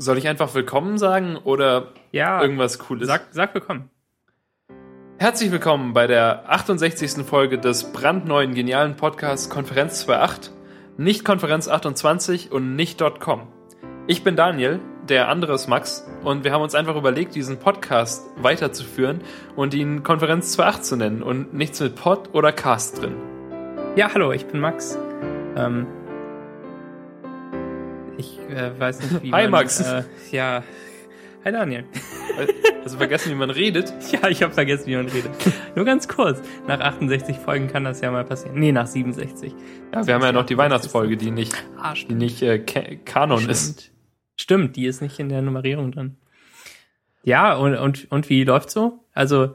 [0.00, 3.06] Soll ich einfach willkommen sagen oder Ja, irgendwas Cooles?
[3.06, 3.90] sag, sag willkommen.
[5.18, 7.22] Herzlich willkommen bei der 68.
[7.26, 10.52] Folge des brandneuen genialen Podcasts Konferenz 2.8,
[10.96, 13.48] nicht Konferenz 28 und nicht .com.
[14.06, 18.24] Ich bin Daniel, der andere ist Max und wir haben uns einfach überlegt, diesen Podcast
[18.38, 19.20] weiterzuführen
[19.54, 23.16] und ihn Konferenz 2.8 zu nennen und nichts mit Pod oder Cast drin.
[23.96, 24.96] Ja, hallo, ich bin Max.
[25.56, 25.86] Ähm,
[28.20, 29.50] ich äh, weiß nicht, wie Hi, man...
[29.52, 29.80] Max.
[29.80, 30.62] Äh, ja,
[31.44, 31.84] hi Daniel.
[32.84, 33.92] Also vergessen, wie man redet.
[34.12, 35.30] Ja, ich habe vergessen, wie man redet.
[35.74, 36.40] Nur ganz kurz.
[36.66, 38.58] Nach 68 Folgen kann das ja mal passieren.
[38.58, 39.52] Nee, nach 67.
[39.94, 43.48] Ja, wir haben ja noch die Weihnachtsfolge, die nicht, Ah, die nicht äh, Ka- Kanon
[43.48, 43.80] ist.
[43.82, 43.90] Stimmt.
[44.36, 46.16] Stimmt, die ist nicht in der Nummerierung drin.
[47.22, 49.04] Ja, und, und, und wie läuft's so?
[49.12, 49.54] Also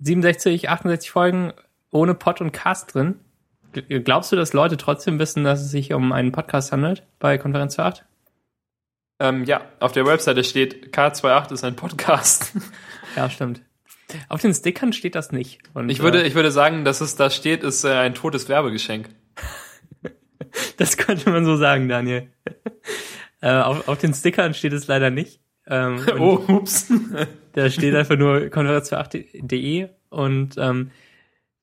[0.00, 1.52] 67, 68 Folgen
[1.90, 3.18] ohne Pod und Cast drin.
[3.88, 7.78] Glaubst du, dass Leute trotzdem wissen, dass es sich um einen Podcast handelt bei Konferenz
[7.78, 8.04] 8?
[9.18, 12.52] Ähm, ja, auf der Webseite steht K28 ist ein Podcast.
[13.16, 13.62] Ja, stimmt.
[14.28, 15.60] Auf den Stickern steht das nicht.
[15.72, 18.46] Und, Ich würde, äh, ich würde sagen, dass es da steht, ist äh, ein totes
[18.46, 19.08] Werbegeschenk.
[20.76, 22.28] das könnte man so sagen, Daniel.
[23.40, 25.40] äh, auf, auf den Stickern steht es leider nicht.
[25.66, 26.92] Ähm, Oh, ups.
[27.54, 30.90] Da steht einfach nur konferenz28.de und ähm,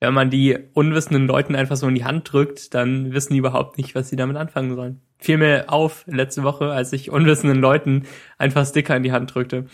[0.04, 3.78] wenn man die unwissenden Leuten einfach so in die Hand drückt, dann wissen die überhaupt
[3.78, 5.02] nicht, was sie damit anfangen sollen.
[5.18, 8.04] Fiel mir auf letzte Woche, als ich unwissenden Leuten
[8.38, 9.66] einfach Sticker in die Hand drückte.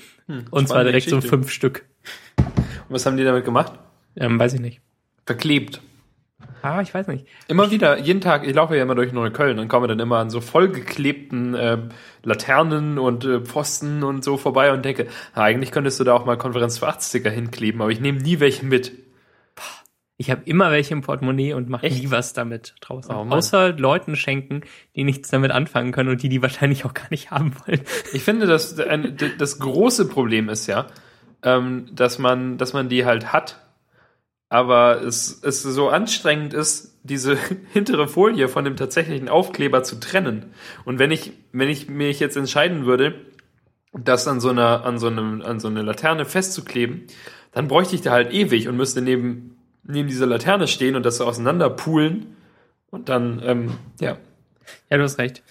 [0.52, 1.36] und zwar direkt so Geschichte.
[1.36, 1.86] fünf Stück.
[2.38, 2.46] Und
[2.90, 3.74] was haben die damit gemacht?
[4.16, 4.82] Ähm, weiß ich nicht.
[5.26, 5.82] Verklebt.
[6.62, 7.26] Ah, ich weiß nicht.
[7.48, 10.30] Immer wieder, jeden Tag, ich laufe ja immer durch Neukölln und komme dann immer an
[10.30, 11.78] so vollgeklebten äh,
[12.24, 16.26] Laternen und äh, Pfosten und so vorbei und denke, na, eigentlich könntest du da auch
[16.26, 18.92] mal Konferenz für 8 Sticker hinkleben, aber ich nehme nie welche mit.
[20.22, 23.16] Ich habe immer welche im Portemonnaie und mache nie was damit draußen.
[23.16, 23.26] Oh.
[23.30, 27.32] Außer Leuten schenken, die nichts damit anfangen können und die die wahrscheinlich auch gar nicht
[27.32, 27.80] haben wollen.
[28.12, 30.88] Ich finde, dass ein, d- das große Problem ist ja,
[31.42, 33.62] ähm, dass man, dass man die halt hat,
[34.50, 37.38] aber es, es so anstrengend ist, diese
[37.72, 40.48] hintere Folie von dem tatsächlichen Aufkleber zu trennen.
[40.84, 43.16] Und wenn ich, wenn ich mich jetzt entscheiden würde,
[43.94, 47.04] das an so einer, an so einem, an so eine Laterne festzukleben,
[47.54, 49.56] dann bräuchte ich da halt ewig und müsste neben,
[49.90, 52.36] neben dieser Laterne stehen und das so auseinander poolen.
[52.90, 54.18] Und dann, ähm, ja.
[54.90, 55.44] Ja, du hast recht.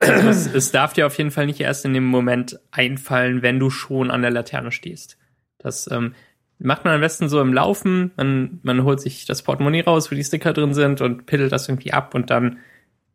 [0.00, 3.60] Also es, es darf dir auf jeden Fall nicht erst in dem Moment einfallen, wenn
[3.60, 5.18] du schon an der Laterne stehst.
[5.58, 6.14] Das ähm,
[6.58, 8.12] macht man am besten so im Laufen.
[8.16, 11.68] Man, man holt sich das Portemonnaie raus, wo die Sticker drin sind und piddelt das
[11.68, 12.58] irgendwie ab und dann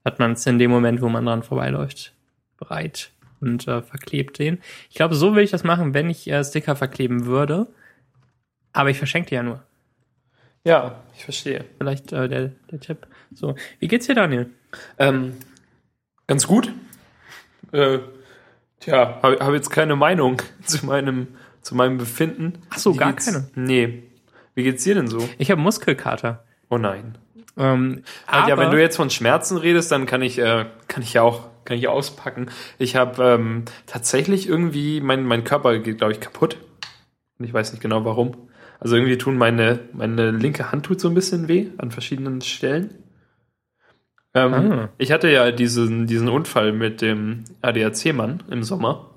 [0.06, 2.14] hat man es in dem Moment, wo man dran vorbeiläuft,
[2.58, 4.60] bereit und äh, verklebt den.
[4.90, 7.68] Ich glaube, so will ich das machen, wenn ich äh, Sticker verkleben würde.
[8.72, 9.64] Aber ich verschenke die ja nur.
[10.64, 11.66] Ja, ich verstehe.
[11.78, 13.08] Vielleicht äh, der, der Tipp.
[13.34, 14.50] So, wie geht's dir, Daniel?
[14.98, 15.34] Ähm,
[16.28, 16.72] ganz gut.
[17.72, 18.00] Äh,
[18.80, 21.28] tja, habe hab jetzt keine Meinung zu meinem,
[21.62, 22.54] zu meinem Befinden.
[22.70, 23.50] Ach so, Wie gar keine.
[23.56, 24.04] Nee.
[24.56, 25.28] Wie geht's dir denn so?
[25.38, 26.44] Ich habe Muskelkater.
[26.70, 27.18] Oh nein.
[27.58, 31.04] Ähm, Ah, ja, aber- wenn du jetzt von Schmerzen redest, dann kann ich, äh, kann
[31.04, 32.50] ich ja auch, kann ich auspacken.
[32.78, 36.58] Ich habe ähm, tatsächlich irgendwie, mein, mein Körper geht, glaube ich, kaputt.
[37.38, 38.49] Und ich weiß nicht genau warum.
[38.80, 42.96] Also irgendwie tun meine, meine linke Hand tut so ein bisschen weh an verschiedenen Stellen.
[44.34, 44.90] Ähm, Ah.
[44.98, 49.10] Ich hatte ja diesen, diesen Unfall mit dem ADAC-Mann im Sommer.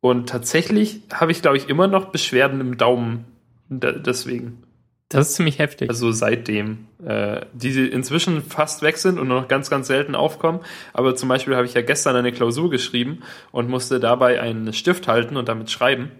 [0.00, 3.24] Und tatsächlich habe ich, glaube ich, immer noch Beschwerden im Daumen
[3.68, 4.64] da, deswegen.
[5.08, 5.90] Das ist ziemlich heftig.
[5.90, 10.60] Also seitdem, äh, die inzwischen fast weg sind und nur noch ganz, ganz selten aufkommen.
[10.92, 13.20] Aber zum Beispiel habe ich ja gestern eine Klausur geschrieben
[13.52, 16.10] und musste dabei einen Stift halten und damit schreiben.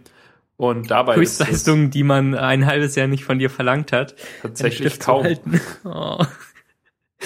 [0.62, 4.14] Und dabei ist es Höchstleistung, die man ein halbes Jahr nicht von dir verlangt hat.
[4.42, 5.26] tatsächlich kaum.
[5.84, 6.24] Oh.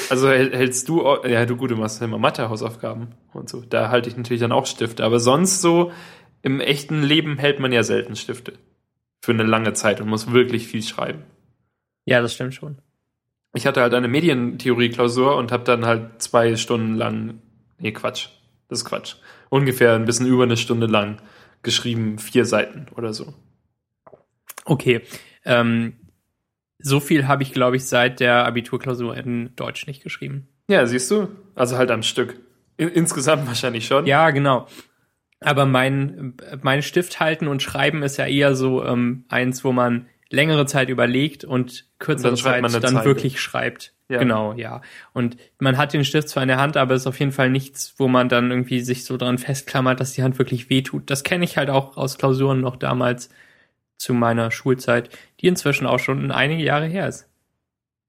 [0.09, 3.61] Also hält- hältst du, ja du gut, du machst immer Mathe-Hausaufgaben und so.
[3.61, 5.05] Da halte ich natürlich dann auch Stifte.
[5.05, 5.93] Aber sonst so
[6.41, 8.55] im echten Leben hält man ja selten Stifte.
[9.21, 11.25] Für eine lange Zeit und muss wirklich viel schreiben.
[12.07, 12.79] Ja, das stimmt schon.
[13.53, 17.43] Ich hatte halt eine Medientheorie-Klausur und habe dann halt zwei Stunden lang,
[17.79, 18.29] nee, Quatsch,
[18.69, 19.17] das ist Quatsch,
[19.51, 21.21] ungefähr ein bisschen über eine Stunde lang
[21.63, 23.35] geschrieben, vier Seiten oder so.
[24.65, 25.03] Okay.
[25.45, 25.95] Ähm,
[26.79, 30.49] so viel habe ich, glaube ich, seit der Abiturklausur in Deutsch nicht geschrieben.
[30.69, 31.29] Ja, siehst du?
[31.55, 32.39] Also halt am Stück.
[32.77, 34.07] In, insgesamt wahrscheinlich schon.
[34.07, 34.67] Ja, genau.
[35.41, 40.07] Aber mein, mein Stift halten und schreiben ist ja eher so ähm, eins, wo man
[40.31, 43.05] längere Zeit überlegt und kürzere Und dann Zeit dann Zeile.
[43.05, 43.93] wirklich schreibt.
[44.09, 44.19] Ja.
[44.19, 44.83] Genau, ja.
[45.13, 47.51] Und man hat den Stift zwar in der Hand, aber es ist auf jeden Fall
[47.51, 51.11] nichts, wo man dann irgendwie sich so dran festklammert, dass die Hand wirklich wehtut.
[51.11, 53.31] Das kenne ich halt auch aus Klausuren noch damals
[53.99, 57.29] zu meiner Schulzeit, die inzwischen auch schon einige Jahre her ist.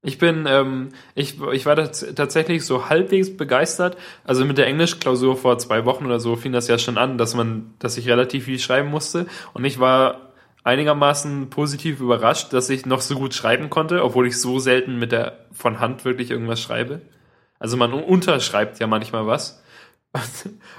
[0.02, 3.96] Ich bin, ähm, ich, ich war tats tatsächlich so halbwegs begeistert.
[4.22, 7.34] Also mit der Englischklausur vor zwei Wochen oder so fing das ja schon an, dass
[7.34, 9.26] man, dass ich relativ viel schreiben musste.
[9.54, 10.27] Und ich war
[10.68, 15.12] einigermaßen positiv überrascht, dass ich noch so gut schreiben konnte, obwohl ich so selten mit
[15.12, 17.00] der von Hand wirklich irgendwas schreibe.
[17.58, 19.62] Also man unterschreibt ja manchmal was.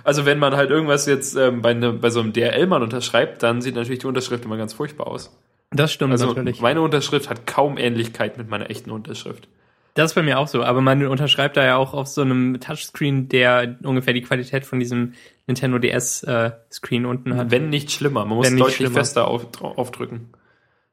[0.03, 3.61] Also wenn man halt irgendwas jetzt ähm, bei, ne, bei so einem DRL-Mann unterschreibt, dann
[3.61, 5.37] sieht natürlich die Unterschrift immer ganz furchtbar aus.
[5.71, 6.61] Das stimmt Also natürlich.
[6.61, 9.47] meine Unterschrift hat kaum Ähnlichkeit mit meiner echten Unterschrift.
[9.93, 12.59] Das ist bei mir auch so, aber man unterschreibt da ja auch auf so einem
[12.59, 15.13] Touchscreen, der ungefähr die Qualität von diesem
[15.49, 17.49] Nintendo DS äh, Screen unten hat.
[17.49, 18.23] Wenn nicht schlimmer.
[18.23, 18.99] Man muss deutlich schlimmer.
[18.99, 20.29] fester auf, aufdrücken.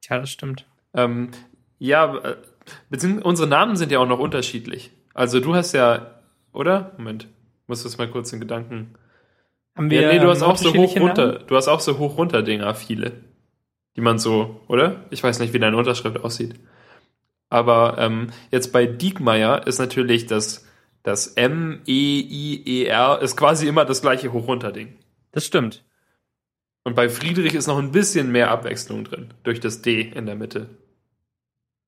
[0.09, 0.65] Ja, das stimmt.
[0.95, 1.29] Ähm,
[1.79, 2.37] ja, äh,
[2.89, 4.93] beziehungsweise unsere Namen sind ja auch noch unterschiedlich.
[5.13, 6.21] Also du hast ja,
[6.55, 6.93] oder?
[6.97, 8.95] Moment, ich muss das mal kurz in Gedanken.
[9.77, 11.45] Haben Ja, nee, du hast auch so hoch runter, Namen?
[11.47, 13.13] du hast auch so hoch runter Dinger, viele.
[13.95, 15.05] Die man so, oder?
[15.11, 16.55] Ich weiß nicht, wie deine Unterschrift aussieht.
[17.51, 20.66] Aber ähm, jetzt bei Diekmeyer ist natürlich das,
[21.07, 24.97] das M-E-I-E-R ist quasi immer das gleiche hoch runter Ding.
[25.31, 25.85] Das stimmt.
[26.83, 30.35] Und bei Friedrich ist noch ein bisschen mehr Abwechslung drin, durch das D in der
[30.35, 30.69] Mitte.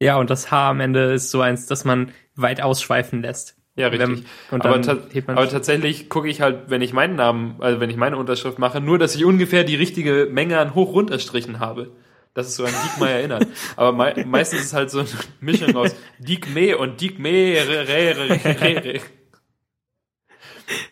[0.00, 3.56] Ja, und das H am Ende ist so eins, das man weit ausschweifen lässt.
[3.75, 4.09] Ja, richtig.
[4.09, 7.91] Wenn- und aber, ta aber tatsächlich gucke ich halt, wenn ich meinen Namen, also wenn
[7.91, 11.91] ich meine Unterschrift mache, nur, dass ich ungefähr die richtige Menge an Hoch-Runterstrichen habe.
[12.35, 13.47] Das ist so an Diekmeier erinnert.
[13.77, 15.09] Aber mei meistens ist es halt so eine
[15.41, 17.29] Mischung aus Diekme und Diekme.
[17.29, 19.01] Re, re, re, re, re.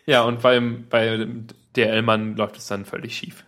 [0.05, 1.27] Ja, und beim, bei
[1.75, 3.45] DL-Mann läuft es dann völlig schief.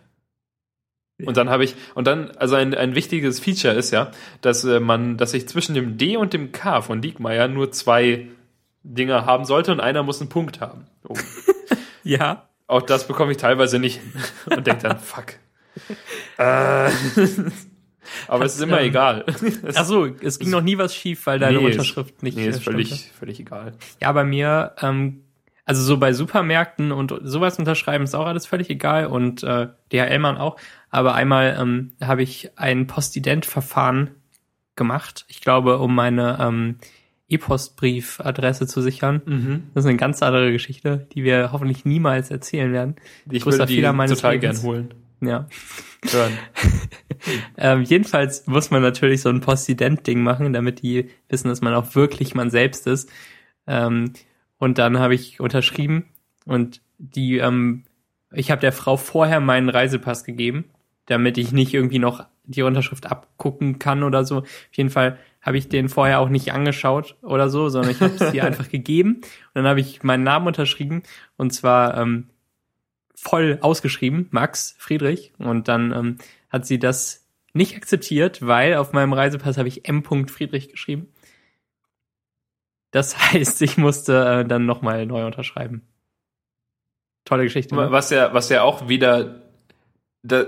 [1.24, 4.10] Und dann habe ich, und dann, also ein, ein wichtiges Feature ist ja,
[4.40, 8.28] dass äh, man, dass ich zwischen dem D und dem K von Diekmeyer nur zwei
[8.82, 10.86] Dinger haben sollte und einer muss einen Punkt haben.
[11.06, 11.14] Oh.
[12.04, 15.34] ja, Auch das bekomme ich teilweise nicht hin und denke dann, fuck.
[16.38, 16.90] Äh.
[18.28, 19.24] Aber es ist immer ähm, egal.
[19.74, 22.56] Ach so, es ging noch nie was schief, weil deine Nee, Unterschrift nicht nee, ist
[22.58, 22.84] äh, stimmte.
[22.84, 23.72] völlig, völlig egal.
[24.00, 25.22] Ja, bei mir, ähm,
[25.64, 30.36] also so bei Supermärkten und sowas unterschreiben ist auch alles völlig egal und äh, DHL-Mann
[30.36, 30.56] auch.
[30.90, 34.10] Aber einmal ähm, habe ich ein Postident-Verfahren
[34.74, 35.24] gemacht.
[35.28, 36.76] Ich glaube, um meine ähm,
[37.28, 39.22] E-Postbriefadresse zu sichern.
[39.24, 39.62] Mhm.
[39.74, 42.96] Das ist eine ganz andere Geschichte, die wir hoffentlich niemals erzählen werden.
[43.30, 44.60] Ich Größter würde die Fehler meines total Lebens.
[44.62, 44.94] gern holen.
[45.20, 45.46] Ja.
[46.10, 46.32] Hören.
[47.56, 51.94] Ähm, jedenfalls muss man natürlich so ein Postident-Ding machen, damit die wissen, dass man auch
[51.94, 53.10] wirklich man selbst ist.
[53.66, 54.12] Ähm,
[54.58, 56.06] und dann habe ich unterschrieben
[56.46, 57.84] und die, ähm,
[58.32, 60.64] ich habe der Frau vorher meinen Reisepass gegeben,
[61.06, 64.38] damit ich nicht irgendwie noch die Unterschrift abgucken kann oder so.
[64.38, 68.14] Auf jeden Fall habe ich den vorher auch nicht angeschaut oder so, sondern ich habe
[68.18, 71.02] es ihr einfach gegeben und dann habe ich meinen Namen unterschrieben
[71.36, 72.28] und zwar ähm,
[73.20, 75.32] voll ausgeschrieben, Max Friedrich.
[75.38, 76.18] Und dann ähm,
[76.48, 80.02] hat sie das nicht akzeptiert, weil auf meinem Reisepass habe ich M.
[80.04, 81.08] Friedrich geschrieben.
[82.90, 85.82] Das heißt, ich musste äh, dann nochmal neu unterschreiben.
[87.24, 87.74] Tolle Geschichte.
[87.74, 87.90] Ne?
[87.92, 89.42] Was ja, was ja auch wieder
[90.22, 90.46] da,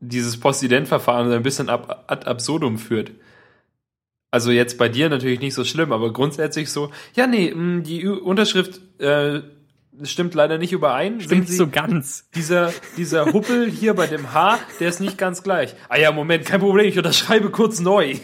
[0.00, 3.12] dieses Postident-Verfahren so ein bisschen ab, ad absurdum führt.
[4.30, 8.06] Also jetzt bei dir natürlich nicht so schlimm, aber grundsätzlich so, ja, nee, mh, die
[8.06, 9.42] Unterschrift äh,
[10.02, 11.20] stimmt leider nicht überein.
[11.20, 12.28] Stimmt Sie, so ganz.
[12.34, 15.74] dieser, dieser Huppel hier bei dem H, der ist nicht ganz gleich.
[15.88, 18.16] Ah ja, Moment, kein Problem, ich unterschreibe kurz neu.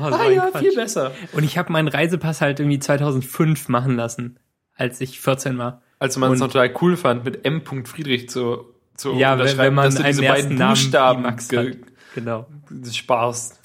[0.00, 0.62] Oh, so ah ja, Quatsch.
[0.62, 1.12] viel besser.
[1.32, 4.38] Und ich habe meinen Reisepass halt irgendwie 2005 machen lassen,
[4.74, 5.82] als ich 14 war.
[5.98, 7.62] Als man es total cool fand, mit M.
[7.84, 11.48] Friedrich zu, zu Ja, wenn, wenn man dass du diese beiden Namen Buchstaben Max.
[12.14, 12.46] Genau.
[12.92, 13.60] sparst.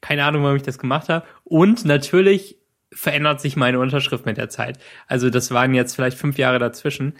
[0.00, 1.24] Keine Ahnung, warum ich das gemacht habe.
[1.44, 2.58] Und natürlich
[2.96, 4.78] verändert sich meine Unterschrift mit der Zeit.
[5.06, 7.14] Also das waren jetzt vielleicht fünf Jahre dazwischen.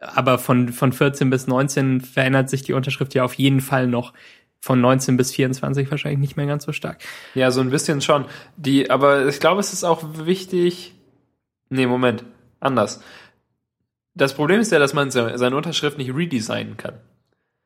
[0.00, 4.12] Aber von, von 14 bis 19 verändert sich die Unterschrift ja auf jeden Fall noch.
[4.60, 7.00] Von 19 bis 24 wahrscheinlich nicht mehr ganz so stark.
[7.34, 8.24] Ja, so ein bisschen schon.
[8.56, 10.94] Die, aber ich glaube, es ist auch wichtig.
[11.70, 12.24] Nee, Moment.
[12.60, 13.00] Anders.
[14.14, 16.94] Das Problem ist ja, dass man se- seine Unterschrift nicht redesignen kann.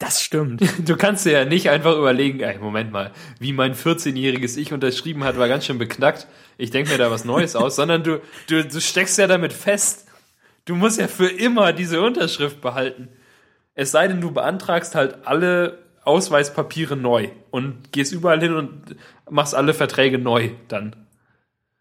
[0.02, 0.62] Das stimmt.
[0.84, 5.22] Du kannst dir ja nicht einfach überlegen, ey, Moment mal, wie mein 14-jähriges Ich unterschrieben
[5.22, 6.26] hat, war ganz schön beknackt.
[6.58, 10.08] Ich denke mir da was Neues aus, sondern du, du, du steckst ja damit fest.
[10.64, 13.10] Du musst ja für immer diese Unterschrift behalten.
[13.74, 18.96] Es sei denn, du beantragst halt alle Ausweispapiere neu und gehst überall hin und
[19.30, 20.96] machst alle Verträge neu dann.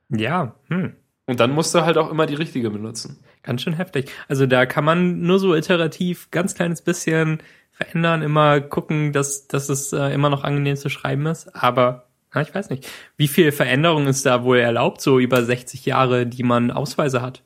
[0.09, 0.93] Ja, hm.
[1.25, 3.19] Und dann musst du halt auch immer die richtige benutzen.
[3.41, 4.11] Ganz schön heftig.
[4.27, 7.41] Also da kann man nur so iterativ ganz kleines bisschen
[7.85, 11.55] verändern, immer gucken, dass, dass es äh, immer noch angenehm zu schreiben ist.
[11.55, 12.88] Aber na, ich weiß nicht.
[13.17, 17.43] Wie viel Veränderung ist da wohl erlaubt, so über 60 Jahre, die man Ausweise hat?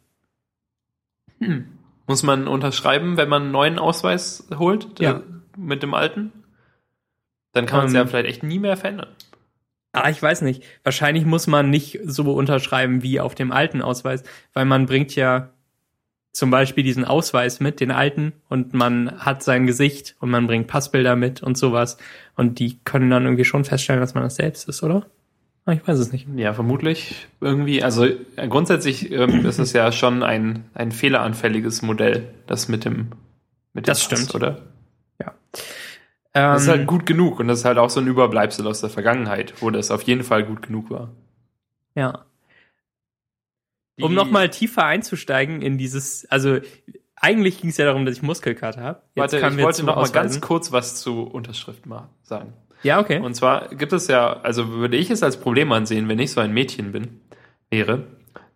[2.08, 5.00] Muss man unterschreiben, wenn man einen neuen Ausweis holt?
[5.00, 5.18] Ja.
[5.18, 5.22] äh,
[5.58, 6.32] Mit dem alten?
[7.54, 7.98] Dann kann man es Ähm.
[8.00, 9.10] ja vielleicht echt nie mehr verändern.
[9.94, 10.64] Ah, ich weiß nicht.
[10.84, 14.24] Wahrscheinlich muss man nicht so unterschreiben wie auf dem alten Ausweis,
[14.54, 15.52] weil man bringt ja
[16.36, 20.68] zum Beispiel diesen Ausweis mit, den alten, und man hat sein Gesicht und man bringt
[20.68, 21.96] Passbilder mit und sowas.
[22.36, 25.06] Und die können dann irgendwie schon feststellen, dass man das selbst ist, oder?
[25.66, 26.28] Ah, ich weiß es nicht.
[26.36, 27.82] Ja, vermutlich irgendwie.
[27.82, 33.12] Also äh, grundsätzlich ähm, ist es ja schon ein, ein fehleranfälliges Modell, das mit dem
[33.74, 34.36] mit dem Das stimmt.
[34.36, 34.62] oder?
[35.22, 35.34] Ja.
[36.34, 38.82] Das ist halt Ähm, gut genug und das ist halt auch so ein Überbleibsel aus
[38.82, 41.12] der Vergangenheit, wo das auf jeden Fall gut genug war.
[41.96, 42.26] ja.
[44.02, 46.60] Um Die- nochmal tiefer einzusteigen in dieses, also
[47.16, 49.02] eigentlich ging es ja darum, dass ich Muskelkater habe.
[49.16, 52.54] Warte, ich wollte noch mal ganz kurz was zu Unterschrift mal sagen.
[52.84, 53.20] Ja, okay.
[53.20, 56.42] Und zwar gibt es ja, also würde ich es als Problem ansehen, wenn ich so
[56.42, 57.22] ein Mädchen bin,
[57.72, 58.04] wäre,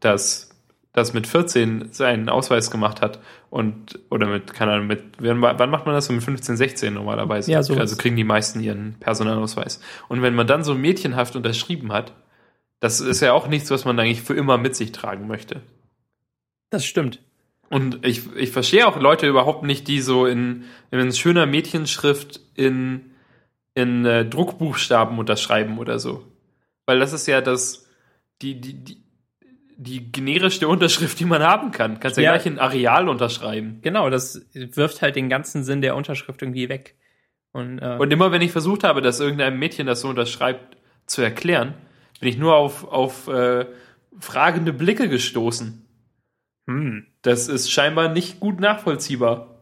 [0.01, 0.49] dass
[0.93, 3.19] das mit 14 seinen Ausweis gemacht hat
[3.49, 6.93] und oder mit, keine Ahnung, mit wann, wann macht man das so mit 15, 16
[6.93, 7.51] normalerweise?
[7.51, 7.79] Ja, sowas.
[7.79, 9.79] Also kriegen die meisten ihren Personalausweis.
[10.09, 12.11] Und wenn man dann so mädchenhaft unterschrieben hat,
[12.79, 15.61] das ist ja auch nichts, was man eigentlich für immer mit sich tragen möchte.
[16.69, 17.19] das stimmt.
[17.71, 23.11] Und ich, ich verstehe auch Leute überhaupt nicht, die so in, in schöner Mädchenschrift in,
[23.75, 26.25] in äh, Druckbuchstaben unterschreiben oder so.
[26.87, 27.87] Weil das ist ja das,
[28.41, 29.03] die, die, die,
[29.77, 31.99] die generischste Unterschrift, die man haben kann.
[31.99, 32.31] Kannst ja, Ja.
[32.33, 33.79] gleich in Areal unterschreiben.
[33.83, 36.95] Genau, das wirft halt den ganzen Sinn der Unterschrift irgendwie weg.
[37.51, 41.21] Und, äh, Und immer wenn ich versucht habe, dass irgendeinem Mädchen das so unterschreibt, zu
[41.21, 41.75] erklären,
[42.19, 43.65] bin ich nur auf, auf äh,
[44.19, 45.85] fragende Blicke gestoßen.
[46.67, 47.05] hm.
[47.21, 49.59] Das ist scheinbar nicht gut nachvollziehbar.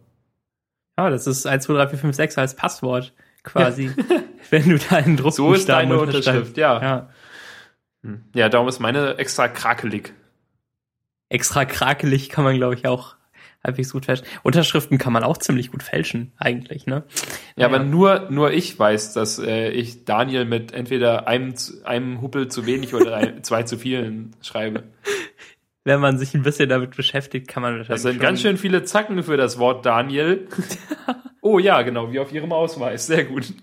[1.00, 3.92] Ja, das ist 1, 2, 3, 4, 5, 6 als Passwort quasi.
[4.50, 6.00] wenn du da einen Druckbuchstaben So ist deine.
[6.00, 6.82] Unterschrift, ja.
[6.82, 7.10] Ja.
[8.04, 8.24] Hm.
[8.36, 10.14] Ja, darum ist meine extra krakelig.
[11.30, 13.17] Extra krakelig kann man, glaube ich, auch
[13.68, 14.26] halbwegs gut fälschen.
[14.44, 17.04] Unterschriften kann man auch ziemlich gut fälschen, eigentlich, ne?
[17.56, 17.76] Ja, Naja.
[17.76, 22.66] aber nur, nur ich weiß, dass äh, ich Daniel mit entweder einem, einem Huppel zu
[22.66, 24.84] wenig oder ein, zwei zu vielen schreibe.
[25.84, 28.58] Wenn man sich ein bisschen damit beschäftigt, kann man wahrscheinlich Das sind schon- ganz schön
[28.58, 30.48] viele Zacken für das Wort Daniel.
[31.42, 33.08] oh ja, genau, wie auf Ihrem Ausweis.
[33.08, 33.54] Sehr gut.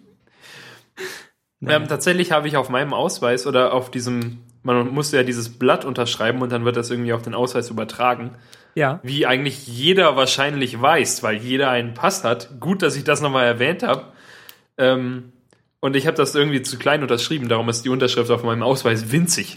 [1.61, 1.79] Naja.
[1.79, 5.85] Ähm, tatsächlich habe ich auf meinem Ausweis oder auf diesem, man musste ja dieses Blatt
[5.85, 8.33] unterschreiben und dann wird das irgendwie auf den Ausweis übertragen.
[8.75, 9.01] Ja.
[9.03, 12.61] Wie eigentlich jeder wahrscheinlich weiß, weil jeder einen Pass hat.
[12.61, 14.13] Gut, dass ich das nochmal erwähnt habe.
[14.77, 15.33] Ähm,
[15.81, 19.13] und ich habe das irgendwie zu klein unterschrieben, darum ist die Unterschrift auf meinem Ausweis
[19.13, 19.55] winzig.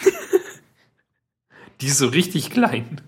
[1.80, 3.00] die ist so richtig klein.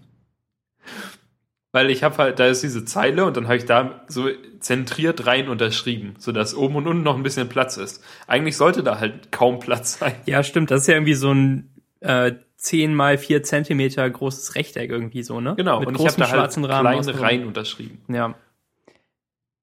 [1.72, 4.28] Weil ich habe halt, da ist diese Zeile und dann habe ich da so
[4.58, 8.02] zentriert rein unterschrieben, sodass oben und unten noch ein bisschen Platz ist.
[8.26, 10.16] Eigentlich sollte da halt kaum Platz sein.
[10.26, 10.72] Ja, stimmt.
[10.72, 11.69] Das ist ja irgendwie so ein
[12.00, 15.54] äh, 10 mal 4 Zentimeter großes Rechteck irgendwie so, ne?
[15.56, 16.82] Genau, Mit und ich habe da halt schwarzen Rahmen.
[16.82, 17.22] klein außenrum.
[17.24, 18.02] rein unterschrieben.
[18.08, 18.34] Ja.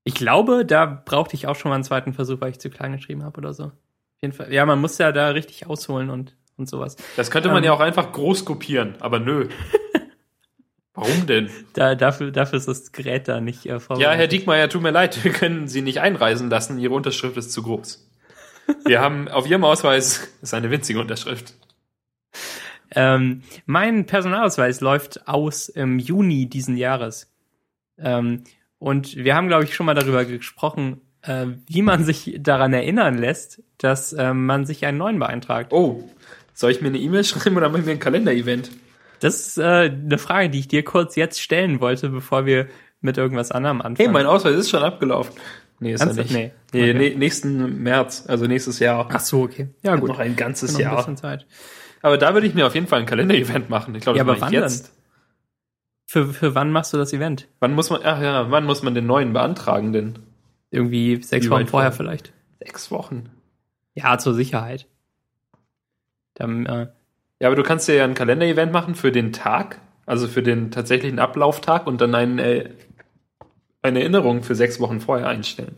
[0.04, 2.94] Ich glaube, da brauchte ich auch schon mal einen zweiten Versuch, weil ich zu klein
[2.94, 3.66] geschrieben habe oder so.
[3.66, 3.72] Auf
[4.22, 4.52] jeden Fall.
[4.54, 6.96] Ja, man muss ja da richtig ausholen und, und sowas.
[7.18, 7.66] Das könnte man Ähm.
[7.66, 9.50] ja auch einfach groß kopieren, aber nö.
[10.94, 11.52] Warum denn?
[11.74, 14.20] Da, dafür, dafür ist das Gerät da nicht äh, Ja, vorbereitet.
[14.20, 16.80] Herr Diekmeyer, tut mir leid, wir können Sie nicht einreisen lassen.
[16.80, 18.10] Ihre Unterschrift ist zu groß.
[18.86, 21.54] Wir haben auf Ihrem Ausweis ist eine winzige Unterschrift.
[22.98, 27.32] Ähm, mein Personalausweis läuft aus im Juni diesen Jahres.
[28.00, 28.44] Ähm,
[28.80, 33.20] und wir haben, glaube ich, schon mal darüber gesprochen, äh, wie man sich daran erinnern
[33.20, 35.74] lässt, dass ähm, man sich einen neuen beantragt.
[35.74, 36.10] Oh,
[36.56, 38.72] soll ich mir eine E-Mail schreiben oder machen wir ein Kalender-Event?
[39.20, 42.66] Das ist äh, eine Frage, die ich dir kurz jetzt stellen wollte, bevor wir
[43.00, 43.98] mit irgendwas anderem anfangen.
[43.98, 45.36] Hey, mein Ausweis ist schon abgelaufen.
[45.80, 46.32] Nee, ist er Ernsthaft?
[46.32, 46.54] nicht.
[46.74, 46.82] Nee.
[46.82, 46.94] Okay.
[46.96, 49.08] nee, nächsten März, also nächstes Jahr.
[49.12, 49.70] Ach so, okay.
[49.84, 50.10] Ja, gut.
[50.10, 50.96] Noch ein ganzes Noch ein Jahr.
[50.98, 51.46] bisschen Zeit.
[52.08, 53.94] Aber da würde ich mir auf jeden Fall ein Kalender-Event machen.
[53.96, 54.94] Ich glaube, Ja, das aber wann jetzt.
[56.06, 57.50] Für, für wann machst du das Event?
[57.60, 60.20] Wann muss man, ach ja, wann muss man den neuen beantragen denn?
[60.72, 62.06] Irgendwie sechs Wie Wochen vorher vor?
[62.06, 62.32] vielleicht.
[62.60, 63.30] Sechs Wochen.
[63.94, 64.88] Ja, zur Sicherheit.
[66.36, 66.88] Dann, äh,
[67.42, 70.72] Ja, aber du kannst dir ja ein Kalender-Event machen für den Tag, also für den
[70.72, 72.70] tatsächlichen Ablauftag und dann ein, äh,
[73.82, 75.76] eine Erinnerung für sechs Wochen vorher einstellen.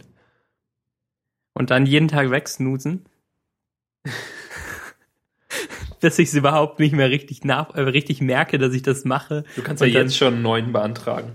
[1.56, 3.06] und dann jeden Tag wegsnoosen.
[6.02, 9.44] Bis ich es überhaupt nicht mehr richtig nach, äh, richtig merke, dass ich das mache.
[9.56, 11.34] Du kannst ja dann- jetzt schon einen neuen beantragen.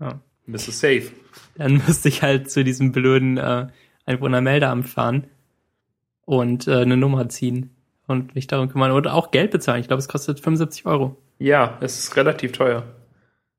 [0.00, 0.20] Ja.
[0.46, 1.10] Bist du safe.
[1.56, 3.66] Dann müsste ich halt zu diesem blöden äh,
[4.06, 5.26] Einwohnermeldeamt fahren
[6.24, 7.70] und äh, eine Nummer ziehen
[8.06, 9.80] und mich darum kümmern und auch Geld bezahlen.
[9.80, 11.16] Ich glaube, es kostet 75 Euro.
[11.38, 12.84] Ja, es ist relativ teuer.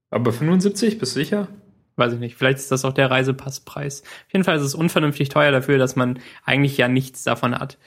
[0.09, 1.47] Aber 75, bist du sicher?
[1.95, 2.35] Weiß ich nicht.
[2.35, 4.01] Vielleicht ist das auch der Reisepasspreis.
[4.03, 7.77] Auf jeden Fall ist es unvernünftig teuer dafür, dass man eigentlich ja nichts davon hat.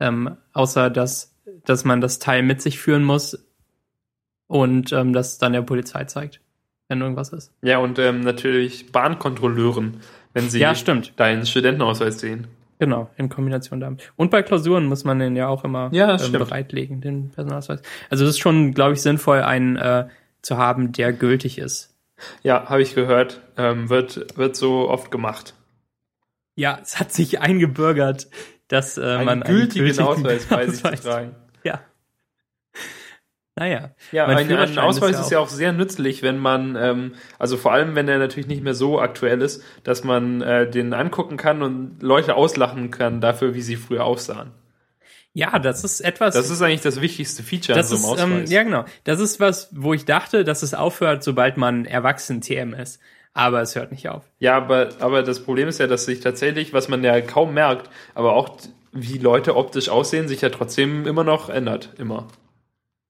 [0.00, 1.33] Ähm, außer dass,
[1.64, 3.46] dass man das Teil mit sich führen muss
[4.46, 6.40] und ähm, das dann der Polizei zeigt,
[6.88, 7.52] wenn irgendwas ist.
[7.62, 10.00] Ja, und ähm, natürlich Bahnkontrolleuren,
[10.32, 11.12] wenn sie Ja, stimmt.
[11.18, 12.46] deinen Studentenausweis sehen.
[12.80, 14.12] Genau, in Kombination damit.
[14.16, 17.80] Und bei Klausuren muss man den ja auch immer Ja, ähm, bereitlegen, den Personalausweis.
[18.10, 20.08] Also es ist schon, glaube ich, sinnvoll, einen äh,
[20.42, 21.94] zu haben, der gültig ist.
[22.42, 23.40] Ja, habe ich gehört.
[23.56, 25.54] Ähm, wird, wird so oft gemacht.
[26.56, 28.28] Ja, es hat sich eingebürgert,
[28.74, 31.34] dass äh, Einen man gültigen Ausweis bei sich zu Ausweis- tragen.
[31.64, 31.80] Ja.
[33.56, 33.94] Naja.
[34.10, 37.72] Ja, ein, ein Ausweis ist ist ja auch sehr nützlich, wenn man, ähm, also vor
[37.72, 41.62] allem, wenn der natürlich nicht mehr so aktuell ist, dass man äh, den angucken kann
[41.62, 44.50] und Leute auslachen kann dafür, wie sie früher aussahen.
[45.34, 46.34] Ja, das ist etwas.
[46.34, 48.50] Das ist eigentlich das wichtigste Feature das an so ist, einem ähm, Ausweis.
[48.50, 48.84] ja genau.
[49.04, 53.00] Das ist was, wo ich dachte, dass es aufhört, sobald man erwachsen TM ist.
[53.34, 54.24] Aber es hört nicht auf.
[54.38, 57.90] Ja, aber, aber das Problem ist ja, dass sich tatsächlich, was man ja kaum merkt,
[58.14, 58.56] aber auch
[58.92, 61.94] wie Leute optisch aussehen, sich ja trotzdem immer noch ändert.
[61.98, 62.28] Immer.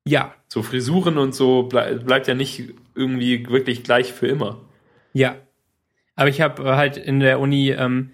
[0.06, 4.60] Ja, So Frisuren und so blei bleibt ja nicht irgendwie wirklich gleich für immer.
[5.12, 5.36] ja.
[6.16, 8.12] Aber ich habe äh, halt in der Uni ähm,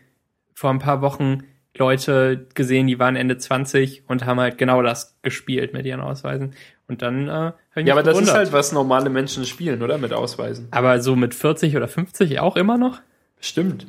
[0.54, 1.42] vor ein paar Wochen
[1.76, 6.54] Leute gesehen, die waren Ende 20 und haben halt genau das gespielt mit ihren Ausweisen.
[6.90, 8.36] Und dann äh, habe ich Ja, aber das ist gewundert.
[8.36, 9.96] halt, was normale Menschen spielen, oder?
[9.96, 10.68] Mit Ausweisen.
[10.72, 13.00] Aber so mit 40 oder 50 auch immer noch?
[13.40, 13.86] Stimmt.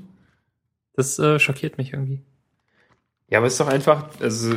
[0.95, 2.21] Das äh, schockiert mich irgendwie.
[3.27, 4.53] Ja, aber es ist doch einfach, also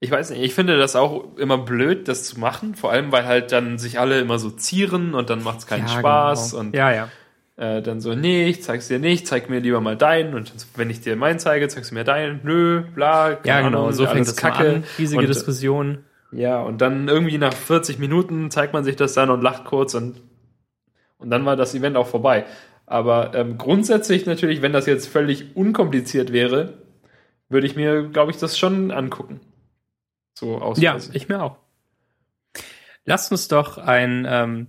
[0.00, 3.26] ich weiß nicht, ich finde das auch immer blöd, das zu machen, vor allem weil
[3.26, 6.60] halt dann sich alle immer so zieren und dann macht es keinen Ja, Spaß genau.
[6.60, 7.08] und ja, ja.
[7.56, 10.88] äh, dann so, nee, ich zeig's dir nicht, zeig mir lieber mal deinen und wenn
[10.88, 13.80] ich dir meinen zeige, zeigst du mir deinen, nö, bla, Ja, genau.
[13.80, 14.76] Ahnung, So fängt es Kacke.
[14.76, 14.84] an.
[14.98, 16.04] Riesige und, Diskussion.
[16.32, 19.94] Ja, und dann irgendwie nach 40 Minuten zeigt man sich das dann und lacht kurz
[19.94, 20.22] und,
[21.18, 22.44] und dann war das Event auch vorbei.
[22.86, 26.74] Aber ähm, grundsätzlich natürlich, wenn das jetzt völlig unkompliziert wäre,
[27.48, 29.40] würde ich mir, glaube ich, das schon angucken.
[30.34, 31.10] So Ja, Ausweise.
[31.14, 31.56] ich mir auch.
[33.04, 34.66] Lasst uns doch ein ähm,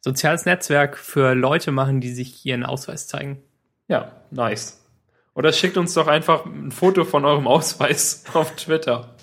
[0.00, 3.42] soziales Netzwerk für Leute machen, die sich ihren Ausweis zeigen.
[3.88, 4.84] ja, nice.
[5.34, 9.14] Oder schickt uns doch einfach ein Foto von eurem Ausweis auf Twitter.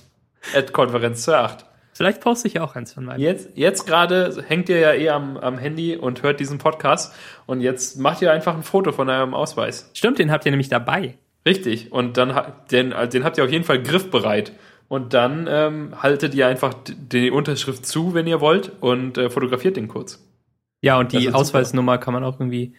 [0.54, 1.68] At Konferenz 28.
[1.96, 3.22] Vielleicht poste ich auch eins von meinen.
[3.22, 7.14] Jetzt, jetzt gerade hängt ihr ja eh am, am Handy und hört diesen Podcast
[7.46, 9.90] und jetzt macht ihr einfach ein Foto von eurem Ausweis.
[9.94, 11.18] Stimmt, den habt ihr nämlich dabei.
[11.46, 11.94] Richtig.
[11.94, 14.52] Und dann den, äh, den habt ihr auf jeden Fall griffbereit.
[14.90, 19.78] Und dann ähm, haltet ihr einfach die Unterschrift zu, wenn ihr wollt, und äh, fotografiert
[19.78, 20.22] den kurz.
[20.82, 21.38] Ja, und die ist super.
[21.38, 22.76] Ausweisnummer kann man auch irgendwie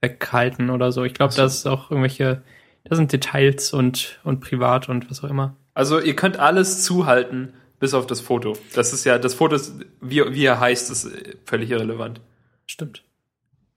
[0.00, 1.04] weghalten oder so.
[1.04, 1.42] Ich glaube, so.
[1.42, 2.42] das ist auch irgendwelche,
[2.84, 5.54] das sind Details und, und privat und was auch immer.
[5.74, 7.52] Also ihr könnt alles zuhalten,
[7.84, 8.56] bis auf das Foto.
[8.74, 11.06] Das ist ja, das Foto ist, wie, wie er heißt, ist
[11.44, 12.18] völlig irrelevant.
[12.64, 13.04] Stimmt.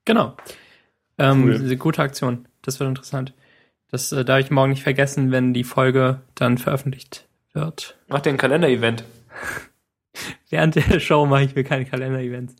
[0.05, 0.37] Genau.
[1.17, 1.59] Ähm, Cool.
[1.59, 2.47] diese gute Aktion.
[2.61, 3.33] Das wird interessant.
[3.91, 7.97] Das äh, darf ich morgen nicht vergessen, wenn die Folge dann veröffentlicht wird.
[8.07, 9.03] Macht ihr ein Kalender-Event.
[10.49, 12.55] Während der Show mache ich mir keine Kalender-Events.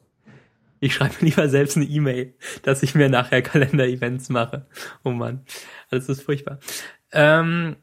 [0.82, 2.34] Ich schreibe mir lieber selbst eine E-Mail,
[2.64, 4.66] dass ich mir nachher Kalender-Events mache.
[5.06, 5.46] Oh Mann,
[5.92, 6.60] das ist furchtbar.
[7.14, 7.78] Ähm,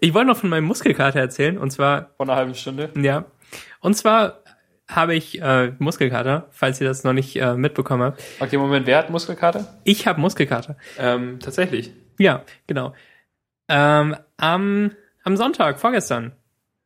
[0.00, 2.90] ich wollte noch von meinem Muskelkater erzählen, und zwar, Vor einer halben Stunde.
[2.96, 3.24] ja,
[3.80, 4.42] und zwar
[4.88, 8.22] habe ich äh, Muskelkater, falls ihr das noch nicht äh, mitbekommen habt.
[8.40, 9.78] Okay, Moment, wer hat Muskelkater?
[9.84, 10.76] Ich habe Muskelkater.
[10.98, 11.92] Ähm, tatsächlich.
[12.18, 12.94] Ja, genau.
[13.68, 14.92] Ähm, am,
[15.24, 16.32] am Sonntag, vorgestern,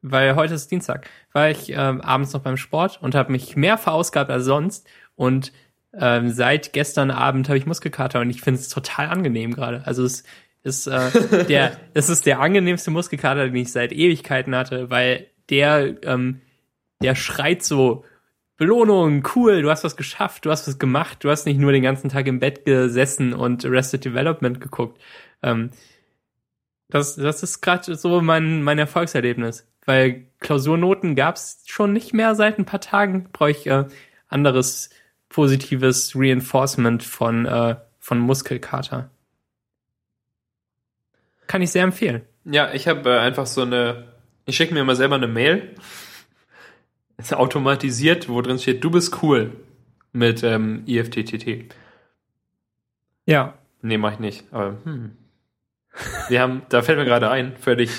[0.00, 3.78] weil heute ist Dienstag, war ich ähm, abends noch beim Sport und habe mich mehr
[3.78, 4.88] verausgabt als sonst.
[5.14, 5.52] Und
[5.94, 9.82] ähm, seit gestern Abend habe ich Muskelkater und ich finde es total angenehm gerade.
[9.86, 10.24] Also es
[10.62, 15.96] ist äh, der, es ist der angenehmste Muskelkater, den ich seit Ewigkeiten hatte, weil der,
[16.04, 16.40] ähm,
[17.02, 18.04] der schreit so
[18.56, 21.82] Belohnung, cool, du hast was geschafft, du hast was gemacht, du hast nicht nur den
[21.82, 25.00] ganzen Tag im Bett gesessen und Arrested Development geguckt.
[25.42, 25.70] Ähm,
[26.88, 32.58] das, das ist gerade so mein, mein Erfolgserlebnis, weil Klausurnoten gab's schon nicht mehr seit
[32.58, 33.28] ein paar Tagen.
[33.32, 33.86] Brauche ich äh,
[34.28, 34.90] anderes
[35.28, 39.10] positives Reinforcement von, äh, von Muskelkater.
[41.46, 42.22] Kann ich sehr empfehlen.
[42.44, 44.08] Ja, ich habe äh, einfach so eine,
[44.46, 45.74] ich schicke mir immer selber eine Mail,
[47.18, 49.52] ist automatisiert, wo drin steht, du bist cool
[50.12, 51.74] mit ähm, IFTTT.
[53.26, 53.54] Ja.
[53.80, 54.44] Nee, mach ich nicht.
[54.52, 55.12] Aber, hm.
[56.28, 57.90] Wir haben, da fällt mir gerade ein, völlig,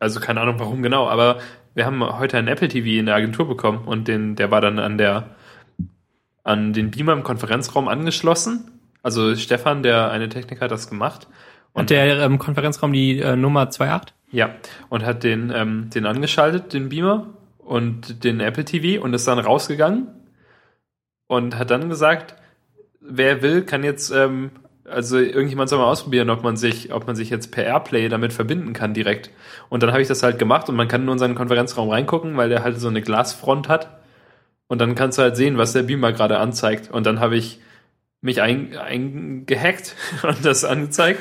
[0.00, 1.38] also keine Ahnung warum genau, aber
[1.74, 4.78] wir haben heute einen Apple TV in der Agentur bekommen und den, der war dann
[4.78, 5.36] an der,
[6.42, 8.80] an den Beamer im Konferenzraum angeschlossen.
[9.02, 11.28] Also Stefan, der eine Techniker, hat das gemacht.
[11.72, 14.08] Und der ähm, Konferenzraum die äh, Nummer 2.8?
[14.30, 14.54] Ja,
[14.88, 17.26] und hat den, ähm, den angeschaltet, den Beamer
[17.58, 20.08] und den Apple TV und ist dann rausgegangen
[21.26, 22.34] und hat dann gesagt,
[23.00, 24.50] wer will, kann jetzt, ähm,
[24.84, 28.32] also irgendjemand soll mal ausprobieren, ob man sich, ob man sich jetzt per Airplay damit
[28.32, 29.30] verbinden kann direkt.
[29.68, 32.48] Und dann habe ich das halt gemacht und man kann in unseren Konferenzraum reingucken, weil
[32.48, 34.00] der halt so eine Glasfront hat.
[34.68, 36.90] Und dann kannst du halt sehen, was der Beamer gerade anzeigt.
[36.90, 37.60] Und dann habe ich
[38.20, 41.20] mich eingehackt ein, und das angezeigt,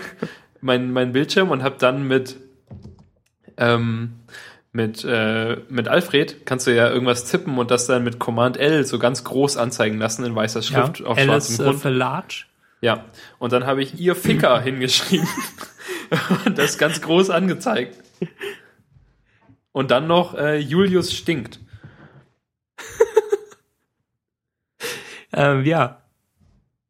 [0.61, 2.37] mein, mein Bildschirm und habe dann mit
[3.57, 4.19] ähm,
[4.71, 8.85] mit, äh, mit Alfred kannst du ja irgendwas tippen und das dann mit Command L
[8.85, 11.79] so ganz groß anzeigen lassen in weißer Schrift ja, auf L schwarzem ist äh, Grund.
[11.79, 12.45] für Large.
[12.81, 13.05] Ja,
[13.39, 15.29] und dann habe ich ihr Ficker hingeschrieben
[16.45, 17.97] und das ganz groß angezeigt.
[19.71, 21.59] Und dann noch äh, Julius stinkt.
[25.35, 26.01] Ähm, ja.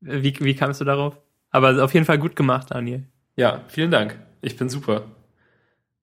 [0.06, 1.18] Wie, wie kamst du darauf?
[1.50, 3.04] Aber auf jeden Fall gut gemacht, Daniel.
[3.36, 4.20] Ja, vielen Dank.
[4.42, 5.04] Ich bin super.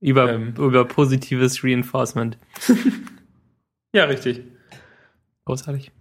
[0.00, 0.54] Über, Ähm.
[0.58, 2.36] über positives Reinforcement.
[3.94, 4.40] Ja, richtig.
[5.44, 5.92] Großartig.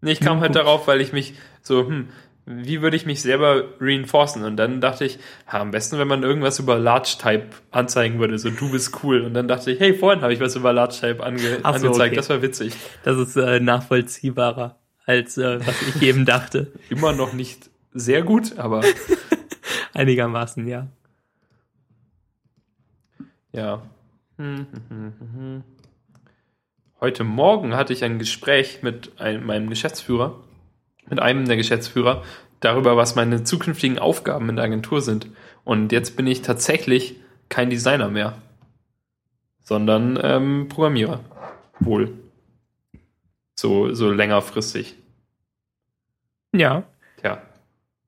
[0.00, 0.56] Nee, ich kam halt gut.
[0.56, 2.08] darauf, weil ich mich so, hm,
[2.46, 4.42] wie würde ich mich selber reinforcen?
[4.44, 8.38] Und dann dachte ich, ha, am besten, wenn man irgendwas über Large Type anzeigen würde,
[8.38, 9.20] so du bist cool.
[9.20, 12.12] Und dann dachte ich, hey, vorhin habe ich was über Large Type ange so, angezeigt,
[12.12, 12.16] okay.
[12.16, 12.72] das war witzig.
[13.02, 16.70] Das ist äh, nachvollziehbarer, als äh, was ich eben dachte.
[16.90, 18.82] Immer noch nicht sehr gut, aber
[19.94, 20.86] Einigermaßen, ja.
[23.52, 23.82] ja.
[24.36, 25.64] Hm, hm, hm.
[27.00, 30.38] Heute Morgen hatte ich ein Gespräch mit einem, meinem Geschäftsführer,
[31.08, 32.22] mit einem der Geschäftsführer,
[32.60, 35.28] darüber, was meine zukünftigen Aufgaben in der Agentur sind.
[35.64, 37.16] Und jetzt bin ich tatsächlich
[37.48, 38.40] kein Designer mehr,
[39.64, 41.24] sondern ähm, Programmierer.
[41.80, 42.12] Wohl.
[43.56, 44.94] So, so längerfristig.
[46.58, 46.84] Ja,
[47.20, 47.42] Tja.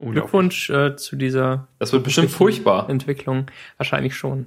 [0.00, 2.88] Glückwunsch äh, zu dieser Das wird bestimmt furchtbar.
[2.88, 3.46] Entwicklung.
[3.76, 4.46] Wahrscheinlich schon.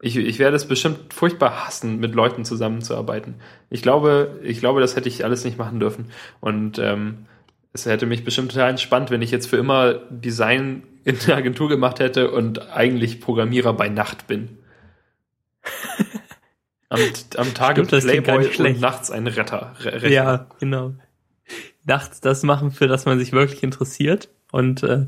[0.00, 3.36] Ich, ich werde es bestimmt furchtbar hassen, mit Leuten zusammenzuarbeiten.
[3.70, 6.10] Ich glaube, ich glaube, das hätte ich alles nicht machen dürfen.
[6.40, 7.26] Und ähm,
[7.72, 11.68] es hätte mich bestimmt total entspannt, wenn ich jetzt für immer Design in der Agentur
[11.68, 14.58] gemacht hätte und eigentlich Programmierer bei Nacht bin.
[16.90, 17.00] Am,
[17.38, 19.74] am Tage Stimmt, Playboy und nachts ein Retter.
[19.80, 20.10] Re Rechner.
[20.10, 20.92] Ja, genau.
[21.84, 25.06] Nachts das machen, für das man sich wirklich interessiert und äh,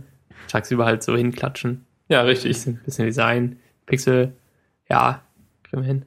[0.49, 1.87] tagsüber halt so hinklatschen.
[2.09, 2.51] ja, richtig.
[2.51, 4.35] Bisschen, bisschen Design, Pixel,
[4.89, 5.23] ja,
[5.65, 6.05] kriegen wir hin.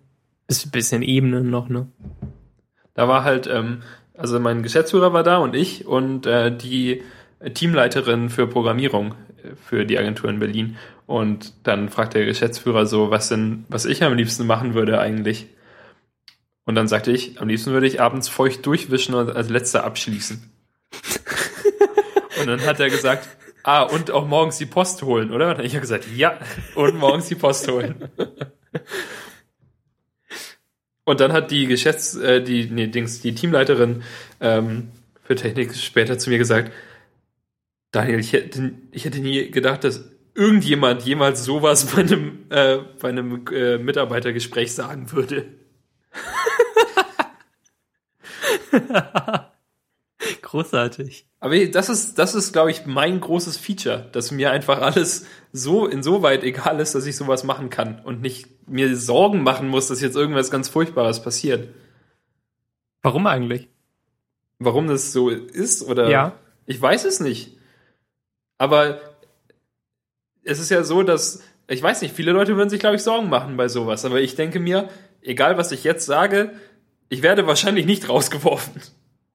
[0.47, 1.87] Bisschen, bisschen Ebene noch, ne?
[2.93, 3.81] Da war halt, ähm,
[4.17, 7.01] also mein Geschäftsführer war da und ich und äh, die
[7.53, 10.77] Teamleiterin für Programmierung äh, für die Agentur in Berlin.
[11.05, 15.47] Und dann fragt der Geschäftsführer so, was denn, was ich am liebsten machen würde eigentlich.
[16.65, 20.51] Und dann sagte ich, am liebsten würde ich abends feucht durchwischen und als letzter abschließen.
[22.39, 23.27] Und dann hat er gesagt,
[23.63, 25.45] ah, und auch morgens die Post holen, oder?
[25.45, 26.39] Und dann habe ich gesagt, ja,
[26.75, 28.09] und morgens die Post holen.
[31.03, 34.03] Und dann hat die Geschäfts-, äh, die, nee, Dings, die Teamleiterin
[34.41, 34.89] ähm,
[35.23, 36.71] für Technik später zu mir gesagt,
[37.91, 43.09] Daniel, ich hätte, ich hätte nie gedacht, dass irgendjemand jemals sowas bei einem, äh, bei
[43.09, 45.47] einem äh, Mitarbeitergespräch sagen würde.
[50.49, 51.27] Großartig.
[51.41, 55.85] Aber das ist, das ist, glaube ich, mein großes Feature, dass mir einfach alles so
[55.85, 60.01] insoweit egal ist, dass ich sowas machen kann und nicht mir Sorgen machen muss, dass
[60.01, 61.69] jetzt irgendwas ganz Furchtbares passiert.
[63.03, 63.67] Warum eigentlich?
[64.57, 66.33] Warum das so ist oder Ja.
[66.65, 67.55] ich weiß es nicht.
[68.57, 68.99] Aber
[70.43, 73.29] es ist ja so, dass ich weiß nicht, viele Leute würden sich glaube ich Sorgen
[73.29, 74.89] machen bei sowas, aber ich denke mir,
[75.21, 76.53] egal was ich jetzt sage,
[77.07, 78.81] ich werde wahrscheinlich nicht rausgeworfen.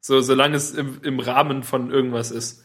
[0.06, 2.62] So solange es im, im Rahmen von irgendwas ist.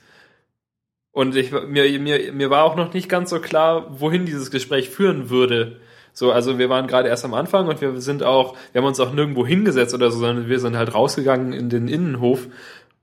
[1.13, 4.89] Und ich mir mir mir war auch noch nicht ganz so klar, wohin dieses Gespräch
[4.89, 5.79] führen würde.
[6.11, 8.99] So, also wir waren gerade erst am Anfang und wir sind auch, wir haben uns
[8.99, 12.49] auch nirgendwo hingesetzt oder so, sondern wir sind halt rausgegangen in den Innenhof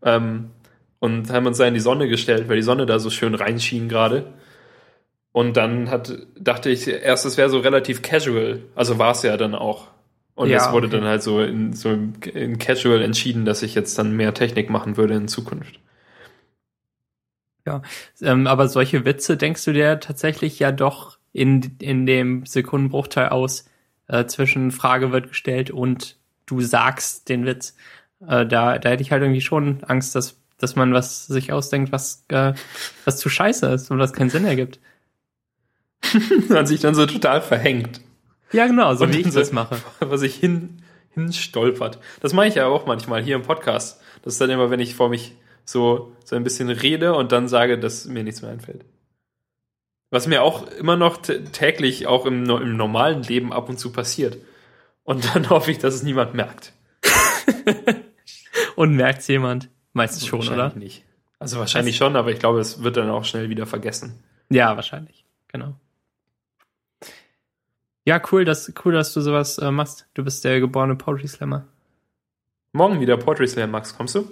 [0.02, 0.50] ähm,
[0.98, 3.88] und haben uns da in die Sonne gestellt, weil die Sonne da so schön reinschien
[3.88, 4.34] gerade.
[5.32, 8.64] Und dann hat, dachte ich erst, es wäre so relativ casual.
[8.74, 9.88] Also war es ja dann auch.
[10.36, 10.98] Und Ja, es wurde okay.
[10.98, 11.98] dann halt so in, so
[12.32, 15.80] in casual entschieden, dass ich jetzt dann mehr Technik machen würde in Zukunft.
[18.22, 23.64] Ähm, aber solche Witze denkst du dir tatsächlich ja doch in, in dem Sekundenbruchteil aus,
[24.08, 27.74] äh, zwischen Frage wird gestellt und du sagst den Witz.
[28.20, 31.92] Äh, da, da hätte ich halt irgendwie schon Angst, dass, dass man was sich ausdenkt,
[31.92, 32.54] was, äh,
[33.04, 34.78] was zu scheiße ist und was keinen Sinn ergibt.
[36.48, 38.00] Man sich dann so total verhängt.
[38.52, 39.76] Ja, genau, so Und wie ich das mache.
[40.00, 41.98] was ich hin, hinstolpert.
[42.20, 44.00] Das mache ich ja auch manchmal hier im Podcast.
[44.22, 45.32] Das ist dann immer, wenn ich vor mich
[45.64, 48.84] so, so ein bisschen rede und dann sage, dass mir nichts mehr einfällt.
[50.10, 54.38] Was mir auch immer noch täglich, auch im, im normalen Leben ab und zu passiert.
[55.02, 56.72] Und dann hoffe ich, dass es niemand merkt.
[58.76, 59.70] Und merkt's jemand?
[59.92, 60.78] Meistens schon, Wahrscheinlich oder?
[60.78, 61.04] nicht.
[61.38, 64.22] Also wahrscheinlich schon, aber ich glaube, es wird dann auch schnell wieder vergessen.
[64.50, 65.24] Ja, wahrscheinlich.
[65.48, 65.74] Genau.
[68.06, 70.06] Ja, cool, dass, cool, dass du sowas äh, machst.
[70.14, 71.66] Du bist der geborene Poetry Slammer.
[72.72, 73.96] Morgen wieder Poetry Slam, Max.
[73.96, 74.30] Kommst du?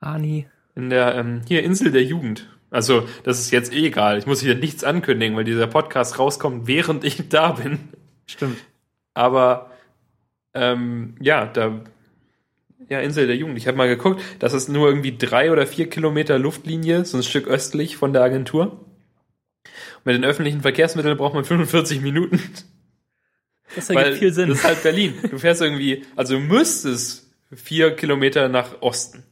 [0.00, 0.48] Ani.
[0.74, 2.48] In der, ähm, hier, Insel der Jugend.
[2.70, 4.18] Also, das ist jetzt eh egal.
[4.18, 7.78] Ich muss hier nichts ankündigen, weil dieser Podcast rauskommt, während ich da bin.
[8.26, 8.58] Stimmt.
[9.14, 9.70] Aber
[10.52, 11.80] ähm, ja, da
[12.88, 13.58] ja, Insel der Jugend.
[13.58, 17.22] Ich habe mal geguckt, das ist nur irgendwie drei oder vier Kilometer Luftlinie, so ein
[17.22, 18.84] Stück östlich von der Agentur.
[20.06, 22.40] Mit den öffentlichen Verkehrsmitteln braucht man 45 Minuten.
[23.74, 24.48] Das ergibt Weil viel Sinn.
[24.48, 25.14] Das ist halt Berlin.
[25.28, 29.24] Du fährst irgendwie, also du müsstest vier Kilometer nach Osten.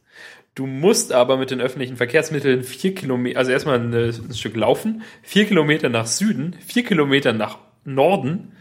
[0.53, 5.03] Du musst aber mit den öffentlichen Verkehrsmitteln vier Kilometer, also erstmal ein, ein Stück laufen,
[5.23, 8.51] vier Kilometer nach Süden, vier Kilometer nach Norden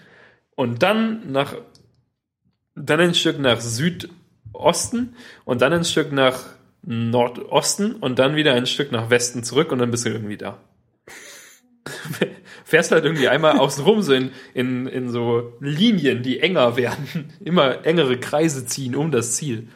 [0.55, 1.57] und dann nach,
[2.77, 6.45] dann ein Stück nach Südosten und dann ein Stück nach
[6.83, 10.61] Nordosten und dann wieder ein Stück nach Westen zurück und dann bist du irgendwie da.
[12.65, 17.87] Fährst halt irgendwie einmal außenrum so in, in, in so Linien, die enger werden, immer
[17.87, 19.69] engere Kreise ziehen um das Ziel.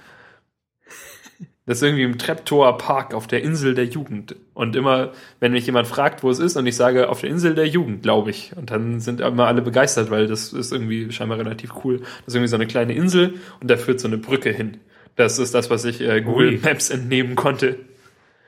[1.69, 4.37] Das ist irgendwie im Treptower Park auf der Insel der Jugend.
[4.55, 7.55] Und immer, wenn mich jemand fragt, wo es ist, und ich sage, auf der Insel
[7.55, 8.53] der Jugend, glaube ich.
[8.57, 11.99] Und dann sind immer alle begeistert, weil das ist irgendwie scheinbar relativ cool.
[11.99, 14.79] Das ist irgendwie so eine kleine Insel und da führt so eine Brücke hin.
[15.15, 16.59] Das ist das, was ich äh, Google.
[16.63, 17.77] Maps entnehmen konnte.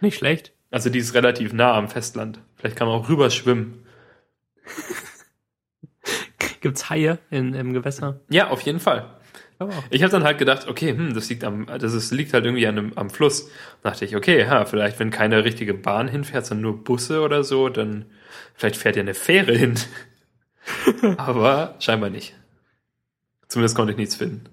[0.01, 0.55] Nicht schlecht.
[0.70, 2.40] Also die ist relativ nah am Festland.
[2.56, 3.85] Vielleicht kann man auch rüber schwimmen.
[6.61, 8.20] Gibt's Haie in, im Gewässer?
[8.28, 9.20] Ja, auf jeden Fall.
[9.59, 9.85] Aber auch.
[9.90, 12.66] Ich habe dann halt gedacht, okay, hm, das liegt am, das ist, liegt halt irgendwie
[12.66, 13.50] an einem, am Fluss.
[13.83, 17.44] Da dachte ich, okay, ha, vielleicht wenn keine richtige Bahn hinfährt, sondern nur Busse oder
[17.44, 18.06] so, dann
[18.54, 19.74] vielleicht fährt ja eine Fähre hin.
[21.16, 22.35] Aber scheinbar nicht.
[23.48, 24.44] Zumindest konnte ich nichts finden.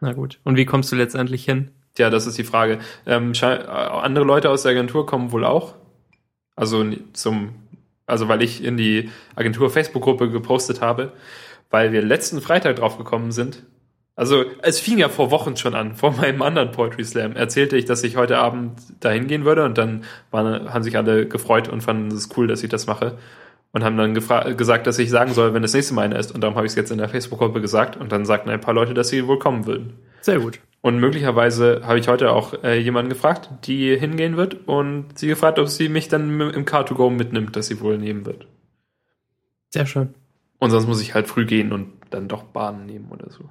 [0.00, 0.40] Na gut.
[0.44, 1.70] Und wie kommst du letztendlich hin?
[1.94, 2.80] Tja, das ist die Frage.
[3.06, 5.74] Ähm, äh, andere Leute aus der Agentur kommen wohl auch.
[6.56, 7.50] Also zum,
[8.06, 11.12] also weil ich in die Agentur Facebook-Gruppe gepostet habe,
[11.70, 13.64] weil wir letzten Freitag drauf gekommen sind.
[14.16, 15.94] Also es fing ja vor Wochen schon an.
[15.94, 19.78] Vor meinem anderen Poetry Slam erzählte ich, dass ich heute Abend dahin gehen würde und
[19.78, 23.18] dann waren, haben sich alle gefreut und fanden es cool, dass ich das mache.
[23.72, 26.32] Und haben dann gesagt, dass ich sagen soll, wenn das nächste Mal einer ist.
[26.32, 27.96] Und darum habe ich es jetzt in der Facebook-Gruppe gesagt.
[27.96, 29.94] Und dann sagten ein paar Leute, dass sie wohl kommen würden.
[30.24, 30.58] Sehr gut.
[30.80, 35.58] Und möglicherweise habe ich heute auch äh, jemanden gefragt, die hingehen wird und sie gefragt,
[35.58, 38.46] ob sie mich dann im im Car2Go mitnimmt, dass sie wohl nehmen wird.
[39.68, 40.14] Sehr schön.
[40.58, 43.50] Und sonst muss ich halt früh gehen und dann doch Bahn nehmen oder so.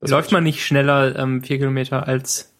[0.00, 2.54] Das Läuft man nicht schneller ähm, vier Kilometer als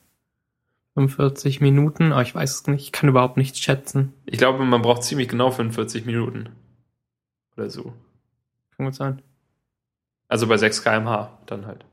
[0.93, 2.13] 45 Minuten?
[2.13, 2.85] Aber ich weiß es nicht.
[2.85, 4.13] Ich kann überhaupt nichts schätzen.
[4.27, 6.51] Ich glaube, man braucht ziemlich genau 45 Minuten.
[7.57, 7.95] Oder so.
[8.77, 9.23] Kann gut sein.
[10.29, 11.87] Also bei 6 kmh dann halt.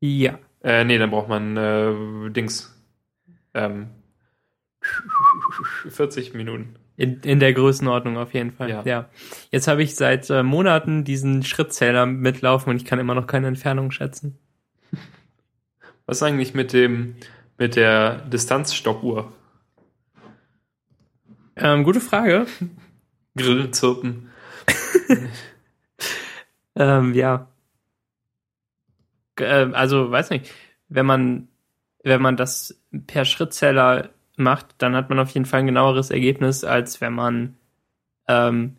[0.00, 0.38] Ja.
[0.62, 2.74] Äh, nee, dann braucht man äh, Dings.
[3.54, 3.88] Ähm,
[5.88, 6.76] 40 Minuten.
[6.96, 8.70] In, in der Größenordnung auf jeden Fall.
[8.70, 8.82] Ja.
[8.84, 9.08] Ja.
[9.50, 13.48] Jetzt habe ich seit äh, Monaten diesen Schrittzähler mitlaufen und ich kann immer noch keine
[13.48, 14.38] Entfernung schätzen.
[16.06, 17.16] Was eigentlich mit dem,
[17.58, 19.32] mit der Distanzstoppuhr?
[21.56, 22.46] Ähm, gute Frage.
[23.34, 24.30] Grillen zirpen.
[26.76, 27.48] Ähm, ja.
[29.40, 30.52] Ähm, also, weiß nicht,
[30.88, 31.48] wenn man,
[32.02, 36.64] wenn man das per Schrittzähler macht, dann hat man auf jeden Fall ein genaueres Ergebnis,
[36.64, 37.56] als wenn man,
[38.28, 38.76] ähm,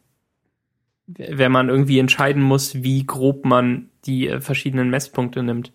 [1.07, 5.73] wenn man irgendwie entscheiden muss, wie grob man die äh, verschiedenen Messpunkte nimmt.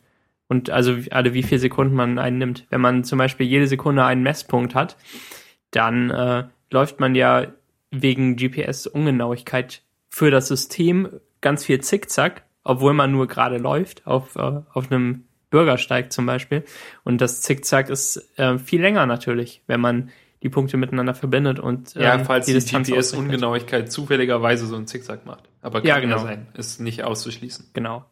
[0.48, 2.66] Und also alle wie viele Sekunden man einen nimmt.
[2.68, 4.96] Wenn man zum Beispiel jede Sekunde einen Messpunkt hat,
[5.70, 7.46] dann äh, läuft man ja
[7.90, 11.08] wegen GPS-Ungenauigkeit für das System
[11.40, 16.64] ganz viel Zickzack, obwohl man nur gerade läuft, auf, äh, auf einem Bürgersteig zum Beispiel.
[17.04, 20.10] Und das Zickzack ist äh, viel länger natürlich, wenn man
[20.42, 22.88] die Punkte miteinander verbindet und Ja, ähm, falls die, ausrechnet.
[22.88, 25.44] GPS-Ungenauigkeit zufälligerweise so einen Zickzack macht.
[25.60, 26.18] Aber kann Ja, ja, genau.
[26.18, 26.48] sein.
[26.54, 27.70] Ist nicht auszuschließen.
[27.74, 28.04] Genau.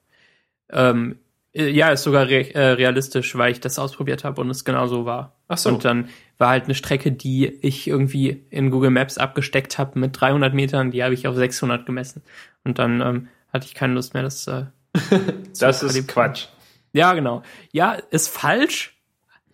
[0.70, 1.18] Ähm,
[1.52, 4.86] äh, ja, ist sogar re äh, realistisch, weil ich das ausprobiert habe und es genau
[4.86, 5.36] so war.
[5.48, 5.70] Ach so.
[5.70, 6.08] Und dann
[6.38, 10.92] war halt eine Strecke, die ich irgendwie in Google Maps abgesteckt habe mit 300 Metern,
[10.92, 12.22] die habe ich auf 600 gemessen.
[12.62, 14.64] Und dann ähm, hatte ich keine Lust mehr, das äh,
[15.52, 16.08] zu Das ist.
[16.08, 16.46] Quatsch.
[16.92, 17.42] Ja, genau.
[17.72, 18.96] Ja, ist falsch.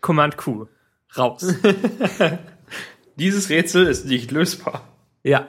[0.01, 0.67] Command Q.
[1.17, 1.47] Raus.
[3.17, 4.87] Dieses Rätsel ist nicht lösbar.
[5.23, 5.49] ja.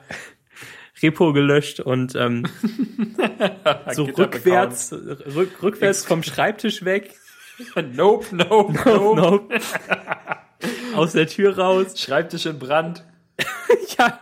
[1.01, 2.43] Repo gelöscht und ähm,
[3.93, 7.13] so rückwärts, rück, rückwärts vom Schreibtisch weg.
[7.93, 9.15] Nope, nope, nope.
[9.15, 9.59] Nope.
[10.95, 11.99] Aus der Tür raus.
[11.99, 13.03] Schreibtisch in Brand.
[13.99, 14.19] Ja.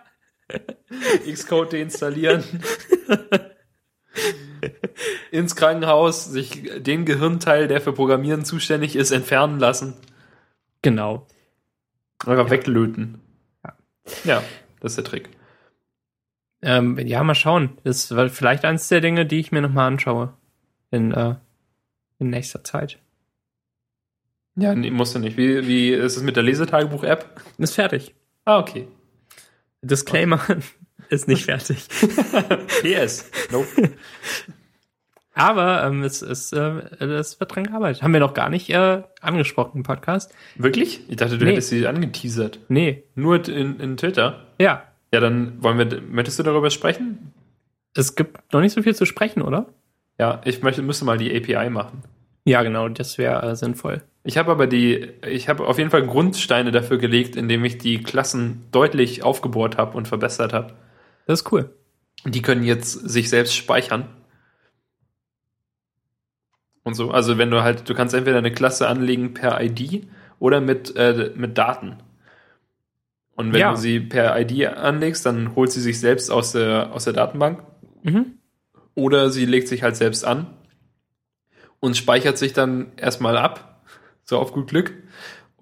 [1.32, 2.44] Xcode deinstallieren.
[5.32, 9.96] Ins Krankenhaus, sich den Gehirnteil, der für Programmieren zuständig ist, entfernen lassen.
[10.82, 11.28] Genau.
[12.26, 13.20] Einfach weglöten.
[13.64, 13.74] Ja.
[14.24, 14.44] Ja,
[14.80, 15.30] das ist der Trick.
[16.62, 17.78] Ähm, ja, mal schauen.
[17.84, 20.34] Das war vielleicht eines der Dinge, die ich mir nochmal anschaue.
[20.92, 21.36] In, äh,
[22.20, 23.00] in nächster Zeit.
[24.56, 25.38] Ja, nee, musst du nicht.
[25.38, 27.42] Wie, wie ist es mit der Lesetagebuch-App?
[27.58, 28.16] Ist fertig.
[28.46, 28.88] Ah, okay.
[29.82, 30.40] Disclaimer
[31.16, 31.88] ist nicht fertig.
[32.82, 33.30] PS.
[33.52, 33.68] Nope.
[35.34, 36.60] Aber ähm, es, es, äh,
[37.00, 38.02] es wird dran gearbeitet.
[38.02, 40.34] Haben wir noch gar nicht äh, angesprochen im Podcast.
[40.56, 41.02] Wirklich?
[41.10, 41.52] Ich dachte, du Nee.
[41.52, 42.60] hättest sie angeteasert.
[42.70, 43.04] Nee.
[43.16, 44.46] Nur in, in Twitter?
[44.60, 44.84] Ja.
[45.14, 47.34] Ja, dann wollen wir, möchtest du darüber sprechen?
[47.94, 49.66] Es gibt noch nicht so viel zu sprechen, oder?
[50.18, 52.04] Ja, ich möchte, müsste mal die API machen.
[52.46, 54.04] Ja, genau, das wäre äh, sinnvoll.
[54.24, 58.02] Ich habe aber die, ich habe auf jeden Fall Grundsteine dafür gelegt, indem ich die
[58.02, 60.74] Klassen deutlich aufgebohrt habe und verbessert habe.
[61.26, 61.74] Das ist cool.
[62.26, 64.08] Die können jetzt sich selbst speichern.
[66.84, 70.08] Und so, also wenn du halt, du kannst entweder eine Klasse anlegen per ID
[70.40, 71.98] oder mit, äh, mit Daten.
[73.36, 73.72] Und wenn Ja.
[73.72, 77.64] du sie per ID anlegst, dann holt sie sich selbst aus der, aus der Datenbank.
[78.04, 78.38] Mhm.
[78.94, 80.48] Oder sie legt sich halt selbst an
[81.80, 83.84] und speichert sich dann erstmal ab,
[84.24, 84.94] so auf gut Glück,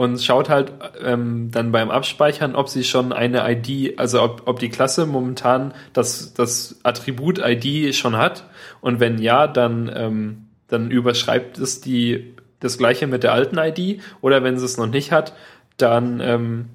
[0.04, 4.60] und schaut halt ähm, dann beim Abspeichern, ob sie schon eine ID, also ob, ob
[4.60, 8.44] die Klasse momentan das, das Attribut ID schon hat.
[8.82, 14.02] Und wenn ja, dann, ähm, dann überschreibt es die, das gleiche mit der alten ID.
[14.20, 15.38] Oder wenn sie es noch nicht hat,
[15.78, 16.66] dann ähm,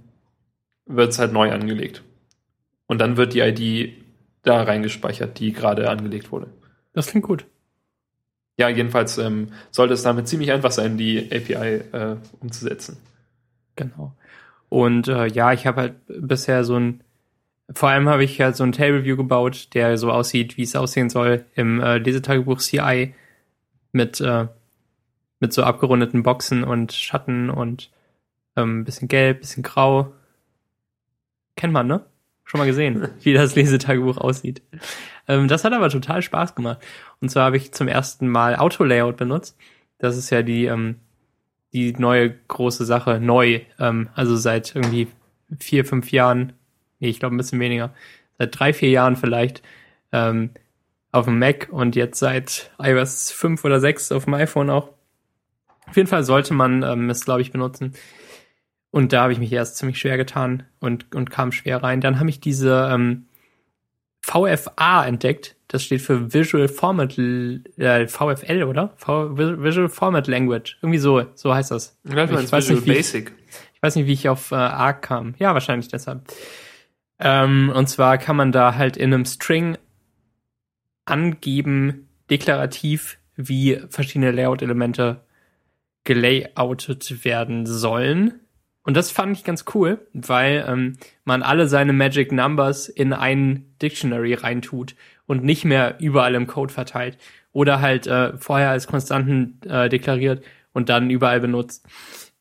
[0.87, 2.03] wird es halt neu angelegt.
[2.87, 3.93] Und dann wird die ID
[4.43, 6.47] da reingespeichert, die gerade angelegt wurde.
[6.95, 7.45] Das klingt gut.
[8.57, 12.97] Ja, jedenfalls ähm, sollte es damit ziemlich einfach sein, die API äh, umzusetzen.
[13.79, 14.13] Genau.
[14.69, 17.03] Und äh, ja, ich habe halt bisher so ein,
[17.73, 20.77] vor allem habe ich halt so ein Table View gebaut, der so aussieht, wie es
[20.77, 23.15] aussehen soll im äh, Lesetagebuch CI
[23.93, 24.49] mit, äh,
[25.41, 27.91] mit so abgerundeten Boxen und Schatten und
[28.57, 30.13] ähm, bisschen gelb, bisschen grau.
[31.57, 32.05] Kennt man, ne?
[32.45, 34.63] Schon mal gesehen, wie das Lesetagebuch aussieht.
[35.29, 36.79] Ähm, das hat aber total Spaß gemacht.
[37.21, 39.57] Und zwar habe ich zum ersten Mal Auto-Layout benutzt.
[39.99, 40.97] Das ist ja die, ähm,
[41.73, 45.09] die neue große Sache, neu, ähm, also seit irgendwie
[45.59, 46.53] vier, fünf Jahren,
[46.99, 47.95] nee, ich glaube ein bisschen weniger,
[48.39, 49.63] seit drei, vier Jahren vielleicht,
[50.13, 50.51] ähm,
[51.11, 54.91] auf dem Mac und jetzt seit iOS 5 oder 6 auf dem iPhone auch.
[55.87, 57.95] Auf jeden Fall sollte man ähm, es, glaube ich, benutzen.
[58.91, 62.01] Und da habe ich mich erst ziemlich schwer getan und, und kam schwer rein.
[62.01, 63.27] Dann habe ich diese ähm,
[64.23, 65.57] VFA entdeckt.
[65.69, 68.95] Das steht für Visual Format, äh, VFL, oder?
[68.97, 70.79] V Visual Format Language.
[70.83, 71.99] Irgendwie so, so heißt das.
[72.05, 73.33] Ich weiß, Ich weiß nicht, wie ich- Basic.
[73.75, 75.35] Ich weiß nicht, wie ich auf äh, A kam.
[75.39, 76.23] Ja, wahrscheinlich deshalb.
[77.21, 79.77] Ähm, und zwar kann man da halt in einem String
[81.05, 85.21] angeben, deklarativ, wie verschiedene Layout-Elemente
[86.05, 88.41] gelayoutet werden sollen.
[88.83, 93.67] Und das fand ich ganz cool, weil ähm, man alle seine Magic Numbers in ein
[93.83, 94.95] Dictionary reintut
[95.29, 97.19] und nicht mehr überall im Code verteilt.
[97.53, 101.87] Oder halt äh, vorher als Konstanten äh, deklariert und dann überall benutzt.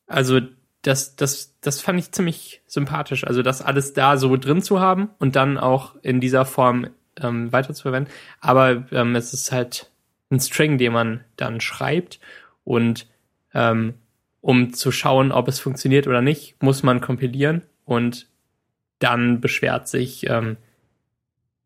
[0.06, 0.40] Also
[0.82, 3.24] das, das, das fand ich ziemlich sympathisch.
[3.24, 6.88] Also das alles da so drin zu haben und dann auch in dieser Form
[7.20, 8.12] ähm, weiterzuverwenden.
[8.40, 9.90] Aber ähm, es ist halt
[10.30, 12.20] ein String, den man dann schreibt
[12.64, 13.06] und
[13.54, 13.94] ähm,
[14.40, 18.28] um zu schauen, ob es funktioniert oder nicht, muss man kompilieren und
[18.98, 20.56] dann beschwert sich ähm,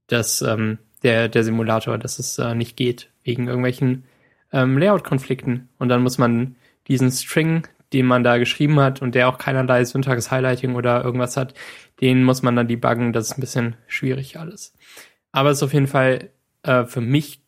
[0.08, 4.04] das, ähm, der, der Simulator, dass es äh, nicht geht, wegen irgendwelchen
[4.52, 5.68] ähm, Layout-Konflikten.
[5.78, 6.56] Und dann muss man
[6.88, 11.54] diesen String, den man da geschrieben hat und der auch keinerlei Syntax-Highlighting oder irgendwas hat,
[12.00, 13.12] den muss man dann debuggen.
[13.12, 14.74] Das ist ein bisschen schwierig alles.
[15.30, 16.30] Aber es ist auf jeden Fall
[16.62, 17.42] äh, für mich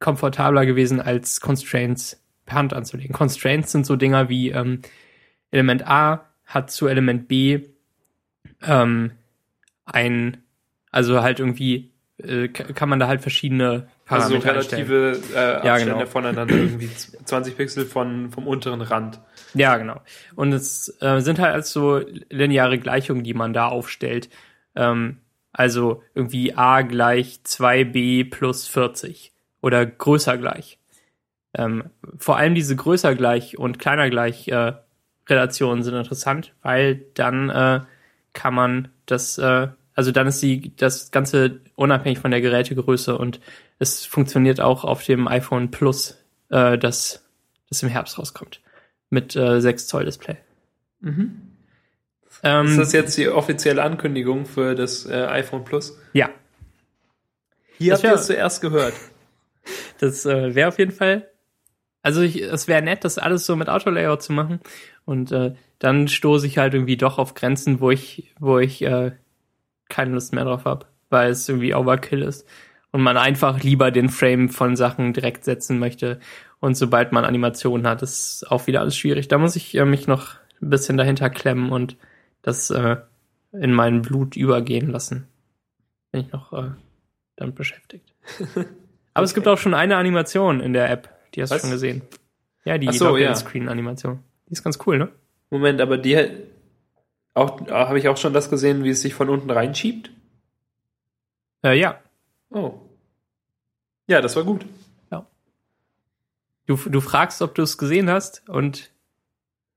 [0.00, 3.14] komfortabler gewesen, als Constraints per Hand anzulegen.
[3.14, 4.82] Constraints sind so Dinger wie ähm,
[5.50, 7.60] Element A hat zu Element B
[8.62, 9.12] ähm,
[9.86, 10.38] ein,
[10.90, 14.86] also halt irgendwie äh, kann man da halt verschiedene Also Parameter einstellen.
[14.88, 16.06] relative äh, Ja, Abstände genau.
[16.06, 19.20] voneinander, irgendwie 20 Pixel von, vom unteren Rand.
[19.54, 20.00] Ja, genau.
[20.34, 22.00] Und es äh, sind halt also
[22.30, 24.28] lineare Gleichungen, die man da aufstellt.
[24.76, 25.18] Ähm,
[25.52, 30.78] also irgendwie a gleich 2b plus 40 oder größer gleich.
[31.56, 31.84] Ähm,
[32.18, 34.72] vor allem diese größer gleich und kleiner gleich äh,
[35.28, 37.80] Relationen sind interessant, weil dann äh,
[38.32, 43.40] kann man das, äh, also dann ist die das Ganze unabhängig von der Gerätegröße und
[43.78, 46.18] es funktioniert auch auf dem iPhone Plus,
[46.50, 47.24] äh, das,
[47.68, 48.60] das im Herbst rauskommt
[49.10, 50.36] mit äh, 6 Zoll Display.
[52.42, 55.98] Ähm, Ist das jetzt die offizielle Ankündigung für das äh, iPhone Plus?
[56.12, 56.30] ja,
[57.78, 58.94] Hier Das habt ihr es zuerst gehört.
[60.00, 61.28] das äh, wäre auf jeden Fall.
[62.02, 64.60] Also ich, es wäre nett, das alles so mit Autolayout zu machen.
[65.06, 69.12] Und äh, dann stoße ich halt irgendwie doch auf Grenzen, wo ich, wo ich äh,
[69.88, 72.46] keine Lust mehr drauf habe, weil es irgendwie Overkill ist.
[72.90, 76.20] und man einfach lieber den Frame von Sachen direkt setzen möchte.
[76.60, 79.26] Und sobald man Animationen hat, ist auch wieder alles schwierig.
[79.28, 81.96] Da muss ich äh, mich noch ein bisschen dahinter klemmen und
[82.42, 82.96] das äh,
[83.52, 85.26] in mein Blut übergehen lassen.
[86.12, 86.70] Bin ich noch äh,
[87.36, 88.14] damit beschäftigt.
[88.54, 88.64] Aber
[89.14, 89.24] okay.
[89.24, 92.02] es gibt auch schon eine Animation in der App, die hast du schon gesehen.
[92.64, 93.34] Ja, die so, ja.
[93.34, 94.20] Screen-Animation.
[94.48, 95.08] Die ist ganz cool, ne?
[95.50, 96.16] Moment, aber die
[97.34, 100.10] auch habe ich auch schon das gesehen, wie es sich von unten reinschiebt?
[101.64, 101.98] Äh, ja.
[102.50, 102.74] Oh.
[104.06, 104.66] Ja, das war gut.
[105.10, 105.26] Ja.
[106.66, 108.90] Du, du fragst, ob du es gesehen hast und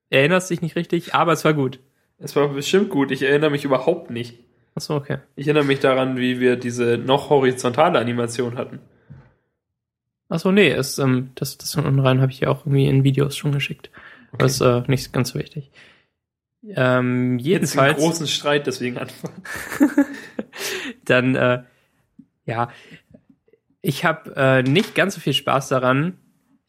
[0.10, 1.80] erinnerst dich nicht richtig, aber es war gut.
[2.20, 3.12] Es war bestimmt gut.
[3.12, 4.40] Ich erinnere mich überhaupt nicht.
[4.76, 5.20] Achso, okay.
[5.36, 8.80] Ich erinnere mich daran, wie wir diese noch horizontale Animation hatten.
[10.30, 13.04] Achso, nee, es, ähm, das, das von unten rein habe ich ja auch irgendwie in
[13.04, 13.90] Videos schon geschickt.
[14.34, 14.44] Okay.
[14.44, 15.72] Das ist äh, nicht ganz so wichtig.
[16.64, 17.92] Ähm, jedenfalls.
[17.92, 19.42] Jetzt einen großen Streit deswegen anfangen.
[21.06, 21.64] dann, äh,
[22.48, 22.70] ja,
[23.82, 26.18] ich habe äh, nicht ganz so viel Spaß daran,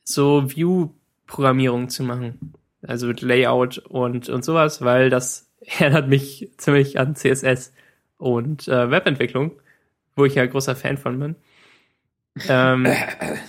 [0.05, 2.53] so View-Programmierung zu machen.
[2.87, 7.73] Also mit Layout und, und sowas, weil das erinnert mich ziemlich an CSS
[8.19, 9.53] und äh, Webentwicklung,
[10.17, 11.37] wo ich ja großer Fan von bin.
[12.49, 12.87] Ähm,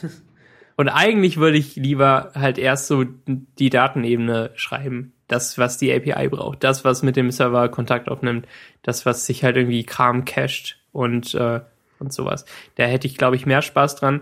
[0.77, 5.13] und eigentlich würde ich lieber halt erst so die Datenebene schreiben.
[5.27, 6.63] Das, was die API braucht.
[6.63, 8.47] Das, was mit dem Server Kontakt aufnimmt.
[8.81, 11.61] Das, was sich halt irgendwie Kram cached und, äh,
[11.99, 12.45] und sowas.
[12.75, 14.21] Da hätte ich, glaube ich, mehr Spaß dran.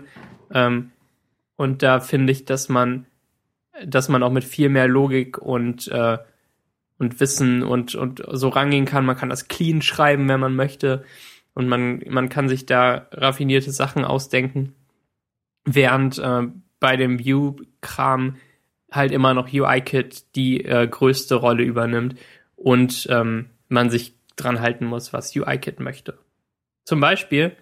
[0.52, 0.90] Ähm,
[1.56, 3.06] und da finde ich, dass man,
[3.84, 6.18] dass man auch mit viel mehr Logik und, äh,
[6.98, 9.06] und Wissen und, und so rangehen kann.
[9.06, 11.04] Man kann das clean schreiben, wenn man möchte.
[11.54, 14.74] Und man, man kann sich da raffinierte Sachen ausdenken.
[15.64, 16.42] Während äh,
[16.80, 18.36] bei dem View-Kram
[18.90, 22.16] halt immer noch UI-Kit die äh, größte Rolle übernimmt
[22.56, 26.18] und ähm, man sich dran halten muss, was UI-Kit möchte.
[26.84, 27.56] Zum Beispiel,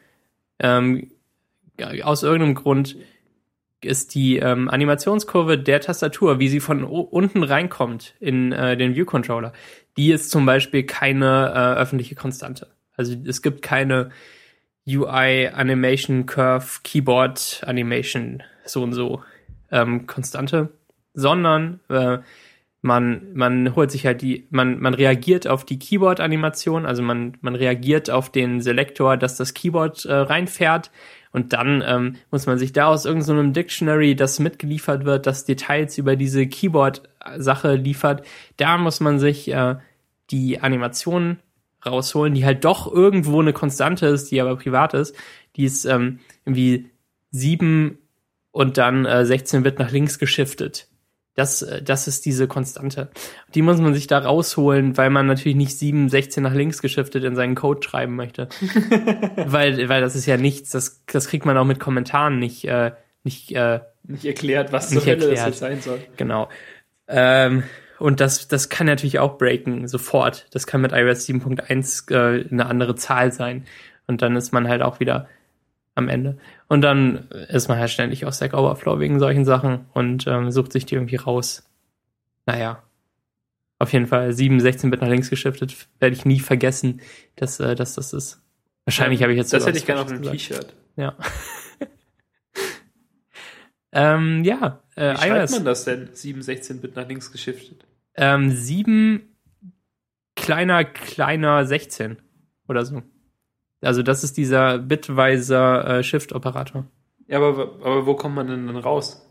[0.59, 1.11] ähm,
[2.03, 2.97] aus irgendeinem Grund
[3.83, 9.53] ist die ähm, Animationskurve der Tastatur, wie sie von unten reinkommt in äh, den View-Controller,
[9.97, 12.69] die ist zum Beispiel keine äh, öffentliche Konstante.
[12.97, 14.11] Also es gibt keine
[14.87, 19.23] UI Animation Curve Keyboard Animation so und so
[19.71, 20.71] ähm, Konstante,
[21.13, 22.19] sondern äh,
[22.87, 27.55] man, man holt sich halt die, man, man reagiert auf die Keyboard-Animation, also man, man
[27.55, 30.91] reagiert auf den Selektor, dass das Keyboard äh, reinfährt
[31.33, 35.45] und dann ähm, muss man sich da aus irgendeinem so Dictionary, das mitgeliefert wird, das
[35.45, 38.25] Details über diese Keyboard-Sache liefert,
[38.57, 39.77] da muss man sich äh,
[40.31, 41.39] die Animation
[41.85, 45.15] rausholen, die halt doch irgendwo eine Konstante ist, die aber privat ist.
[45.57, 46.91] Die ist ähm, irgendwie
[47.31, 47.99] sieben
[48.51, 50.89] und dann äh, 16 wird nach links geschiftet.
[51.37, 53.11] Das, äh, das ist diese Konstante.
[53.55, 57.23] Die muss man sich da rausholen, weil man natürlich nicht 7, 16 nach links geschiftet
[57.23, 58.49] in seinen Code schreiben möchte.
[59.37, 62.93] weil, weil das ist ja nichts, das, das kriegt man auch mit Kommentaren nicht, äh,
[63.23, 65.49] nicht, äh, nicht erklärt, was nicht zur Hölle erklärt.
[65.49, 66.01] das sein soll.
[66.17, 66.49] Genau.
[67.07, 67.65] Ähm,
[67.99, 70.47] und das, das kann natürlich auch breaken, sofort.
[70.51, 73.65] Das kann mit iOS 7.1 äh, eine andere Zahl sein.
[74.07, 75.29] Und dann ist man halt auch wieder
[75.97, 76.39] am Ende.
[76.69, 80.73] Und dann ist man halt ständig auf Stack Overflow wegen solchen Sachen und ähm, sucht
[80.73, 81.69] sich die irgendwie raus.
[82.45, 82.83] Naja.
[83.79, 87.01] Auf jeden Fall 7, 16 Bit nach links geschiftet, werde ich nie vergessen,
[87.35, 88.41] dass, äh, dass das ist.
[88.85, 90.75] Wahrscheinlich ja, habe ich jetzt Das hätte ich gerne auf einem T-Shirt.
[90.97, 91.17] Ja.
[93.93, 96.11] ähm, ja, äh, Wie schreibt man das denn?
[96.13, 97.85] 7, 16 Bit nach links geschiftet?
[98.15, 99.23] Ähm, 7
[100.37, 102.19] kleiner, kleiner 16
[102.69, 103.03] oder so.
[103.81, 106.87] Also das ist dieser bitweiser äh, Shift-Operator.
[107.29, 109.23] Ja, aber, aber wo kommt man denn dann raus?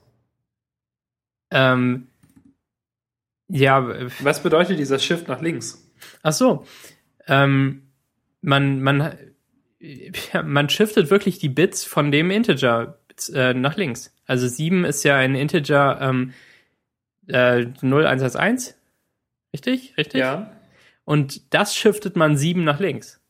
[1.51, 2.07] Ähm,
[3.47, 4.09] ja.
[4.19, 5.91] Was bedeutet dieser Shift nach links?
[6.23, 6.65] Ach so.
[7.27, 7.83] Ähm,
[8.41, 9.17] man, man,
[10.43, 12.99] man shiftet wirklich die Bits von dem Integer
[13.33, 14.15] äh, nach links.
[14.25, 16.33] Also 7 ist ja ein Integer ähm,
[17.27, 18.75] äh, 0111.
[19.53, 19.97] Richtig?
[19.97, 20.19] Richtig?
[20.19, 20.51] Ja.
[21.05, 23.21] Und das shiftet man 7 nach links.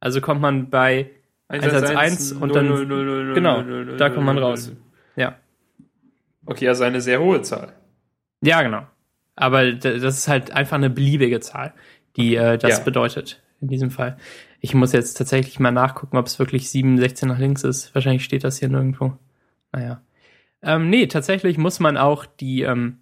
[0.00, 1.10] Also kommt man bei
[1.48, 3.62] 111 und dann 0, 0, 0, genau,
[3.96, 4.72] da kommt man raus.
[5.14, 5.36] Ja.
[6.44, 7.72] Okay, also eine sehr hohe Zahl.
[8.42, 8.86] Ja, genau.
[9.34, 11.74] Aber das ist halt einfach eine beliebige Zahl,
[12.16, 12.84] die äh, das ja.
[12.84, 14.16] bedeutet in diesem Fall.
[14.60, 17.94] Ich muss jetzt tatsächlich mal nachgucken, ob es wirklich 7, 16 nach links ist.
[17.94, 19.16] Wahrscheinlich steht das hier nirgendwo.
[19.72, 20.02] Naja.
[20.62, 22.98] Ähm, nee, tatsächlich muss man auch die ähm,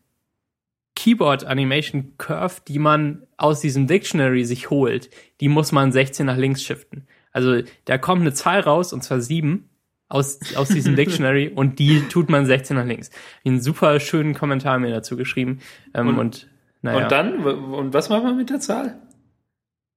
[0.96, 6.36] Keyboard Animation Curve, die man aus diesem Dictionary sich holt, die muss man 16 nach
[6.36, 7.06] links shiften.
[7.32, 9.68] Also da kommt eine Zahl raus, und zwar 7
[10.08, 13.10] aus, aus diesem Dictionary und die tut man 16 nach links.
[13.44, 15.58] Einen super schönen Kommentar mir dazu geschrieben.
[15.94, 16.48] Ähm, und, und,
[16.82, 17.02] naja.
[17.02, 17.44] und dann?
[17.44, 18.98] Und was macht man mit der Zahl?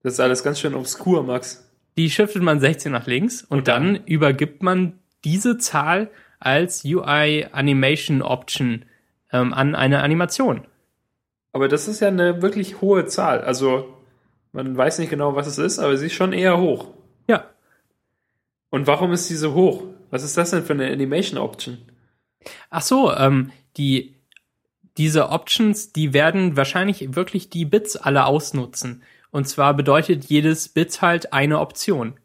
[0.02, 1.70] Das ist alles ganz schön obskur, Max.
[1.98, 3.94] Die shiftet man 16 nach links und, Und dann?
[3.94, 8.86] dann übergibt man diese Zahl als UI Animation Option
[9.32, 10.62] ähm, an eine Animation.
[11.58, 13.42] Aber das ist ja eine wirklich hohe Zahl.
[13.42, 13.92] Also
[14.52, 16.94] man weiß nicht genau, was es ist, aber sie ist schon eher hoch.
[17.28, 17.50] Ja.
[18.70, 19.86] Und warum ist sie so hoch?
[20.12, 21.80] Was ist das denn für eine Animation Option?
[22.70, 24.18] Ach so, ähm, die,
[24.98, 29.02] diese Options, die werden wahrscheinlich wirklich die Bits alle ausnutzen.
[29.32, 32.20] Und zwar bedeutet jedes Bit halt eine Option.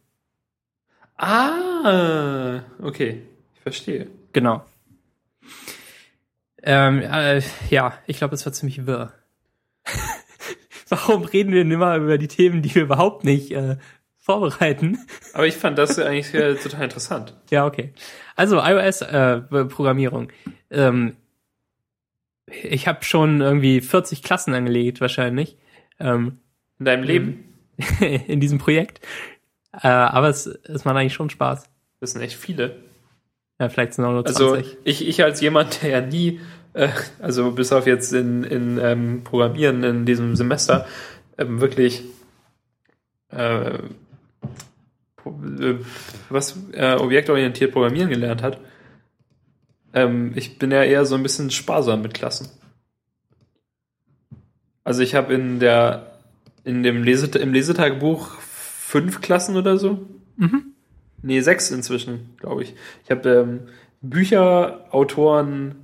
[1.17, 3.23] Ah, okay,
[3.55, 4.09] ich verstehe.
[4.35, 4.63] Genau.
[6.63, 9.15] Ähm, äh, ja, ich glaube, es war ziemlich wirr.
[10.93, 13.77] Warum reden wir denn immer über die Themen, die wir überhaupt nicht äh,
[14.19, 14.99] vorbereiten?
[15.33, 17.35] Aber ich fand das eigentlich äh, total interessant.
[17.51, 17.95] Ja, okay.
[18.37, 20.29] Also iOS-Programmierung.
[20.71, 21.17] ähm,
[22.47, 25.57] ich habe schon irgendwie 40 Klassen angelegt, wahrscheinlich,
[25.99, 26.41] ähm,
[26.79, 27.55] In deinem Leben,
[28.27, 29.01] in diesem Projekt.
[29.73, 31.71] Äh, aber es, es macht eigentlich schon Spaß.
[32.01, 32.83] das sind echt viele.
[33.59, 34.77] Ja, vielleicht sind auch nur Also 20.
[34.85, 36.41] ich, ich als jemand, der ja nie,
[36.75, 36.89] äh,
[37.21, 40.87] also bis auf jetzt in, in ähm, Programmieren in diesem Semester,
[41.39, 42.05] ähm, wirklich
[43.31, 43.79] äh, äh,
[46.29, 48.59] was äh, objektorientiert Programmieren gelernt hat.
[49.95, 52.49] Ähm, ich bin ja eher so ein bisschen sparsam mit Klassen.
[54.85, 56.13] Also ich habe in der
[56.65, 60.07] in dem Leset im Lesetagebuch fünf Klassen oder so.
[60.37, 60.73] Mhm.
[61.23, 62.75] Nee, sechs inzwischen, glaube ich.
[63.05, 63.61] Ich habe ähm,
[64.01, 65.77] Bücher, Autoren,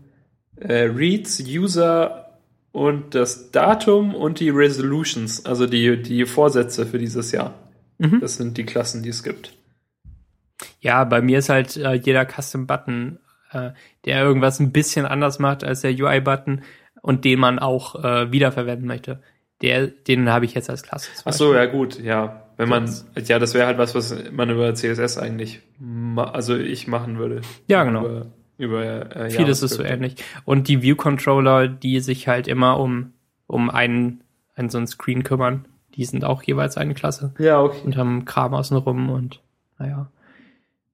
[0.60, 2.28] äh, Reads, User
[2.72, 7.54] und das Datum und die Resolutions, also die, die Vorsätze für dieses Jahr.
[7.98, 8.20] Mhm.
[8.20, 9.52] Das sind die Klassen, die es gibt.
[10.80, 13.18] Ja, bei mir ist halt äh, jeder Custom-Button,
[13.52, 13.70] äh,
[14.04, 16.62] der irgendwas ein bisschen anders macht als der UI-Button
[17.02, 19.20] und den man auch äh, wiederverwenden möchte.
[19.60, 21.10] Der, den habe ich jetzt als Klasse.
[21.24, 22.44] Ach so, ja gut, ja.
[22.56, 25.60] Wenn man, ja, das wäre halt was, was man über CSS eigentlich,
[26.16, 27.40] also ich machen würde.
[27.68, 28.04] Ja, genau.
[28.04, 28.26] Über,
[28.58, 30.16] über äh, Vieles ist so ähnlich.
[30.44, 33.12] Und die View-Controller, die sich halt immer um,
[33.46, 34.22] um einen,
[34.54, 37.80] einen so einen Screen kümmern, die sind auch jeweils eine Klasse Ja, okay.
[37.84, 39.40] und haben Kram außenrum und
[39.78, 40.10] naja.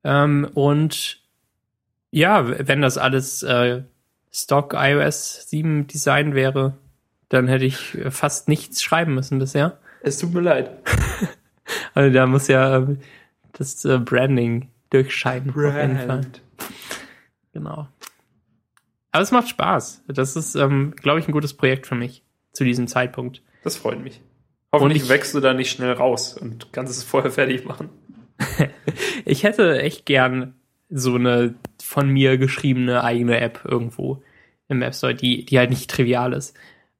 [0.05, 1.21] Ähm, und
[2.11, 3.83] ja, wenn das alles äh,
[4.31, 6.75] Stock iOS 7 Design wäre,
[7.29, 9.79] dann hätte ich äh, fast nichts schreiben müssen bisher.
[10.03, 10.71] Es tut mir leid.
[11.95, 12.99] Also da muss ja ähm,
[13.53, 15.49] das äh, Branding durchscheinen.
[15.51, 16.21] Auf jeden Fall.
[17.55, 17.89] Genau.
[19.13, 20.03] Aber es macht Spaß.
[20.09, 23.41] Das ist, ähm, glaube ich, ein gutes Projekt für mich zu diesem Zeitpunkt.
[23.63, 24.21] Das freut mich.
[24.73, 27.89] Hoffentlich ich- wächst du da nicht schnell raus und kannst es vorher fertig machen.
[29.25, 30.55] Ich hätte echt gern
[30.91, 34.23] so eine von mir geschriebene eigene App irgendwo
[34.69, 36.55] im App Store, die, die halt nicht trivial ist.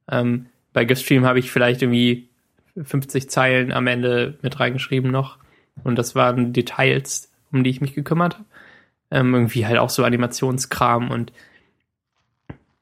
[0.09, 2.27] Ähm, bei GiftStream habe ich vielleicht irgendwie
[2.81, 5.37] 50 Zeilen am Ende mit reingeschrieben noch.
[5.83, 8.45] Und das waren Details, um die ich mich gekümmert habe.
[9.15, 11.31] Ähm, irgendwie halt auch so Animationskram und,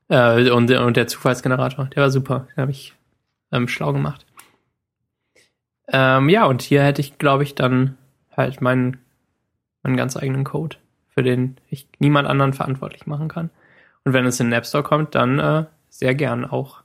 [0.10, 2.48] äh, und, und der Zufallsgenerator, der war super.
[2.56, 2.94] Den habe ich
[3.52, 4.26] ähm, schlau gemacht.
[5.90, 7.98] Ähm, ja, und hier hätte ich, glaube ich, dann
[8.36, 8.98] halt meinen,
[9.84, 10.78] meinen ganz eigenen Code,
[11.10, 13.52] für den ich niemand anderen verantwortlich machen kann.
[14.04, 16.82] Und wenn es in den App Store kommt, dann äh, sehr gern auch.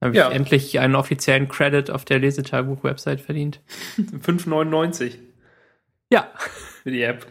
[0.00, 0.30] Habe ich Ja.
[0.30, 3.60] endlich einen offiziellen Credit auf der Lesetagebuch-Website verdient.
[3.98, 5.18] 5,99
[6.10, 6.30] Ja.
[6.82, 7.26] für die App.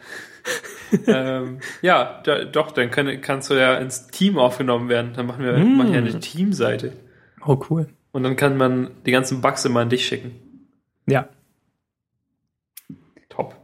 [1.07, 5.13] ähm, ja, da, doch, dann kann, kannst du ja ins Team aufgenommen werden.
[5.15, 5.77] Dann machen wir Mm.
[5.77, 6.93] machen wir eine Teamseite.
[7.45, 7.87] Oh, cool.
[8.11, 10.67] Und dann kann man die ganzen Bugs immer an dich schicken.
[11.07, 11.27] Ja.
[13.29, 13.55] Top.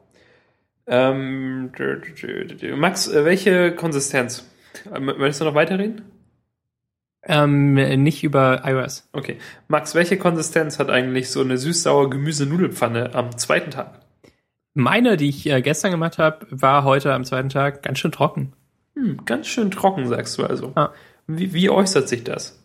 [0.86, 1.72] Ähm.
[2.76, 4.46] Max, äh, welche Konsistenz?
[4.94, 6.02] Ähm, Möchtest du noch weiterreden?
[7.26, 9.08] Ähm, nicht über iOS.
[9.14, 9.38] Okay.
[9.70, 14.02] Max, welche Konsistenz hat eigentlich so eine süß-sauer Gemüse-Nudelpfanne am zweiten Tag?
[14.74, 18.54] Meine, die ich äh, gestern gemacht habe, war heute am zweiten Tag ganz schön trocken.
[18.96, 20.72] Hm, ganz schön trocken, sagst du also.
[20.76, 20.92] Ah.
[21.28, 22.60] Wie, wie äußert sich das?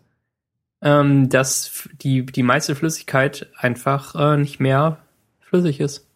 [0.81, 4.97] Ähm, dass die, die meiste Flüssigkeit einfach äh, nicht mehr
[5.39, 6.07] flüssig ist.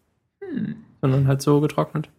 [1.01, 2.09] Sondern halt so getrocknet.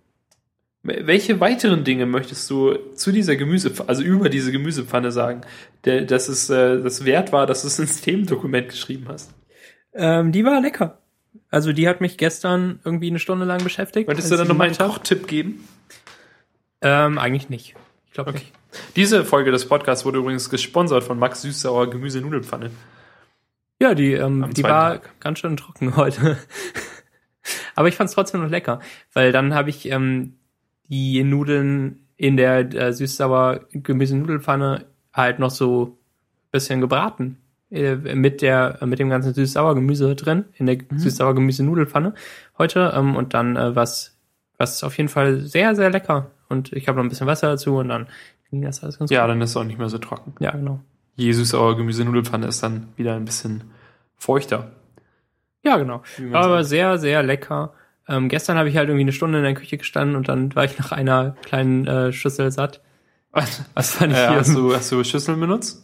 [0.82, 5.40] Welche weiteren Dinge möchtest du zu dieser Gemüsepfanne, also über diese Gemüsepfanne sagen,
[5.86, 9.32] der, dass es äh, das wert war, dass du es ins Themendokument geschrieben hast?
[9.94, 10.98] Ähm, die war lecker.
[11.50, 14.08] Also die hat mich gestern irgendwie eine Stunde lang beschäftigt.
[14.08, 14.76] Als du dann ich noch mal einen.
[14.78, 15.66] Kochtipp geben?
[16.80, 17.74] Ähm, eigentlich nicht.
[18.06, 18.40] Ich glaube Okay.
[18.40, 18.52] nicht.
[18.96, 22.70] Diese Folge des Podcasts wurde übrigens gesponsert von Max Süßsauer Gemüse-Nudelpfanne.
[23.80, 25.20] Ja, die, ähm, die war Tag.
[25.20, 26.38] ganz schön trocken heute.
[27.74, 28.80] Aber ich fand es trotzdem noch lecker,
[29.12, 30.38] weil dann habe ich ähm,
[30.88, 35.84] die Nudeln in der äh, süß-sauer Gemüse-Nudelpfanne halt noch so
[36.46, 37.38] ein bisschen gebraten
[37.74, 40.98] äh, mit der mit dem ganzen süß-sauer Gemüse drin in der Mhm.
[40.98, 42.14] süß-sauer Gemüse Nudelfanne
[42.58, 44.16] heute ähm, und dann äh, was
[44.58, 47.76] was auf jeden Fall sehr sehr lecker und ich habe noch ein bisschen Wasser dazu
[47.76, 48.06] und dann
[48.50, 49.30] ging das alles ganz Ja, gut.
[49.30, 50.34] dann ist es auch nicht mehr so trocken.
[50.38, 50.80] Ja, genau.
[51.16, 53.64] Je süß-sauer Gemüse-Nudelpfanne ist dann wieder ein bisschen
[54.16, 54.70] feuchter.
[55.64, 56.02] Ja, genau.
[56.32, 56.68] Aber sagt.
[56.68, 57.72] sehr sehr lecker.
[58.06, 60.64] Ähm, gestern habe ich halt irgendwie eine Stunde in der Küche gestanden und dann war
[60.64, 62.80] ich nach einer kleinen äh, Schüssel satt.
[63.74, 64.36] Was fand ich Äh, hier?
[64.38, 65.82] hast, du, hast du Schüsseln benutzt?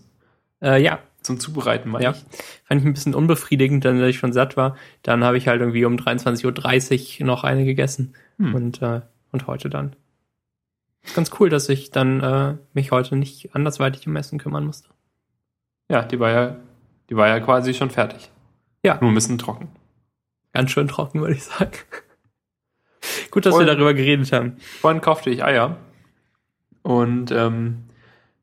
[0.62, 2.24] Äh, ja, Zum Zubereiten, meine Ja, ich.
[2.64, 4.76] fand ich ein bisschen unbefriedigend, dann, dass ich schon satt war.
[5.02, 8.14] Dann habe ich halt irgendwie um 23.30 Uhr noch eine gegessen.
[8.38, 8.54] Hm.
[8.54, 9.02] Und, äh,
[9.32, 9.94] und heute dann.
[11.02, 14.88] Ist ganz cool, dass ich dann äh, mich heute nicht andersweitig um Essen kümmern musste.
[15.90, 16.56] Ja, die war ja,
[17.10, 18.30] die war ja quasi schon fertig.
[18.82, 18.98] Ja.
[19.00, 19.68] Nur ein bisschen trocken.
[20.52, 21.72] Ganz schön trocken, würde ich sagen.
[23.30, 24.56] Gut, dass Und- wir darüber geredet haben.
[24.80, 25.76] Vorhin kaufte ich Eier
[26.82, 27.84] und ähm,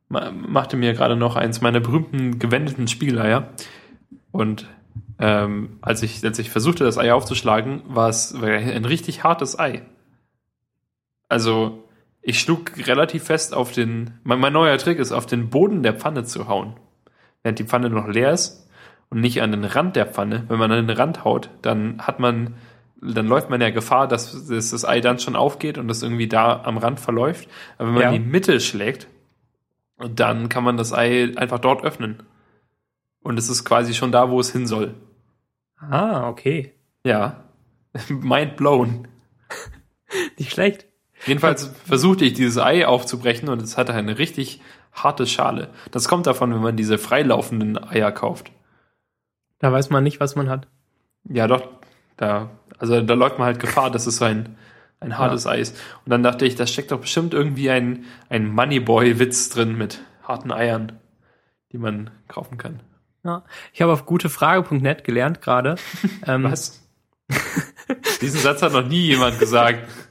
[0.09, 3.49] machte mir gerade noch eins meiner berühmten gewendeten Spiegeleier.
[4.31, 4.67] Und
[5.19, 9.81] ähm, als, ich, als ich versuchte, das Ei aufzuschlagen, war es ein richtig hartes Ei.
[11.29, 11.83] Also,
[12.21, 14.11] ich schlug relativ fest auf den.
[14.23, 16.73] Mein, mein neuer Trick ist, auf den Boden der Pfanne zu hauen.
[17.43, 18.69] Während die Pfanne noch leer ist
[19.09, 20.43] und nicht an den Rand der Pfanne.
[20.47, 22.55] Wenn man an den Rand haut, dann hat man,
[23.01, 26.27] dann läuft man ja Gefahr, dass, dass das Ei dann schon aufgeht und das irgendwie
[26.27, 27.49] da am Rand verläuft.
[27.77, 28.11] Aber wenn man Ja.
[28.11, 29.07] in die Mitte schlägt,
[29.97, 32.23] dann kann man das Ei einfach dort öffnen.
[33.21, 34.93] Und es ist quasi schon da, wo es hin soll.
[35.79, 36.73] Ah, okay.
[37.03, 37.43] Ja.
[38.09, 39.07] Mind blown.
[40.37, 40.85] Nicht schlecht.
[41.25, 44.61] Jedenfalls versuchte ich dieses Ei aufzubrechen und es hatte eine richtig
[44.93, 45.69] harte Schale.
[45.91, 48.51] Das kommt davon, wenn man diese freilaufenden Eier kauft.
[49.59, 50.67] Da weiß man nicht, was man hat.
[51.23, 51.67] Ja, doch,
[52.15, 54.57] da, also da läuft man halt Gefahr, dass es so ein,
[54.99, 55.77] ein hartes Ei ist.
[56.05, 60.51] Und dann dachte ich, da steckt doch bestimmt irgendwie ein, ein Moneyboy-Witz drin mit harten
[60.51, 60.99] Eiern,
[61.71, 62.79] die man kaufen kann.
[63.23, 63.43] Ja.
[63.73, 65.75] Ich habe auf gutefrage.net gelernt gerade.
[66.25, 66.83] ähm, Was?
[68.21, 69.87] Diesen Satz hat noch nie jemand gesagt.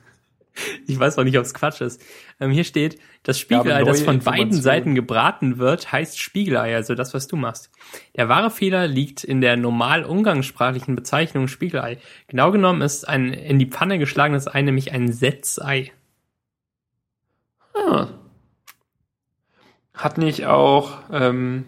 [0.86, 2.02] Ich weiß auch nicht, ob es Quatsch ist.
[2.40, 4.52] Ähm, hier steht, das Spiegelei, das von beiden.
[4.52, 7.70] Seiten gebraten wird, heißt Spiegelei, also das, was du machst.
[8.16, 11.98] Der wahre Fehler liegt in der normal umgangssprachlichen Bezeichnung Spiegelei.
[12.28, 15.92] Genau genommen ist ein in die Pfanne geschlagenes Ei nämlich ein Setzei.
[17.74, 18.08] Ah.
[19.92, 21.64] Hat nicht auch ähm,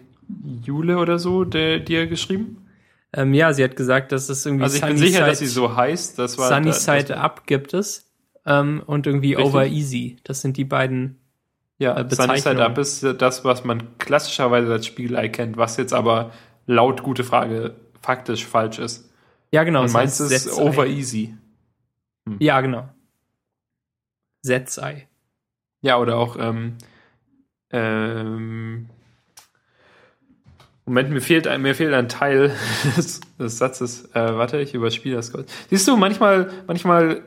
[0.63, 2.67] Jule oder so der, dir geschrieben?
[3.11, 5.39] Ähm, ja, sie hat gesagt, dass es irgendwie Also ich bin Sunny sicher, Side, dass
[5.39, 6.19] sie so heißt.
[6.19, 8.08] Das war Sunny da, das, Side Up gibt es.
[8.49, 9.53] Ähm, und irgendwie Richtig.
[9.53, 10.17] Over Easy.
[10.23, 11.19] Das sind die beiden.
[11.77, 12.61] Ja, äh, Sunny Side.
[12.61, 16.31] Up ist das, was man klassischerweise als Spiegelei kennt, was jetzt aber
[16.65, 19.09] laut gute Frage faktisch falsch ist.
[19.51, 19.81] Ja, genau.
[19.81, 20.61] Und es meins heißt ist Setzei.
[20.61, 21.37] over easy.
[22.39, 22.89] Ja, genau.
[24.41, 25.07] Setzei.
[25.81, 26.77] Ja, oder auch ähm,
[27.71, 28.89] ähm,
[30.89, 32.51] Moment, mir fehlt ein, mir fehlt ein Teil
[32.97, 34.05] des, des Satzes.
[34.15, 35.51] Äh, warte, ich überspiele das kurz.
[35.69, 37.21] Siehst du, manchmal, manchmal,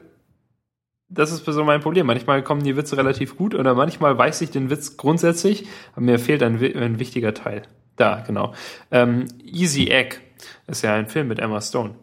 [1.15, 2.07] das ist so mein Problem.
[2.07, 6.19] Manchmal kommen die Witze relativ gut oder manchmal weiß ich den Witz grundsätzlich, aber mir
[6.19, 7.63] fehlt ein, ein wichtiger Teil.
[7.97, 8.55] Da, genau.
[8.91, 10.17] Ähm, Easy Egg
[10.67, 11.95] ist ja ein Film mit Emma Stone.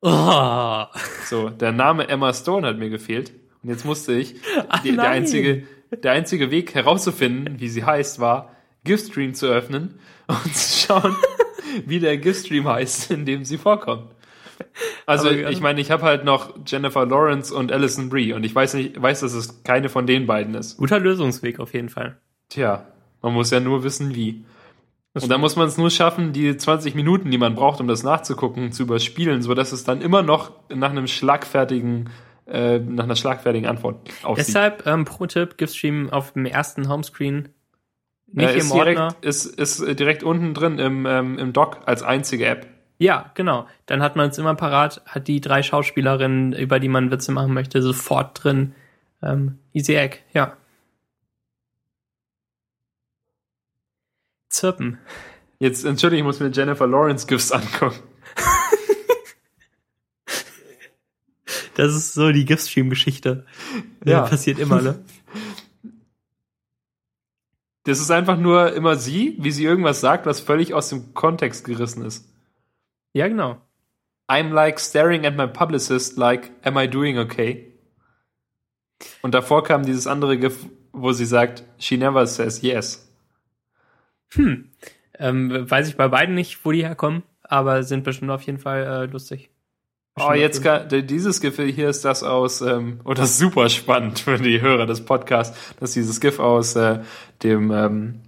[0.00, 0.84] Oh.
[1.24, 3.32] So, der Name Emma Stone hat mir gefehlt.
[3.62, 4.36] Und jetzt musste ich,
[4.68, 9.98] Ach die, der, einzige, der einzige Weg herauszufinden, wie sie heißt, war, Giftstream zu öffnen
[10.26, 11.16] und zu schauen,
[11.86, 14.10] wie der Giftstream heißt, in dem sie vorkommt.
[15.08, 18.74] Also, ich meine, ich habe halt noch Jennifer Lawrence und Alison Brie und ich weiß
[18.74, 20.76] nicht, weiß, dass es keine von den beiden ist.
[20.76, 22.18] Guter Lösungsweg auf jeden Fall.
[22.50, 22.84] Tja,
[23.22, 24.44] man muss ja nur wissen, wie.
[25.14, 27.88] Das Und dann muss man es nur schaffen, die 20 Minuten, die man braucht, um
[27.88, 32.10] das nachzugucken, zu überspielen, so dass es dann immer noch nach einem schlagfertigen,
[32.46, 34.48] äh, nach einer schlagfertigen Antwort aussieht.
[34.48, 37.48] Deshalb, ähm, Pro-Tipp, Giftstream auf dem ersten Homescreen
[38.30, 38.84] nicht äh, im ist Ordner.
[38.84, 42.66] direkt, ist, ist direkt unten drin im, ähm, im Dock als einzige App.
[42.98, 43.68] Ja, genau.
[43.86, 47.54] Dann hat man es immer parat, hat die drei Schauspielerinnen, über die man Witze machen
[47.54, 48.74] möchte, sofort drin.
[49.22, 50.56] Ähm, Easy Egg, ja.
[54.48, 54.98] Zirpen.
[55.60, 58.00] Jetzt, entschuldige, ich muss mir Jennifer Lawrence GIFs angucken.
[61.74, 63.46] Das ist so die Giftstream-Geschichte.
[64.04, 64.10] Ja.
[64.10, 64.22] Ja.
[64.22, 65.04] Passiert immer, ne?
[67.84, 71.64] Das ist einfach nur immer sie, wie sie irgendwas sagt, was völlig aus dem Kontext
[71.64, 72.26] gerissen ist.
[73.12, 73.60] Ja, genau.
[74.28, 77.72] I'm like staring at my publicist like, am I doing okay?
[79.22, 83.08] Und davor kam dieses andere GIF, wo sie sagt, she never says yes.
[84.34, 84.70] Hm.
[85.18, 88.84] Ähm, weiß ich bei beiden nicht, wo die herkommen, aber sind bestimmt auf jeden Fall
[88.84, 89.50] äh, lustig.
[90.16, 93.38] Oh, Bestimmt jetzt auf gar, dieses GIF hier ist das aus, ähm, oh, das ist
[93.38, 97.00] super spannend für die Hörer des Podcasts, das ist dieses GIF aus äh,
[97.42, 98.20] dem, ähm,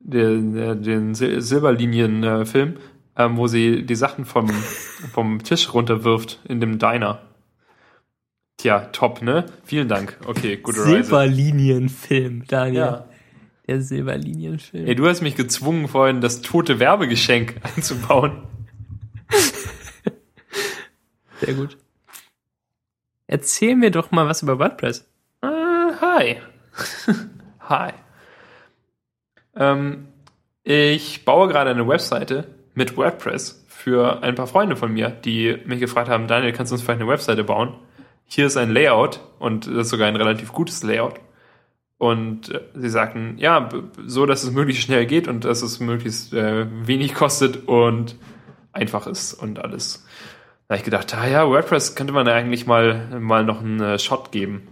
[0.00, 2.78] den, äh, den Sil Silberlinien-Film,
[3.20, 4.48] ähm, wo sie die Sachen vom,
[5.12, 7.22] vom Tisch runterwirft in dem Diner.
[8.56, 9.46] Tja, top, ne?
[9.64, 10.18] Vielen Dank.
[10.26, 11.04] Okay, gute Reise.
[11.04, 12.80] Silberlinienfilm, Daniel.
[12.80, 13.08] Ja.
[13.66, 14.86] Der Silberlinienfilm.
[14.86, 18.42] Ey, du hast mich gezwungen, vorhin das tote Werbegeschenk einzubauen.
[21.40, 21.78] Sehr gut.
[23.26, 25.08] Erzähl mir doch mal was über WordPress.
[25.42, 26.36] Äh, hi.
[27.60, 27.92] hi.
[29.54, 30.08] Ähm,
[30.64, 35.80] ich baue gerade eine Webseite mit WordPress für ein paar Freunde von mir, die mich
[35.80, 37.74] gefragt haben, Daniel, kannst du uns vielleicht eine Webseite bauen?
[38.26, 41.14] Hier ist ein Layout und das ist sogar ein relativ gutes Layout.
[41.98, 43.68] Und äh, sie sagten, ja,
[44.06, 48.16] so, dass es möglichst schnell geht und dass es möglichst äh, wenig kostet und
[48.72, 50.06] einfach ist und alles.
[50.66, 53.98] Da habe ich gedacht, ah ja, WordPress könnte man eigentlich mal, mal noch einen äh,
[53.98, 54.68] Shot geben.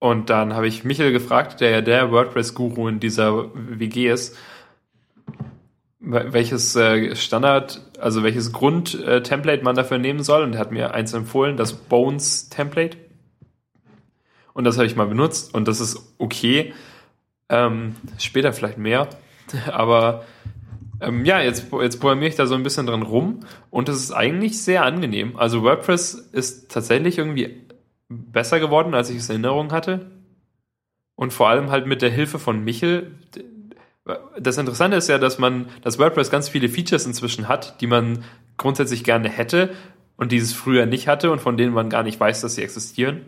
[0.00, 4.36] Und dann habe ich Michael gefragt, der ja der WordPress-Guru in dieser WG ist,
[6.10, 10.42] welches äh, Standard, also welches Grund-Template man dafür nehmen soll.
[10.42, 12.96] Und er hat mir eins empfohlen, das Bones-Template.
[14.54, 16.72] Und das habe ich mal benutzt und das ist okay.
[17.48, 19.08] Ähm, später vielleicht mehr.
[19.72, 20.24] Aber
[21.00, 23.40] ähm, ja, jetzt, jetzt programmiere ich da so ein bisschen dran rum
[23.70, 25.36] und es ist eigentlich sehr angenehm.
[25.36, 27.66] Also WordPress ist tatsächlich irgendwie
[28.08, 30.10] besser geworden, als ich es in Erinnerung hatte.
[31.14, 33.12] Und vor allem halt mit der Hilfe von Michel.
[34.38, 38.24] Das Interessante ist ja, dass man, dass WordPress ganz viele Features inzwischen hat, die man
[38.56, 39.74] grundsätzlich gerne hätte
[40.16, 42.62] und die es früher nicht hatte und von denen man gar nicht weiß, dass sie
[42.62, 43.22] existieren.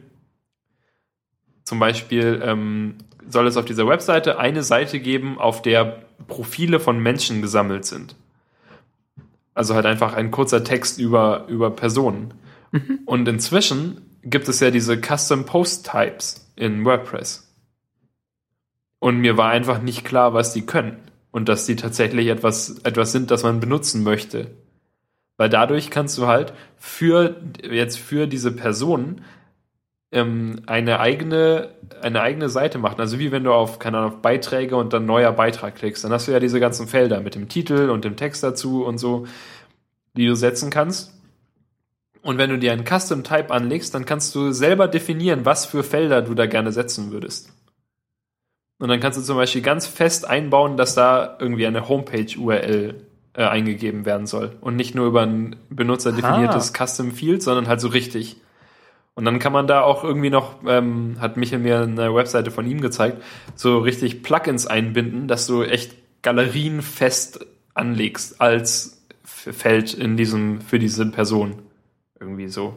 [1.65, 2.97] Zum Beispiel ähm,
[3.29, 8.17] soll es auf dieser Webseite eine Seite geben, auf der Profile von Menschen gesammelt sind.
[9.55, 12.35] Also halt einfach ein kurzer Text über, über Personen.
[13.05, 17.50] Und inzwischen gibt es ja diese Custom Post Types in WordPress.
[19.01, 20.99] Und mir war einfach nicht klar, was die können.
[21.33, 24.53] Und dass die tatsächlich etwas, etwas sind, das man benutzen möchte.
[25.37, 29.25] Weil dadurch kannst du halt für, jetzt für diese Personen
[30.13, 31.71] ähm, eine eigene,
[32.03, 33.01] eine eigene Seite machen.
[33.01, 36.05] Also wie wenn du auf, keine Ahnung, auf Beiträge und dann neuer Beitrag klickst.
[36.05, 38.99] Dann hast du ja diese ganzen Felder mit dem Titel und dem Text dazu und
[38.99, 39.27] so,
[40.15, 41.15] die du setzen kannst.
[42.23, 45.83] Und wenn du dir einen Custom Type anlegst, dann kannst du selber definieren, was für
[45.83, 47.51] Felder du da gerne setzen würdest.
[48.81, 52.95] Und dann kannst du zum Beispiel ganz fest einbauen, dass da irgendwie eine Homepage-URL
[53.35, 54.57] äh, eingegeben werden soll.
[54.63, 58.39] Und nicht nur über ein benutzerdefiniertes Custom Field, sondern halt so richtig.
[59.15, 62.67] Und dann kann man da auch irgendwie noch, ähm, hat Michael mir eine Webseite von
[62.67, 63.23] ihm gezeigt,
[63.55, 70.79] so richtig Plugins einbinden, dass du echt Galerien fest anlegst als Feld in diesem, für
[70.79, 71.61] diese Person.
[72.19, 72.77] Irgendwie so.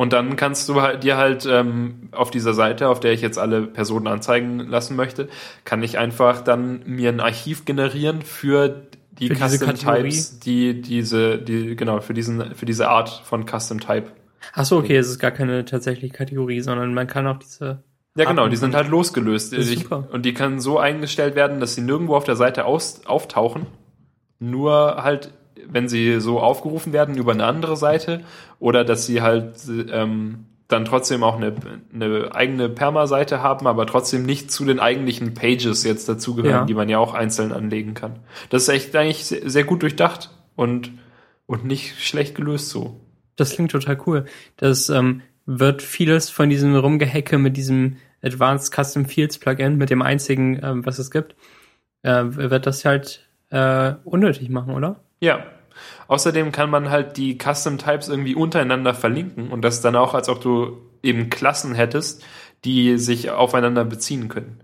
[0.00, 3.38] Und dann kannst du halt dir halt ähm, auf dieser Seite, auf der ich jetzt
[3.38, 5.28] alle Personen anzeigen lassen möchte,
[5.66, 8.86] kann ich einfach dann mir ein Archiv generieren für
[9.18, 9.74] die Für Custom?
[9.74, 14.06] Types, die diese, die, genau, für diesen, für diese Art von Custom Type.
[14.54, 17.82] Ach so, okay, es ist gar keine tatsächliche Kategorie, sondern man kann auch diese.
[18.16, 19.52] Ja, genau, die sind halt losgelöst.
[19.52, 20.08] Ich, super.
[20.10, 23.66] und die können so eingestellt werden, dass sie nirgendwo auf der Seite aus, auftauchen.
[24.38, 25.34] Nur halt,
[25.68, 28.22] wenn sie so aufgerufen werden über eine andere Seite
[28.58, 29.54] oder dass sie halt
[29.90, 31.54] ähm, dann trotzdem auch eine,
[31.92, 36.64] eine eigene Perma-Seite haben, aber trotzdem nicht zu den eigentlichen Pages jetzt dazugehören, Ja.
[36.64, 38.20] die man ja auch einzeln anlegen kann.
[38.50, 40.92] Das ist echt eigentlich sehr, gut durchdacht und,
[41.46, 43.00] und nicht schlecht gelöst so.
[43.36, 44.24] Das klingt total cool.
[44.56, 50.02] Das ähm, wird vieles von diesem Rumgehacke mit diesem Advanced Custom Fields Plugin, mit dem
[50.02, 51.34] einzigen, ähm, was es gibt,
[52.02, 55.00] äh, wird das halt äh, unnötig machen, oder?
[55.20, 55.44] Ja.
[56.08, 60.28] Außerdem kann man halt die Custom Types irgendwie untereinander verlinken und das dann auch, als
[60.28, 62.24] ob du eben Klassen hättest,
[62.64, 64.60] die sich aufeinander beziehen können.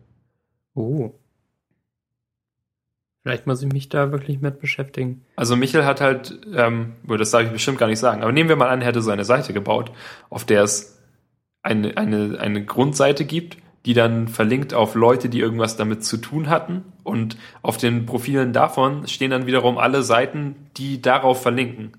[0.74, 1.14] Oh.
[3.22, 5.24] Vielleicht muss ich mich da wirklich mit beschäftigen.
[5.34, 8.56] Also Michael hat halt, ähm, das darf ich bestimmt gar nicht sagen, aber nehmen wir
[8.56, 9.90] mal an, er hätte so eine Seite gebaut,
[10.30, 11.02] auf der es
[11.62, 13.56] eine, eine, eine Grundseite gibt,
[13.86, 16.82] die dann verlinkt auf Leute, die irgendwas damit zu tun hatten.
[17.04, 21.92] Und auf den Profilen davon stehen dann wiederum alle Seiten, die darauf verlinken.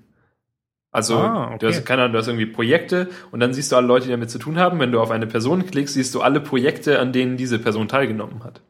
[0.90, 1.58] Also Ah, okay.
[1.60, 4.10] du hast, keine Ahnung, du hast irgendwie Projekte und dann siehst du alle Leute, die
[4.10, 4.78] damit zu tun haben.
[4.80, 8.44] Wenn du auf eine Person klickst, siehst du alle Projekte, an denen diese Person teilgenommen
[8.44, 8.60] hat.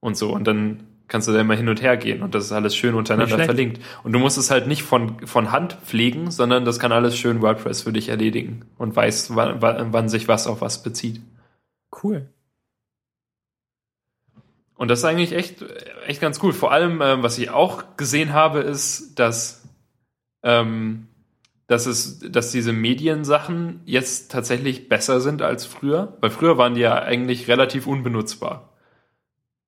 [0.00, 0.32] Und so.
[0.32, 2.94] Und dann kannst du da immer hin und her gehen und das ist alles schön
[2.94, 3.80] untereinander verlinkt.
[4.02, 7.42] Und du musst es halt nicht von, von Hand pflegen, sondern das kann alles schön
[7.42, 11.20] WordPress für dich erledigen und weiß, wann, wann wann sich was auf was bezieht.
[12.02, 12.28] Cool.
[14.76, 15.64] Und das ist eigentlich echt,
[16.06, 16.52] echt ganz cool.
[16.52, 19.68] Vor allem, ähm, was ich auch gesehen habe, ist, dass,
[20.42, 21.06] ähm,
[21.68, 26.80] dass es, dass diese Mediensachen jetzt tatsächlich besser sind als früher, weil früher waren die
[26.80, 28.74] ja eigentlich relativ unbenutzbar.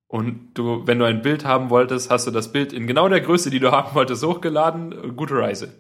[0.09, 3.21] Und du, wenn du ein Bild haben wolltest, hast du das Bild in genau der
[3.21, 5.17] Größe, die du haben wolltest, hochgeladen.
[5.17, 5.73] Gute Reise.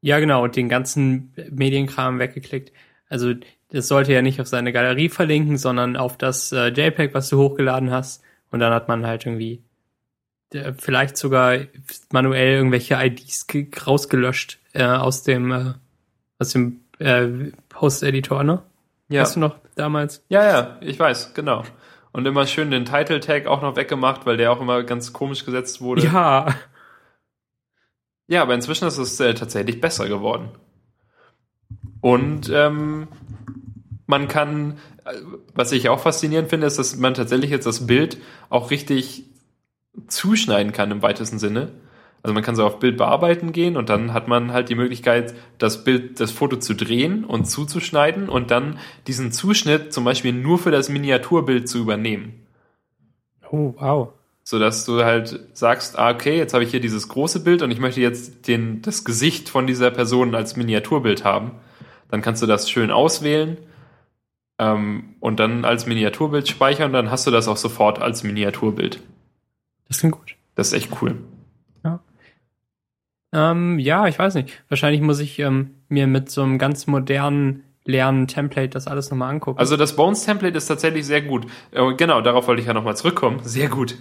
[0.00, 2.72] Ja, genau, und den ganzen Medienkram weggeklickt.
[3.08, 3.34] Also
[3.74, 7.38] das sollte ja nicht auf seine Galerie verlinken, sondern auf das äh, JPEG, was du
[7.38, 8.22] hochgeladen hast.
[8.52, 9.64] Und dann hat man halt irgendwie
[10.52, 11.58] äh, vielleicht sogar
[12.12, 13.46] manuell irgendwelche IDs
[13.84, 15.72] rausgelöscht äh, aus dem äh,
[16.38, 17.26] aus dem äh,
[17.68, 18.62] Post-Editor, ne?
[19.08, 19.22] Ja.
[19.22, 20.24] Hast du noch damals?
[20.28, 21.64] Ja, ja, ich weiß, genau.
[22.12, 25.80] Und immer schön den Title-Tag auch noch weggemacht, weil der auch immer ganz komisch gesetzt
[25.80, 26.04] wurde.
[26.04, 26.54] Ja.
[28.28, 30.48] Ja, aber inzwischen ist es äh, tatsächlich besser geworden.
[32.00, 33.08] Und ähm,
[34.06, 35.14] man kann, äh,
[35.54, 38.18] was ich auch faszinierend finde, ist, dass man tatsächlich jetzt das Bild
[38.50, 39.24] auch richtig
[40.08, 41.72] zuschneiden kann im weitesten Sinne.
[42.22, 45.34] Also man kann so auf Bild bearbeiten gehen und dann hat man halt die Möglichkeit,
[45.58, 50.58] das Bild, das Foto zu drehen und zuzuschneiden und dann diesen Zuschnitt zum Beispiel nur
[50.58, 52.46] für das Miniaturbild zu übernehmen.
[53.50, 54.08] Oh, wow.
[54.42, 57.70] So dass du halt sagst, ah, okay, jetzt habe ich hier dieses große Bild und
[57.70, 61.52] ich möchte jetzt den, das Gesicht von dieser Person als Miniaturbild haben.
[62.10, 63.58] Dann kannst du das schön auswählen
[64.58, 69.00] ähm, und dann als Miniaturbild speichern, dann hast du das auch sofort als Miniaturbild.
[69.88, 70.36] Das klingt gut.
[70.54, 71.18] Das ist echt cool.
[71.82, 72.00] Ja.
[73.32, 74.62] Ähm, ja, ich weiß nicht.
[74.68, 79.58] Wahrscheinlich muss ich ähm, mir mit so einem ganz modernen Lernen-Template das alles nochmal angucken.
[79.58, 81.46] Also das Bones-Template ist tatsächlich sehr gut.
[81.72, 83.40] Äh, genau, darauf wollte ich ja nochmal zurückkommen.
[83.42, 83.96] Sehr gut.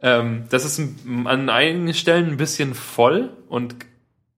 [0.00, 3.76] Ähm, das ist an einigen Stellen ein bisschen voll und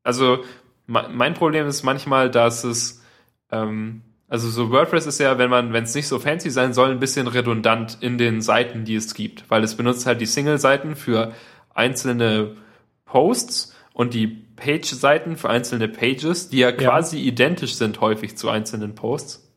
[0.03, 0.45] also
[0.87, 3.03] mein Problem ist manchmal, dass es
[3.51, 4.03] ähm,
[4.35, 6.99] also so WordPress ist ja, wenn man, wenn es nicht so fancy sein soll, ein
[6.99, 11.33] bisschen redundant in den Seiten, die es gibt, weil es benutzt halt die Single-Seiten für
[11.73, 12.57] einzelne
[13.05, 17.27] Posts und die Page-Seiten für einzelne Pages, die ja quasi ja.
[17.27, 19.49] identisch sind häufig zu einzelnen Posts,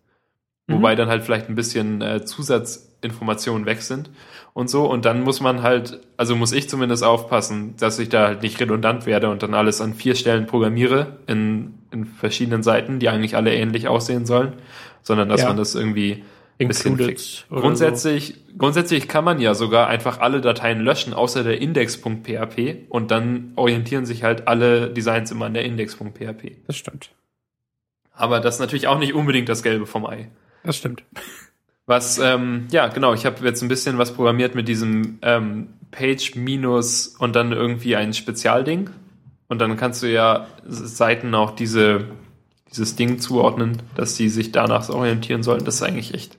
[0.68, 0.76] mhm.
[0.76, 4.12] wobei dann halt vielleicht ein bisschen äh, Zusatzinformationen weg sind
[4.58, 4.90] und so.
[4.90, 8.60] Und dann muss man halt, also muss ich zumindest aufpassen, dass ich da halt nicht
[8.60, 13.36] redundant werde und dann alles an vier Stellen programmiere in, in verschiedenen Seiten, die eigentlich
[13.36, 14.54] alle ähnlich aussehen sollen,
[15.04, 15.50] sondern dass ja.
[15.50, 16.24] man das irgendwie
[16.60, 17.46] ein bisschen fix.
[17.52, 18.58] Grundsätzlich, so.
[18.58, 24.08] grundsätzlich kann man ja sogar einfach alle Dateien löschen, außer der index.php und dann orientieren
[24.08, 26.66] sich halt alle Designs immer an der index.php.
[26.66, 27.12] Das stimmt.
[28.12, 30.32] Aber das ist natürlich auch nicht unbedingt das Gelbe vom Ei.
[30.64, 31.04] Das stimmt.
[31.88, 36.36] Was, ähm, ja, genau, ich habe jetzt ein bisschen was programmiert mit diesem ähm, Page
[36.36, 38.90] minus und dann irgendwie ein Spezialding.
[39.48, 42.04] Und dann kannst du ja Seiten auch diese,
[42.70, 45.64] dieses Ding zuordnen, dass sie sich danach orientieren sollen.
[45.64, 46.38] Das ist eigentlich echt.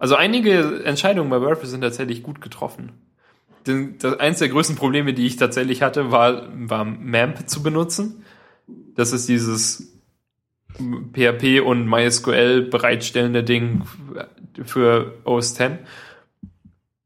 [0.00, 2.90] Also einige Entscheidungen bei WordPress sind tatsächlich gut getroffen.
[3.64, 8.24] Das, eins der größten Probleme, die ich tatsächlich hatte, war, war MAMP zu benutzen.
[8.96, 9.92] Das ist dieses
[10.78, 13.82] PHP und MySQL bereitstellende Ding
[14.64, 15.78] für OS X.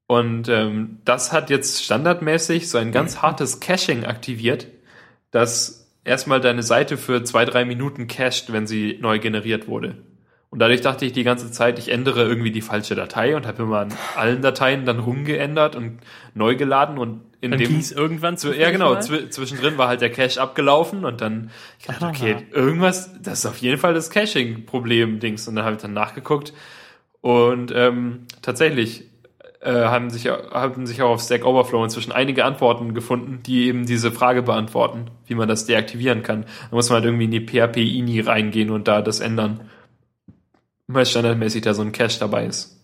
[0.07, 4.66] Und ähm, das hat jetzt standardmäßig so ein ganz hartes Caching aktiviert,
[5.30, 9.97] das erstmal deine Seite für zwei, drei Minuten cached, wenn sie neu generiert wurde.
[10.53, 13.62] Und dadurch dachte ich die ganze Zeit, ich ändere irgendwie die falsche Datei und habe
[13.62, 16.01] immer an allen Dateien dann rumgeändert und
[16.34, 20.11] neu geladen und in dann dem irgendwann zu, ja genau zw zwischendrin war halt der
[20.11, 24.66] Cache abgelaufen und dann ich dachte okay irgendwas das ist auf jeden Fall das Caching
[24.66, 26.53] Problem Dings und dann habe ich dann nachgeguckt
[27.23, 29.05] und ähm, tatsächlich
[29.62, 33.87] äh, haben sich haben sich auch auf Stack Overflow inzwischen einige Antworten gefunden, die eben
[33.87, 36.45] diese Frage beantworten, wie man das deaktivieren kann.
[36.70, 39.70] Da muss man halt irgendwie in die PHP INI reingehen und da das ändern
[40.95, 42.79] weil standardmäßig da so ein Cache dabei ist.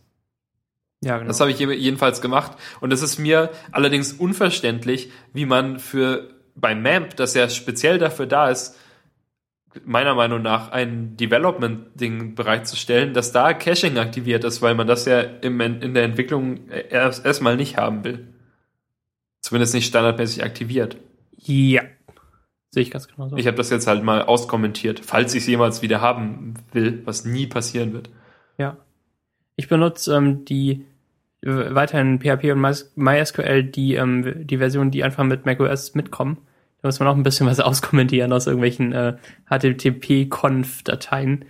[1.03, 1.28] Ja, genau.
[1.28, 2.53] Das habe ich jedenfalls gemacht.
[2.80, 8.26] Und es ist mir allerdings unverständlich, wie man für bei MAMP, das ja speziell dafür
[8.26, 8.76] da ist,
[9.84, 15.20] meiner Meinung nach ein Development-Ding bereitzustellen, dass da Caching aktiviert ist, weil man das ja
[15.20, 18.28] im, in der Entwicklung erst erstmal nicht haben will.
[19.40, 20.96] Zumindest nicht standardmäßig aktiviert.
[21.36, 21.82] Ja.
[22.70, 23.36] Sehe ich ganz genau so.
[23.36, 27.24] Ich habe das jetzt halt mal auskommentiert, falls ich es jemals wieder haben will, was
[27.24, 28.10] nie passieren wird.
[28.58, 28.76] Ja.
[29.56, 30.84] Ich benutze ähm, die
[31.40, 32.60] äh, weiterhin PHP und
[32.96, 36.38] MySQL, die, ähm, die Version, die einfach mit macOS mitkommen.
[36.80, 39.16] Da muss man auch ein bisschen was auskommentieren aus irgendwelchen äh,
[39.50, 41.44] HTTP-Conf-Dateien.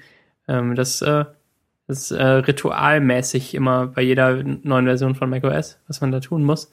[0.48, 1.24] Ähm, das, äh,
[1.88, 6.70] ist äh, ritualmäßig immer bei jeder neuen Version von macOS, was man da tun muss.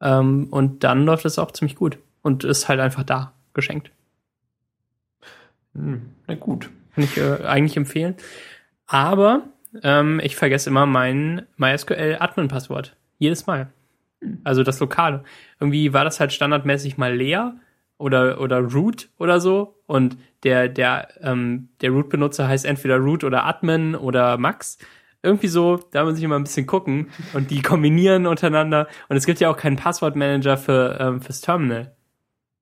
[0.00, 3.90] Ähm, und dann läuft es auch ziemlich gut und ist halt einfach da geschenkt.
[5.74, 6.68] Hm, na gut.
[6.94, 8.14] Kann ich äh, eigentlich empfehlen.
[8.86, 9.44] Aber
[9.82, 12.94] ähm, ich vergesse immer mein MySQL-Admin-Passwort.
[13.18, 13.72] Jedes Mal.
[14.44, 15.24] Also das Lokale.
[15.58, 17.54] Irgendwie war das halt standardmäßig mal leer
[18.02, 19.78] oder, oder root oder so.
[19.86, 24.78] Und der, der, ähm, der Root-Benutzer heißt entweder root oder admin oder max.
[25.22, 28.88] irgendwie so, da muss ich immer ein bisschen gucken und die kombinieren untereinander.
[29.08, 31.94] Und es gibt ja auch keinen Passwortmanager für ähm, fürs Terminal.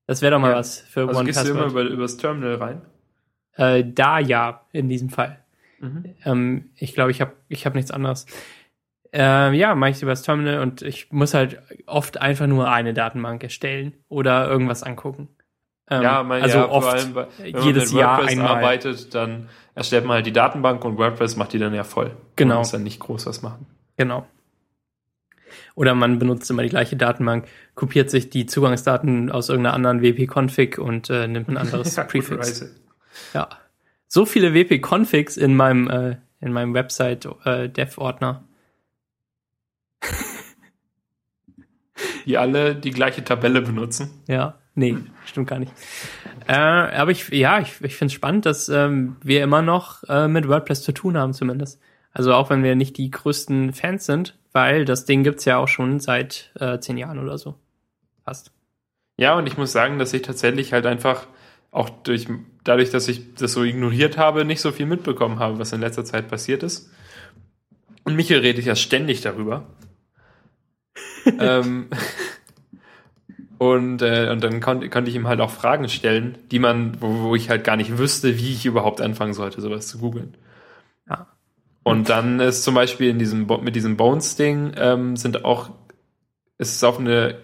[0.07, 0.57] Das wäre doch mal Ja.
[0.57, 1.86] was für Also One gehst du immer Password.
[1.86, 2.82] über, übers Terminal rein?
[3.55, 5.38] Äh, da ja, in diesem Fall.
[5.78, 6.05] Mhm.
[6.24, 8.26] Ähm, ich glaube, ich habe ich hab nichts anderes.
[9.12, 12.94] Ähm, ja, mache ich über das Terminal und ich muss halt oft einfach nur eine
[12.94, 15.28] Datenbank erstellen oder irgendwas angucken.
[15.90, 18.32] Ähm, ja, man, also ja, vor oft allem, weil- wenn man jedes mit Jahr WordPress
[18.38, 18.48] einmal.
[18.56, 22.12] arbeitet, dann erstellt man halt die Datenbank und WordPress macht die dann ja voll.
[22.36, 22.54] Genau.
[22.54, 23.66] Man muss dann nicht groß was machen.
[23.96, 24.26] Genau.
[25.74, 30.78] Oder man benutzt immer die gleiche Datenbank, kopiert sich die Zugangsdaten aus irgendeiner anderen WP-Config
[30.78, 32.64] und äh, nimmt ein anderes Ja, Prefix.
[33.34, 33.48] Ja.
[34.06, 37.68] So viele WP-Configs in meinem, äh, in meinem Website äh.
[42.26, 44.11] Die alle die gleiche Tabelle benutzen.
[44.26, 44.96] Ja, nee,
[45.26, 45.72] stimmt gar nicht.
[46.46, 50.28] Äh, aber ich, ja, ich, ich finde es spannend, dass ähm, wir immer noch äh,
[50.28, 51.80] mit WordPress zu tun haben, zumindest.
[52.12, 55.68] Also auch wenn wir nicht die größten Fans sind, weil das Ding gibt's ja auch
[55.68, 57.55] schon seit äh, zehn Jahren oder so.
[58.24, 58.53] Fast.
[59.16, 61.26] Ja, und ich muss sagen, dass ich tatsächlich halt einfach
[61.70, 62.26] auch durch,
[62.64, 66.05] dadurch, dass ich das so ignoriert habe, nicht so viel mitbekommen habe, was in letzter
[66.05, 66.90] Zeit passiert ist.
[68.05, 69.66] Und Michael redet ja ständig darüber.
[71.38, 71.88] Ähm,
[73.58, 77.28] und, äh, und dann kon konnte ich ihm halt auch Fragen stellen, die man, wo,
[77.28, 80.34] wo ich halt gar nicht wüsste, wie ich überhaupt anfangen sollte, sowas zu googeln.
[81.08, 81.26] Ja.
[81.82, 85.70] Und dann ist zum Beispiel in diesem mit diesem Bones-Ding ähm, sind auch
[86.60, 87.36] ist es auf eine,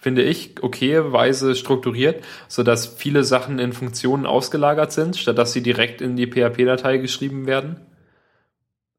[0.00, 5.52] finde ich, okaye Weise strukturiert, so dass viele Sachen in Funktionen ausgelagert sind, statt dass
[5.52, 7.80] sie direkt in die PHP-Datei geschrieben werden.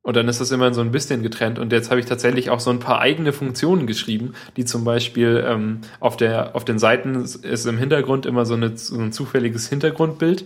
[0.07, 1.59] Und dann ist das immer so ein bisschen getrennt.
[1.59, 5.43] Und jetzt habe ich tatsächlich auch so ein paar eigene Funktionen geschrieben, die zum Beispiel
[5.45, 9.67] ähm, auf, der, auf den Seiten ist im Hintergrund immer so, eine, so ein zufälliges
[9.67, 10.45] Hintergrundbild.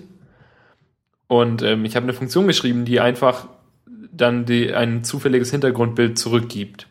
[1.27, 3.49] Und ähm, ich habe eine Funktion geschrieben, die einfach
[4.11, 6.87] dann die, ein zufälliges Hintergrundbild zurückgibt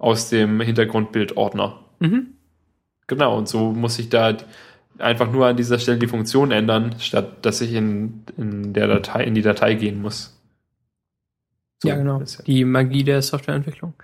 [0.00, 1.78] aus dem Hintergrundbildordner.
[2.00, 2.30] Mhm.
[3.06, 4.36] Genau, und so muss ich da
[4.98, 9.22] einfach nur an dieser Stelle die Funktion ändern, statt dass ich in, in der Datei,
[9.22, 10.37] in die Datei gehen muss.
[11.80, 12.22] So ja, genau.
[12.46, 13.94] Die Magie der Softwareentwicklung.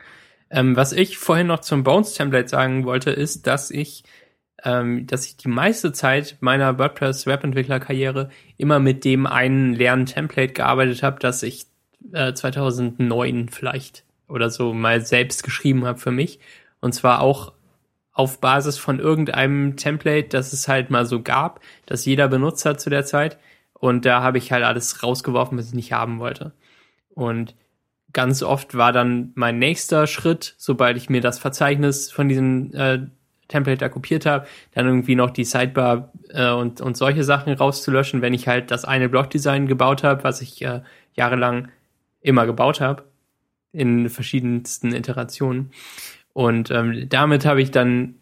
[0.50, 4.04] Ähm, was ich vorhin noch zum Bones-Template sagen wollte, ist, dass ich,
[4.62, 11.02] ähm, dass ich die meiste Zeit meiner WordPress-Webentwickler-Karriere immer mit dem einen leeren Template gearbeitet
[11.02, 11.66] habe, das ich
[12.12, 16.38] äh, 2009 vielleicht oder so mal selbst geschrieben habe für mich.
[16.80, 17.52] Und zwar auch
[18.12, 22.80] auf Basis von irgendeinem Template, das es halt mal so gab, das jeder benutzt hat
[22.80, 23.38] zu der Zeit.
[23.72, 26.52] Und da habe ich halt alles rausgeworfen, was ich nicht haben wollte.
[27.10, 27.56] Und
[28.14, 33.00] ganz oft war dann mein nächster Schritt, sobald ich mir das Verzeichnis von diesem äh,
[33.48, 38.22] Template da kopiert habe, dann irgendwie noch die Sidebar äh, und, und solche Sachen rauszulöschen,
[38.22, 40.80] wenn ich halt das eine Blockdesign gebaut habe, was ich äh,
[41.12, 41.68] jahrelang
[42.20, 43.04] immer gebaut habe,
[43.72, 45.72] in verschiedensten Iterationen.
[46.32, 48.14] Und ähm, damit habe ich dann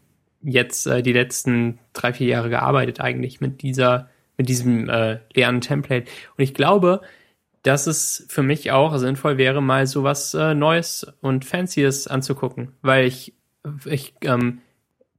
[0.43, 5.61] jetzt äh, die letzten drei, vier Jahre gearbeitet eigentlich mit dieser, mit diesem äh, leeren
[5.61, 6.11] Template.
[6.37, 7.01] Und ich glaube,
[7.63, 13.07] dass es für mich auch sinnvoll wäre, mal sowas äh, Neues und Fancyes anzugucken, weil
[13.07, 13.35] ich,
[13.85, 14.59] ich ähm,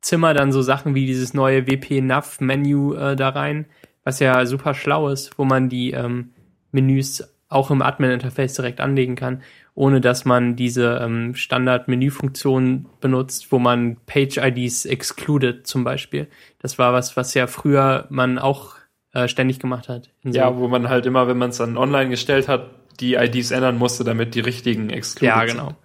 [0.01, 3.65] zimmer dann so Sachen wie dieses neue WP-Nav-Menü äh, da rein,
[4.03, 6.31] was ja super schlau ist, wo man die ähm,
[6.71, 9.41] Menüs auch im Admin-Interface direkt anlegen kann,
[9.75, 16.27] ohne dass man diese ähm, Standard-Menüfunktion benutzt, wo man Page-IDs excluded zum Beispiel.
[16.59, 18.75] Das war was, was ja früher man auch
[19.13, 20.09] äh, ständig gemacht hat.
[20.23, 23.51] so- Ja, wo man halt immer, wenn man es dann online gestellt hat, die IDs
[23.51, 25.57] ändern musste, damit die richtigen excluded Ja, sind.
[25.57, 25.75] genau.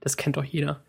[0.00, 0.82] Das kennt doch jeder.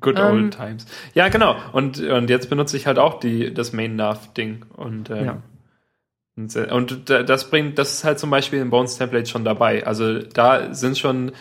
[0.00, 0.86] Good Ähm, old times.
[1.14, 1.56] Ja, genau.
[1.72, 4.64] Und, und jetzt benutze ich halt auch die, das Main-Nav-Ding.
[4.76, 5.42] Und, ähm, Ja.
[6.36, 9.86] und, und da- das bringt, das ist halt zum Beispiel im Bones-Template schon dabei.
[9.86, 11.32] Also da sind schon,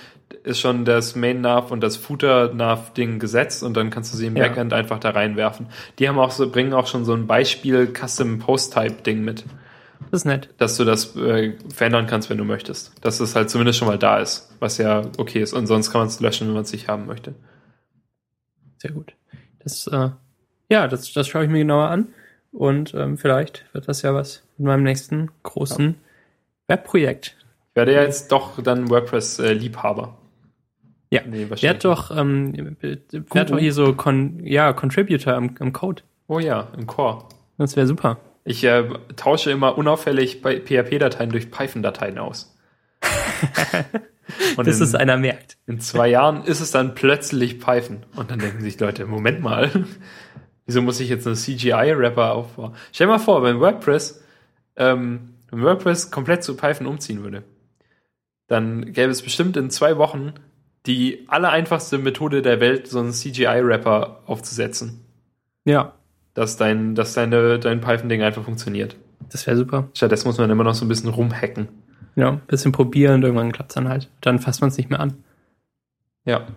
[0.44, 4.48] ist schon das Main-Nav und das Footer-Nav-Ding gesetzt und dann kannst du sie im Ja.
[4.48, 5.68] Backend einfach da reinwerfen.
[5.98, 9.46] Die haben auch so, bringen auch schon so ein Beispiel Custom Post-Type-Ding mit,
[10.12, 10.50] Das ist nett.
[10.58, 12.94] dass du das äh, verändern kannst, wenn du möchtest.
[13.02, 15.54] Dass es halt zumindest schon mal da ist, was ja okay ist.
[15.54, 17.34] Und sonst kann man es löschen, wenn man es nicht haben möchte.
[18.78, 19.14] Sehr gut.
[19.64, 20.10] Das, äh,
[20.70, 22.08] ja, das, das schaue ich mir genauer an.
[22.52, 25.96] Und ähm, vielleicht wird das ja was mit meinem nächsten großen
[26.68, 27.36] Webprojekt.
[27.72, 30.18] Ich werde ja jetzt doch dann WordPress-Liebhaber.
[31.12, 31.22] Ja.
[31.26, 33.43] Nee, wahrscheinlich Werd doch, ähm, werd Guru.
[33.45, 36.03] doch hier so Con ja, Contributor im, im Code.
[36.28, 37.26] Oh ja, im Core.
[37.57, 38.20] Das wäre super.
[38.43, 42.55] Ich äh, tausche immer unauffällig bei PHP-Dateien durch Python-Dateien aus.
[44.57, 45.57] Und Bis in, es einer merkt.
[45.66, 48.05] in zwei Jahren ist es dann plötzlich Python.
[48.16, 49.70] Und dann denken sich Leute, Moment mal,
[50.68, 52.76] wieso muss ich jetzt eine CGI-Rapper aufbauen?
[52.91, 54.24] Stell dir mal vor, wenn WordPress,
[54.76, 57.43] ähm, wenn WordPress komplett zu Python umziehen würde.
[58.47, 60.34] dann gäbe es bestimmt in zwei Wochen
[60.86, 65.02] die allereinfachste Methode der Welt, so einen CGI-Rapper aufzusetzen.
[65.66, 65.94] Ja,
[66.34, 68.96] Dass dein, dass deine, dein Python-Ding einfach funktioniert.
[69.30, 69.90] das wäre super.
[69.94, 71.68] Stattdessen muss man immer noch so ein bisschen rumhacken.
[72.16, 74.10] Ja, ein bisschen probieren und irgendwann klappt's dann halt.
[74.22, 75.24] Dann fasst man es nicht mehr an.
[76.26, 76.48] Ja.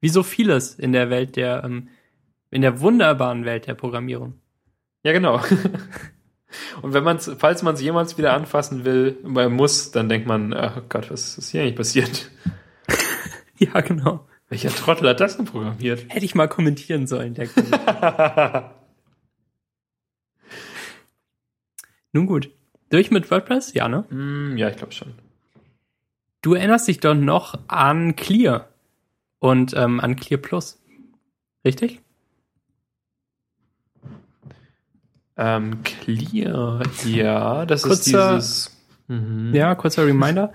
[0.00, 1.88] Wie so vieles in der Welt der, ähm,
[2.50, 4.34] in der wunderbaren Welt der Programmierung.
[5.02, 5.40] Ja, genau.
[6.82, 10.82] Und wenn man's, falls man es jemals wieder anfassen will, muss, dann denkt man, ach
[10.88, 12.30] Gott, was ist hier eigentlich passiert?
[13.74, 14.26] Ja, genau.
[14.48, 16.06] Welcher Trottel hat das denn programmiert?
[16.08, 17.46] Hätte ich mal kommentieren sollen, der.
[22.12, 22.50] Nun gut.
[22.88, 23.74] Durch mit WordPress?
[23.74, 24.04] Ja, ne?
[24.08, 25.14] Hm, ja, ich glaube schon.
[26.42, 28.68] Du erinnerst dich doch noch an Clear
[29.38, 30.80] und ähm, an Clear Plus.
[31.64, 32.00] Richtig?
[35.36, 38.76] Ähm, Clear, ja, das Kurzer- ist dieses.
[39.08, 39.54] Mhm.
[39.54, 40.52] Ja, kurzer Reminder.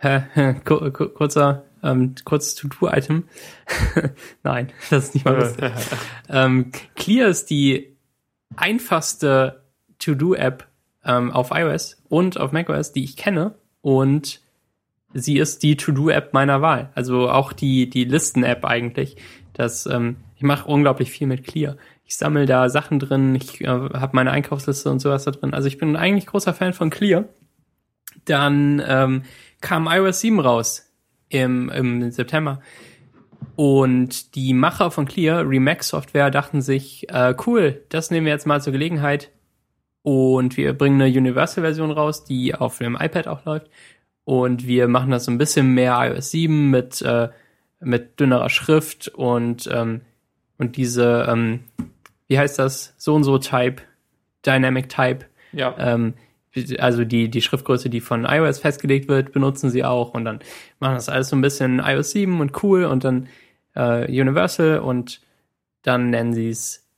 [0.64, 3.24] Kur- kur- kurzer, ähm, kurzes To-Do-Item.
[4.42, 5.72] Nein, das ist nicht mal lustig.
[6.28, 7.94] Ähm, Clear ist die
[8.56, 9.62] einfachste
[9.98, 10.66] To-Do-App
[11.04, 13.54] ähm, auf iOS und auf macOS, die ich kenne.
[13.82, 14.40] Und
[15.12, 16.90] sie ist die To-Do-App meiner Wahl.
[16.94, 19.16] Also auch die, die Listen-App eigentlich.
[19.52, 21.76] Das, ähm, ich mache unglaublich viel mit Clear.
[22.04, 25.54] Ich sammle da Sachen drin, ich äh, habe meine Einkaufsliste und sowas da drin.
[25.54, 27.24] Also ich bin eigentlich großer Fan von Clear.
[28.24, 29.22] Dann ähm,
[29.60, 30.91] kam iOS 7 raus
[31.32, 32.60] im, im September.
[33.56, 38.46] Und die Macher von Clear, Remax Software, dachten sich, äh, cool, das nehmen wir jetzt
[38.46, 39.30] mal zur Gelegenheit.
[40.02, 43.68] Und wir bringen eine Universal-Version raus, die auf dem iPad auch läuft.
[44.24, 47.28] Und wir machen das so ein bisschen mehr iOS 7 mit, äh,
[47.80, 50.02] mit dünnerer Schrift und, ähm,
[50.58, 51.60] und diese, ähm,
[52.28, 53.82] wie heißt das, so und so Type,
[54.46, 55.74] Dynamic Type, Ja.
[55.78, 56.14] ähm,
[56.78, 60.40] also die, die Schriftgröße, die von iOS festgelegt wird, benutzen sie auch und dann
[60.80, 63.28] machen das alles so ein bisschen iOS 7 und cool und dann
[63.74, 65.20] äh, Universal und
[65.82, 66.88] dann nennen sie es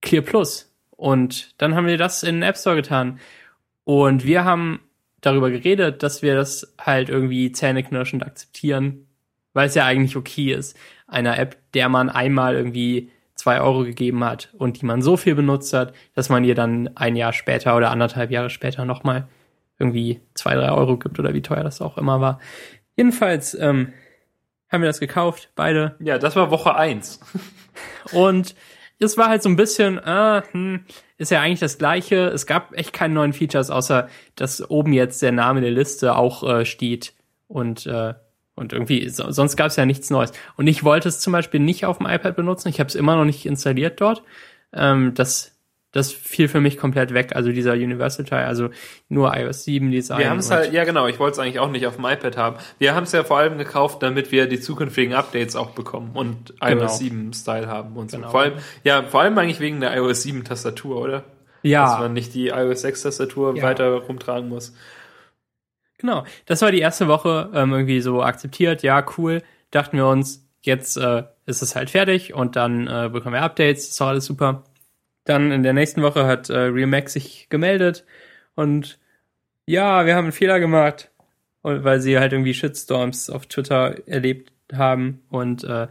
[0.00, 0.72] Clear Plus.
[0.90, 3.18] Und dann haben wir das in den App Store getan.
[3.84, 4.80] Und wir haben
[5.20, 9.06] darüber geredet, dass wir das halt irgendwie zähneknirschend akzeptieren,
[9.52, 10.76] weil es ja eigentlich okay ist,
[11.06, 13.10] einer App, der man einmal irgendwie
[13.42, 16.90] zwei Euro gegeben hat und die man so viel benutzt hat, dass man ihr dann
[16.94, 19.26] ein Jahr später oder anderthalb Jahre später nochmal
[19.80, 22.38] irgendwie zwei, drei Euro gibt oder wie teuer das auch immer war.
[22.94, 23.92] Jedenfalls ähm,
[24.70, 25.96] haben wir das gekauft, beide.
[25.98, 27.18] ja, das war Woche eins.
[28.12, 28.54] Und
[29.00, 30.84] es war halt so ein bisschen, äh, hm,
[31.18, 32.28] ist ja eigentlich das gleiche.
[32.28, 36.48] Es gab echt keine neuen Features, außer dass oben jetzt der Name der Liste auch
[36.48, 37.12] äh, steht.
[37.48, 38.14] Und, äh,
[38.54, 40.32] und irgendwie, so, sonst gab es ja nichts Neues.
[40.56, 42.68] Und ich wollte es zum Beispiel nicht auf dem iPad benutzen.
[42.68, 44.22] Ich habe es immer noch nicht installiert dort.
[44.74, 45.58] Ähm, das,
[45.90, 47.34] das fiel für mich komplett weg.
[47.34, 48.68] Also dieser Universal-Teil, also
[49.08, 50.18] nur iOS 7 Design.
[50.18, 52.36] Wir haben es halt, ja genau, ich wollte es eigentlich auch nicht auf dem iPad
[52.36, 52.56] haben.
[52.78, 56.54] Wir haben es ja vor allem gekauft, damit wir die zukünftigen Updates auch bekommen und
[56.60, 56.82] Genau.
[56.84, 58.18] iOS 7 Style haben und so.
[58.18, 58.30] Genau.
[58.30, 61.18] Vor allem, ja, vor allem eigentlich wegen der iOS 7 Tastatur, oder?
[61.18, 63.62] Dass ja, man nicht die iOS 6 Tastatur Ja.
[63.62, 64.74] weiter rumtragen muss.
[66.02, 69.40] Genau, das war die erste Woche ähm, irgendwie so akzeptiert, ja, cool.
[69.70, 73.88] Dachten wir uns, jetzt äh, ist es halt fertig und dann äh, bekommen wir Updates,
[73.88, 74.64] ist auch alles super.
[75.24, 78.04] Dann in der nächsten Woche hat äh, Remax sich gemeldet
[78.56, 78.98] und
[79.64, 81.12] ja, wir haben einen Fehler gemacht,
[81.62, 85.86] weil sie halt irgendwie Shitstorms auf Twitter erlebt haben und äh,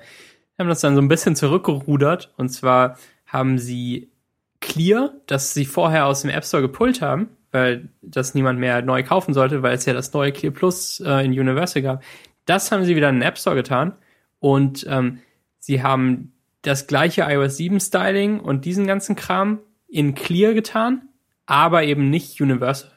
[0.60, 4.12] haben das dann so ein bisschen zurückgerudert und zwar haben sie
[4.60, 9.04] Clear, das sie vorher aus dem App Store gepullt haben, weil das niemand mehr neu
[9.04, 12.04] kaufen sollte, weil es ja das neue Clear Plus äh, in Universal gab.
[12.46, 13.94] Das haben sie wieder in den App Store getan
[14.40, 15.20] und ähm,
[15.60, 16.34] sie haben
[16.64, 21.10] das gleiche iOS 7 Styling und diesen ganzen Kram in Clear getan,
[21.46, 22.92] aber eben nicht Universal.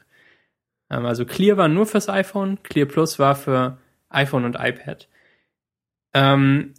[0.89, 3.77] Ähm, also Clear war nur fürs iPhone, Clear Plus war für
[4.09, 5.07] iPhone und iPad.
[6.13, 6.73] Ähm,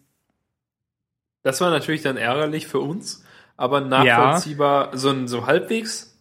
[1.43, 3.25] Das war natürlich dann ärgerlich für uns,
[3.57, 6.16] aber nachvollziehbar, so, ein- so halbwegs.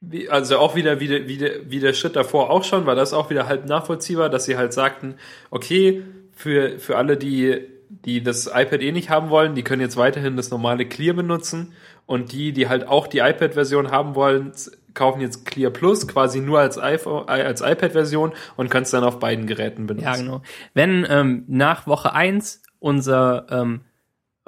[0.00, 3.12] Wie, also auch wieder wie der, wie, wie der Schritt davor auch schon, war das
[3.12, 5.16] auch wieder halb nachvollziehbar, dass sie halt sagten,
[5.50, 6.02] okay,
[6.32, 7.60] für, für alle, die,
[7.90, 11.74] die das iPad eh nicht haben wollen, die können jetzt weiterhin das normale Clear benutzen
[12.06, 14.52] und die, die halt auch die iPad-Version haben wollen,
[14.94, 19.18] kaufen jetzt Clear Plus quasi nur als äh, als iPad-Version und können es dann auf
[19.18, 20.06] beiden Geräten benutzen.
[20.06, 20.42] Ja, genau.
[20.74, 23.82] Wenn ähm, nach Woche eins unser, ähm,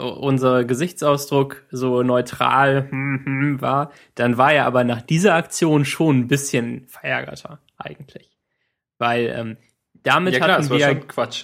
[0.02, 6.20] unser Gesichtsausdruck so neutral hm, hm, war, dann war er aber nach dieser Aktion schon
[6.20, 8.30] ein bisschen verärgerter eigentlich.
[8.98, 9.56] Weil ähm,
[10.02, 10.88] damit Ja, klar, hatten wir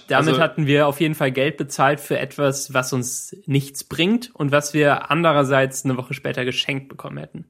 [0.07, 4.33] damit Also- hatten wir auf jeden Fall Geld bezahlt für etwas, was uns nichts bringt
[4.35, 7.45] und was wir andererseits eine Woche später geschenkt bekommen hätten.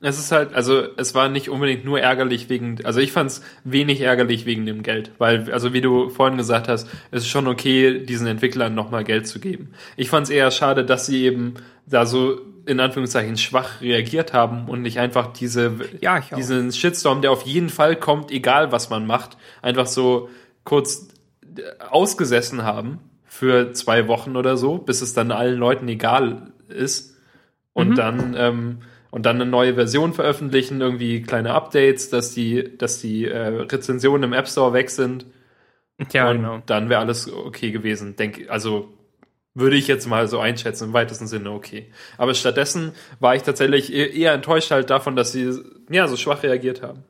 [0.00, 3.42] Es ist halt, also es war nicht unbedingt nur ärgerlich wegen, also ich fand es
[3.64, 7.48] wenig ärgerlich wegen dem Geld, weil, also wie du vorhin gesagt hast, es ist schon
[7.48, 9.72] okay, diesen Entwicklern nochmal Geld zu geben.
[9.96, 11.54] Ich fand es eher schade, dass sie eben
[11.86, 17.32] da so in Anführungszeichen schwach reagiert haben und nicht einfach diese, Ja, diesen Shitstorm, der
[17.32, 20.28] auf jeden Fall kommt, egal was man macht, einfach so
[20.64, 21.08] kurz
[21.90, 27.16] ausgesessen haben für zwei Wochen oder so, bis es dann allen Leuten egal ist
[27.72, 27.94] und Mhm.
[27.94, 28.78] dann ähm,
[29.10, 34.24] und dann eine neue Version veröffentlichen, irgendwie kleine Updates, dass die, dass die äh, Rezensionen
[34.24, 35.26] im App Store weg sind
[36.12, 36.62] Ja, und genau.
[36.66, 38.16] dann wäre alles okay gewesen.
[38.16, 38.90] Denk, also
[39.54, 41.92] würde ich jetzt mal so einschätzen, im weitesten Sinne okay.
[42.18, 45.52] Aber stattdessen war ich tatsächlich e- eher enttäuscht halt davon, dass sie
[45.90, 47.04] ja so schwach reagiert haben.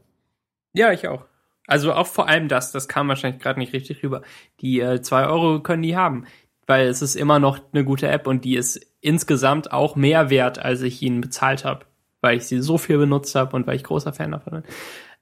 [0.75, 1.25] Ja, ich auch.
[1.67, 4.23] Also auch vor allem das, das kam wahrscheinlich gerade nicht richtig rüber.
[4.61, 6.27] Die äh, zwei Euro können die haben,
[6.67, 10.59] weil es ist immer noch eine gute App und die ist insgesamt auch mehr wert,
[10.59, 11.87] als ich ihnen bezahlt habe,
[12.21, 14.63] weil ich sie so viel benutzt habe und weil ich großer Fan davon bin.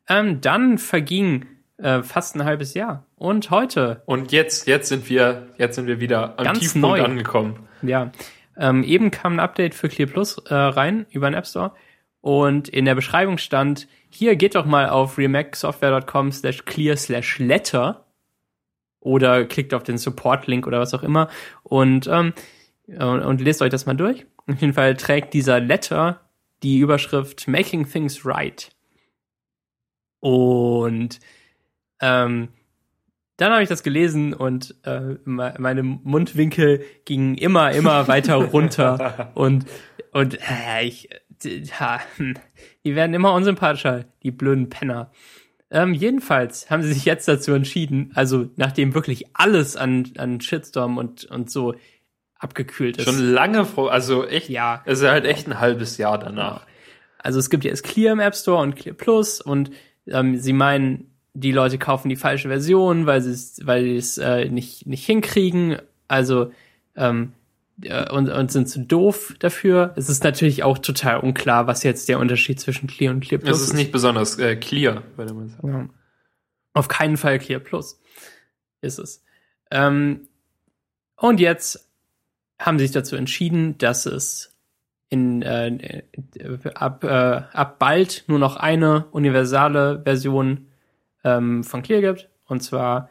[0.08, 1.46] Ähm, dann verging
[1.78, 6.00] äh, fast ein halbes Jahr und heute Und jetzt, jetzt sind wir, jetzt sind wir
[6.00, 7.02] wieder am Ganz Tiefpunkt neu.
[7.02, 7.68] angekommen.
[7.82, 8.12] Ja,
[8.56, 11.72] ähm, eben kam ein Update für Clear Plus äh, rein über den App Store
[12.20, 18.06] und in der Beschreibung stand, hier geht doch mal auf remaxsoftware.com slash clear slash letter
[19.00, 21.28] oder klickt auf den Support-Link oder was auch immer
[21.62, 22.32] und, ähm,
[22.86, 24.26] und, und lest euch das mal durch.
[24.46, 26.20] Auf jeden Fall trägt dieser Letter
[26.62, 28.70] die Überschrift Making Things Right.
[30.20, 31.20] Und
[32.00, 32.48] ähm,
[33.36, 39.32] dann habe ich das gelesen und äh, me- meine Mundwinkel gingen immer, immer weiter runter
[39.34, 39.66] und
[40.12, 41.10] und äh, ich,
[41.44, 42.34] ja, hm,
[42.84, 45.12] die werden immer unsympathischer, die blöden Penner.
[45.70, 50.96] Ähm, jedenfalls haben sie sich jetzt dazu entschieden, also nachdem wirklich alles an, an Shitstorm
[50.96, 51.74] und, und so
[52.38, 53.04] abgekühlt ist.
[53.04, 54.82] Schon lange vor, also echt, Ja.
[54.84, 56.66] es ist halt echt ein halbes Jahr danach.
[57.18, 59.70] Also es gibt jetzt Clear im App Store und Clear Plus und
[60.06, 64.18] ähm, sie meinen, die Leute kaufen die falsche Version, weil sie es, weil sie es
[64.18, 65.78] äh, nicht nicht hinkriegen.
[66.08, 66.52] Also
[66.94, 67.32] ähm,
[67.82, 69.92] äh, und, und sind zu doof dafür.
[69.96, 73.56] Es ist natürlich auch total unklar, was jetzt der Unterschied zwischen Clear und Clear Plus
[73.60, 75.68] Es ist nicht besonders äh, clear, würde man sagen.
[75.68, 75.88] Ja.
[76.74, 78.00] Auf keinen Fall Clear Plus
[78.82, 79.24] ist es.
[79.70, 80.28] Ähm,
[81.16, 81.85] und jetzt
[82.58, 84.56] haben sich dazu entschieden, dass es
[85.08, 86.02] in äh,
[86.74, 87.08] ab, äh,
[87.52, 90.66] ab bald nur noch eine universale Version
[91.22, 93.10] ähm, von Clear gibt, und zwar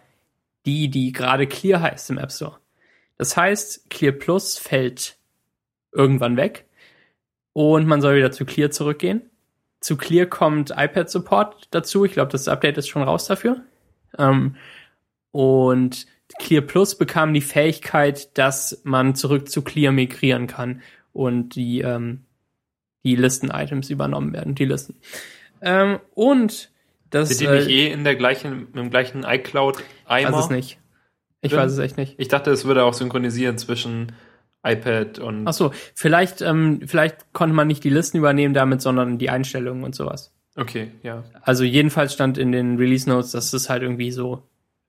[0.65, 2.57] die, die gerade Clear heißt im App Store.
[3.17, 5.17] Das heißt, Clear Plus fällt
[5.91, 6.65] irgendwann weg
[7.53, 9.29] und man soll wieder zu Clear zurückgehen.
[9.79, 12.03] Zu Clear kommt iPad Support dazu.
[12.05, 13.61] Ich glaube, das Update ist schon raus dafür.
[14.17, 14.55] Ähm,
[15.31, 16.07] und
[16.39, 20.81] Clear Plus bekam die Fähigkeit, dass man zurück zu Clear migrieren kann
[21.13, 22.25] und die, ähm,
[23.03, 24.95] die Listen-Items übernommen werden, die Listen.
[25.61, 26.71] Ähm, und
[27.09, 30.33] das Sind die äh, nicht eh in der gleichen, im gleichen iCloud-Eimer?
[30.33, 30.79] weiß es nicht.
[31.41, 31.61] Ich drin?
[31.61, 32.15] weiß es echt nicht.
[32.17, 34.11] Ich dachte, es würde auch synchronisieren zwischen
[34.63, 35.47] iPad und.
[35.47, 39.83] Ach so, vielleicht, ähm, vielleicht konnte man nicht die Listen übernehmen damit, sondern die Einstellungen
[39.83, 40.33] und sowas.
[40.55, 41.23] Okay, ja.
[41.41, 44.43] Also jedenfalls stand in den Release Notes, dass es halt irgendwie so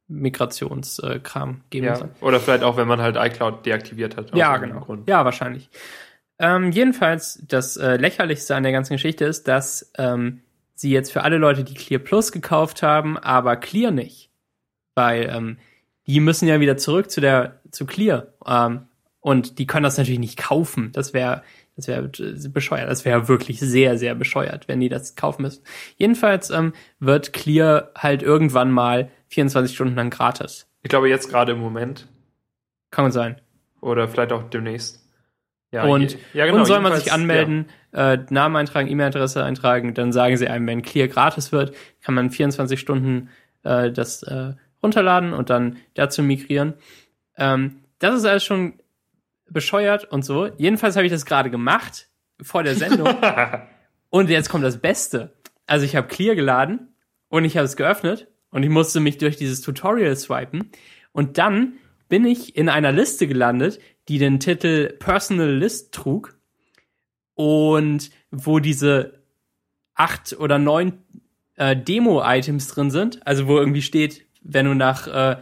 [0.09, 1.97] Migrationskram geben ja.
[1.97, 2.11] soll.
[2.20, 4.35] Oder vielleicht auch, wenn man halt iCloud deaktiviert hat.
[4.35, 4.81] Ja, genau.
[4.81, 5.09] Grund.
[5.09, 5.69] Ja, wahrscheinlich.
[6.39, 10.43] Ähm, jedenfalls, das äh, lächerlichste an der ganzen Geschichte ist, dass ähm,
[10.74, 14.31] sie jetzt für alle Leute, die Clear Plus gekauft haben, aber Clear nicht.
[14.95, 15.59] Weil ähm,
[16.07, 18.28] die müssen ja wieder zurück zu der zu Clear.
[18.47, 18.87] Ähm,
[19.20, 20.93] und die können das natürlich nicht kaufen.
[20.93, 21.43] Das wäre
[21.77, 22.11] das wäre
[22.49, 22.89] bescheuert.
[22.89, 25.62] Das wäre wirklich sehr, sehr bescheuert, wenn die das kaufen müssen.
[25.97, 30.69] Jedenfalls ähm, wird Clear halt irgendwann mal 24 Stunden lang gratis.
[30.82, 32.09] Ich glaube, jetzt gerade im Moment.
[32.90, 33.40] Kann sein.
[33.81, 35.05] Oder vielleicht auch demnächst.
[35.73, 40.12] Ja, Und, ja, genau, und soll man sich anmelden, äh, Namen eintragen, E-Mail-Adresse eintragen, dann
[40.12, 43.31] sagen sie einem, wenn Clear gratis wird, kann man 24 Stunden
[43.65, 46.74] äh, das äh, runterladen und dann dazu migrieren.
[47.36, 48.74] Ähm, das ist alles schon
[49.48, 50.47] bescheuert und so.
[50.57, 52.09] Jedenfalls habe ich das gerade gemacht
[52.40, 53.09] vor der Sendung.
[53.20, 53.66] Ja.
[54.11, 55.32] und jetzt kommt das Beste.
[55.66, 56.94] Also ich habe Clear geladen
[57.28, 60.70] und ich habe es geöffnet und ich musste mich durch dieses Tutorial swipen
[61.12, 61.74] und dann
[62.09, 66.39] bin ich in einer Liste gelandet, die den Titel Personal List trug
[67.35, 69.20] und wo diese
[69.95, 70.95] acht oder neun
[71.57, 75.37] äh, Demo-Items drin sind, also wo irgendwie steht, wenn du nach äh,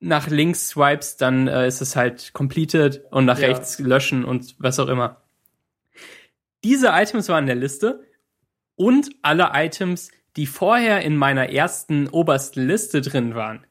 [0.00, 3.48] nach links swipes, dann äh, ist es halt completed und nach Ja.
[3.48, 5.20] rechts löschen und was auch immer.
[6.64, 8.06] Diese Items waren in der Liste
[8.74, 13.66] und alle Items, die vorher in meiner ersten obersten Liste drin waren.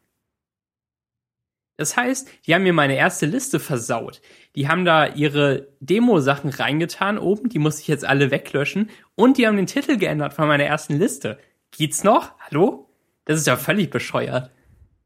[1.77, 4.21] Das heißt, die haben mir meine erste Liste versaut.
[4.55, 8.89] Die haben da ihre Demo-Sachen reingetan oben, die muss ich jetzt alle weglöschen.
[9.15, 11.37] Und die haben den Titel geändert von meiner ersten Liste.
[11.71, 12.37] Geht's noch?
[12.39, 12.89] Hallo?
[13.23, 14.51] Das ist ja völlig bescheuert.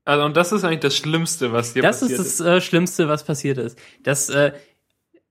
[0.03, 3.07] Also, und das ist eigentlich das Schlimmste, was dir Das passiert ist das äh, Schlimmste,
[3.07, 3.77] was passiert ist.
[4.01, 4.53] Das, äh,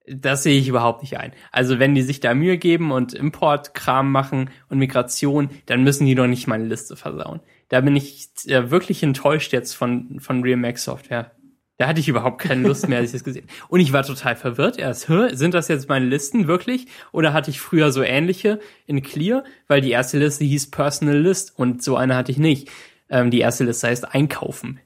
[0.06, 1.32] das sehe ich überhaupt nicht ein.
[1.52, 6.14] Also wenn die sich da Mühe geben und Importkram machen und Migration, dann müssen die
[6.14, 7.40] doch nicht meine Liste versauen.
[7.68, 11.32] Da bin ich äh, wirklich enttäuscht jetzt von, von Real Mac Software.
[11.76, 14.36] Da hatte ich überhaupt keine Lust mehr, als ich das gesehen Und ich war total
[14.36, 15.08] verwirrt erst.
[15.08, 16.86] Hä, sind das jetzt meine Listen wirklich?
[17.12, 19.44] Oder hatte ich früher so ähnliche in Clear?
[19.66, 22.68] Weil die erste Liste hieß Personal List und so eine hatte ich nicht.
[23.08, 24.80] Ähm, die erste Liste heißt Einkaufen.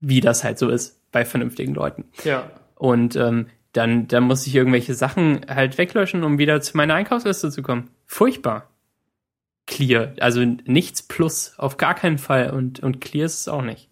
[0.00, 2.04] Wie das halt so ist bei vernünftigen Leuten.
[2.24, 2.50] Ja.
[2.74, 7.50] Und ähm, dann, dann muss ich irgendwelche Sachen halt weglöschen, um wieder zu meiner Einkaufsliste
[7.50, 7.90] zu kommen.
[8.06, 8.70] Furchtbar.
[9.66, 12.50] Clear, also nichts plus, auf gar keinen Fall.
[12.50, 13.90] Und, und Clear ist es auch nicht.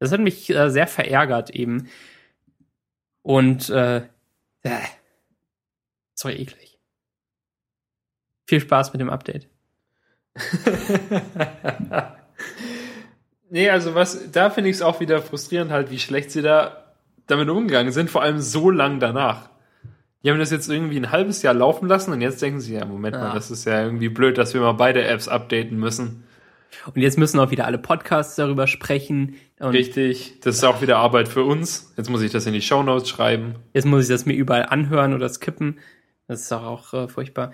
[0.00, 1.88] Das hat mich äh, sehr verärgert eben.
[3.22, 3.98] Und äh,
[4.62, 4.80] äh,
[6.14, 6.78] sorry, eklig.
[8.46, 9.48] Viel Spaß mit dem Update.
[13.50, 16.79] nee, also was, da finde ich es auch wieder frustrierend halt, wie schlecht sie da
[17.30, 19.50] damit umgegangen sind, vor allem so lang danach.
[20.22, 22.84] Die haben das jetzt irgendwie ein halbes Jahr laufen lassen und jetzt denken sie, ja,
[22.84, 23.28] Moment Ja.
[23.28, 26.24] mal, das ist ja irgendwie blöd, dass wir mal beide Apps updaten müssen.
[26.94, 29.36] Und jetzt müssen auch wieder alle Podcasts darüber sprechen.
[29.60, 31.92] Richtig, das ist auch wieder Arbeit für uns.
[31.96, 33.56] Jetzt muss ich das in die Shownotes schreiben.
[33.72, 35.78] Jetzt muss ich das mir überall anhören oder skippen.
[36.28, 37.52] Das ist doch auch äh, furchtbar.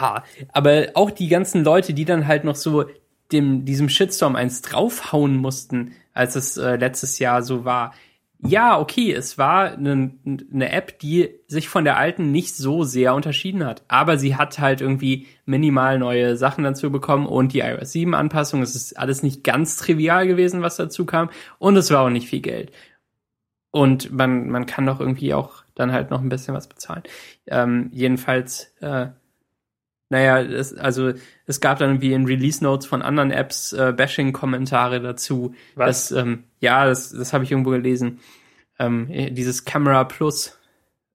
[0.00, 0.24] Ha.
[0.52, 2.86] Aber auch die ganzen Leute, die dann halt noch so
[3.30, 7.94] dem, diesem Shitstorm eins draufhauen mussten, als es äh, letztes Jahr so war.
[8.46, 10.12] Ja, okay, es war eine,
[10.52, 13.82] eine App, die sich von der alten nicht so sehr unterschieden hat.
[13.88, 18.60] Aber sie hat halt irgendwie minimal neue Sachen dazu bekommen und die iOS 7 Anpassung.
[18.60, 21.30] Es ist alles nicht ganz trivial gewesen, was dazu kam.
[21.58, 22.70] Und es war auch nicht viel Geld.
[23.70, 27.02] Und man, man kann doch irgendwie auch dann halt noch ein bisschen was bezahlen.
[27.46, 29.08] Ähm, jedenfalls, äh,
[30.14, 31.12] naja, es, also
[31.44, 35.56] es gab dann irgendwie in Release Notes von anderen Apps äh, Bashing-Kommentare dazu.
[35.74, 36.10] Was?
[36.10, 38.20] Das, ähm, ja, das, das habe ich irgendwo gelesen.
[38.78, 40.56] Ähm, dieses Camera Plus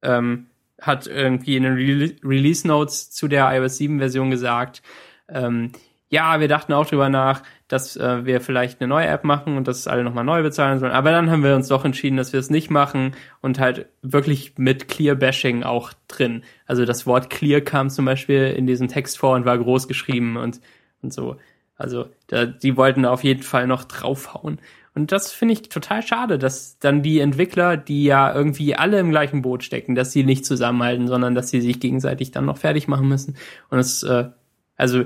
[0.02, 0.48] ähm,
[0.82, 4.82] hat irgendwie in den Re Release Notes zu der iOS 7 Version gesagt,
[5.30, 5.72] ähm,
[6.10, 9.68] ja, wir dachten auch drüber nach, dass äh, wir vielleicht eine neue App machen und
[9.68, 10.92] dass alle nochmal neu bezahlen sollen.
[10.92, 14.58] Aber dann haben wir uns doch entschieden, dass wir es nicht machen und halt wirklich
[14.58, 16.44] mit Clear Bashing auch drin.
[16.66, 20.36] Also das Wort Clear kam zum Beispiel in diesem Text vor und war groß geschrieben
[20.36, 20.60] und,
[21.04, 21.38] und so.
[21.78, 24.60] Also da, die wollten auf jeden Fall noch draufhauen.
[24.96, 29.12] Und das finde ich total schade, dass dann die Entwickler, die ja irgendwie alle im
[29.12, 32.88] gleichen Boot stecken, dass sie nicht zusammenhalten, sondern dass sie sich gegenseitig dann noch fertig
[32.88, 33.38] machen müssen.
[33.70, 34.30] Und es, äh,
[34.76, 35.06] also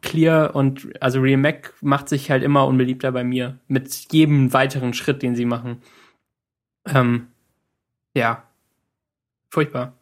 [0.00, 4.94] Clear und also Real Mac macht sich halt immer unbeliebter bei mir mit jedem weiteren
[4.94, 5.82] Schritt, den sie machen.
[6.86, 7.28] Ähm,
[8.14, 8.44] ja,
[9.50, 9.94] furchtbar.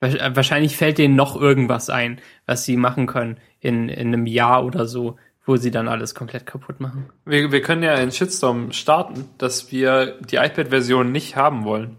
[0.00, 4.64] Äh, Wahrscheinlich fällt denen noch irgendwas ein, was sie machen können in, in einem Jahr
[4.64, 7.10] oder so, wo sie dann alles komplett kaputt machen.
[7.24, 11.96] Wir, wir können ja einen Shitstorm starten, dass wir die iPad-Version nicht haben wollen.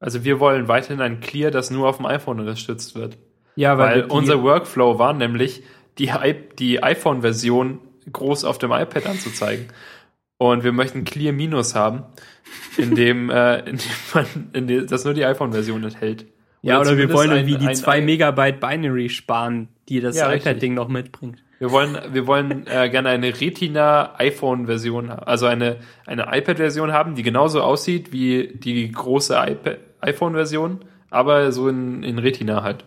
[0.00, 3.18] Also wir wollen weiterhin ein Clear, das nur auf dem iPhone unterstützt wird.
[3.60, 5.62] Ja, Weil wir- unser Workflow war nämlich,
[5.98, 6.10] die,
[6.58, 7.78] die iPhone-Version
[8.12, 9.66] groß auf dem iPad anzuzeigen.
[10.38, 12.04] Und wir möchten Clear Minus haben,
[12.78, 16.24] in dem, äh, in dem man, in dem, das nur die iPhone-Version enthält.
[16.62, 20.32] ja, oder wir wollen irgendwie die ein- zwei ein- Megabyte Binary sparen, die das Ja,
[20.32, 21.42] iPad-Ding noch mitbringt.
[21.58, 25.76] Wir wollen, wir wollen äh, gerne eine Retina iPhone-Version, ha- also eine,
[26.06, 29.38] eine iPad-Version haben, die genauso aussieht wie die große
[30.00, 30.80] iPhone-Version,
[31.10, 32.84] aber so in, in Retina halt,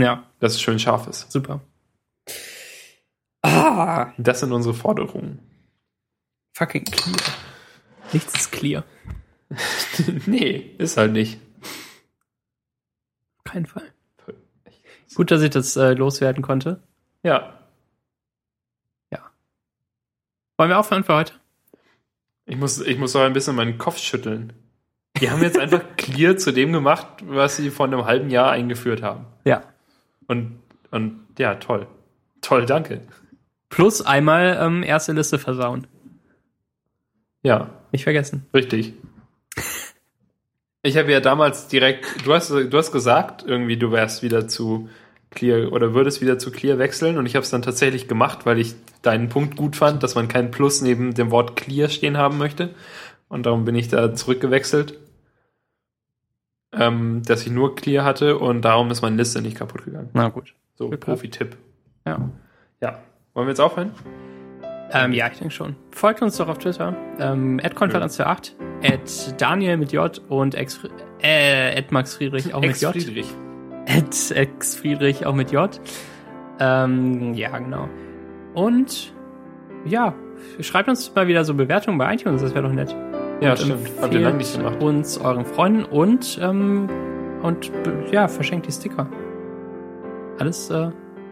[0.00, 1.30] Ja, dass es schön scharf ist.
[1.32, 1.60] super.
[3.42, 5.38] Ah, Das sind unsere Forderungen.
[6.56, 7.16] fucking clear.
[8.12, 8.84] Nichts ist clear.
[10.26, 11.40] nee, ist halt nicht.
[13.38, 13.92] Auf keinen Fall.
[15.14, 16.82] Gut, dass ich das äh, loswerden konnte.
[17.22, 17.54] Ja,
[20.60, 21.34] Wollen wir aufhören für heute?
[22.44, 24.52] ich muss, ich muss auch ein bisschen meinen Kopf schütteln.
[25.20, 29.00] Die haben jetzt einfach clear zu dem gemacht, was sie vor einem halben Jahr eingeführt
[29.00, 29.26] haben.
[29.44, 29.62] Ja.
[30.28, 30.60] Und,
[30.92, 31.88] und ja, toll.
[32.40, 33.02] Toll, danke.
[33.68, 35.86] Plus einmal ähm, erste Liste versauen.
[37.42, 38.46] Ja, Nicht vergessen.
[38.54, 38.94] Richtig.
[40.82, 44.88] Ich habe ja damals direkt, du hast, du hast gesagt, irgendwie du wärst wieder zu
[45.30, 48.58] Clear oder würdest wieder zu Clear wechseln und ich habe es dann tatsächlich gemacht, weil
[48.58, 52.38] ich deinen Punkt gut fand, dass man kein Plus neben dem Wort Clear stehen haben
[52.38, 52.74] möchte
[53.28, 54.98] und darum bin ich da zurückgewechselt,
[56.78, 60.10] ähm, dass ich nur Clear hatte und darum ist meine Liste nicht kaputt gegangen.
[60.12, 60.54] Na gut.
[60.76, 61.56] So, Profi-Tipp.
[62.06, 62.30] Ja.
[62.80, 62.98] Ja,
[63.34, 63.90] wollen wir jetzt aufhören?
[64.92, 65.76] Ähm, ja, ich denke schon.
[65.90, 66.94] Folgt uns doch auf Twitter.
[67.18, 70.80] Ähm, Konferenz für 8, at Daniel mit J und ex,
[71.20, 72.92] äh, at Max Friedrich auch mit J.
[72.92, 73.26] Friedrich.
[73.86, 75.78] At ex Friedrich auch mit J.
[76.60, 77.88] Ähm, ja, genau.
[78.54, 79.12] Und
[79.84, 80.14] ja,
[80.60, 82.94] schreibt uns mal wieder so Bewertungen bei iTunes, das wäre doch nett.
[83.40, 83.88] Ja, stimmt.
[84.00, 84.82] Habt ihr lange nicht gemacht.
[84.82, 86.88] uns euren Freunden und ähm,
[87.42, 87.70] und
[88.10, 89.08] ja, verschenkt die Sticker.
[90.38, 90.90] Alles, äh,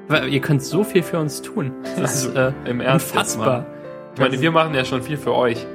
[0.09, 1.73] weil ihr könnt so viel für uns tun.
[1.99, 3.67] Das ist Also, äh, im Ernst unfassbar.
[4.15, 5.67] Ich meine, wir machen ja schon viel für euch.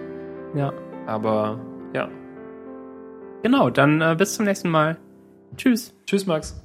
[0.55, 0.73] Ja,
[1.05, 1.59] Aber
[1.93, 2.09] ja.
[3.43, 3.69] genau.
[3.69, 4.97] Dann äh, bis zum nächsten Mal.
[5.57, 5.93] Tschüss.
[6.05, 6.61] Tschüss, Max.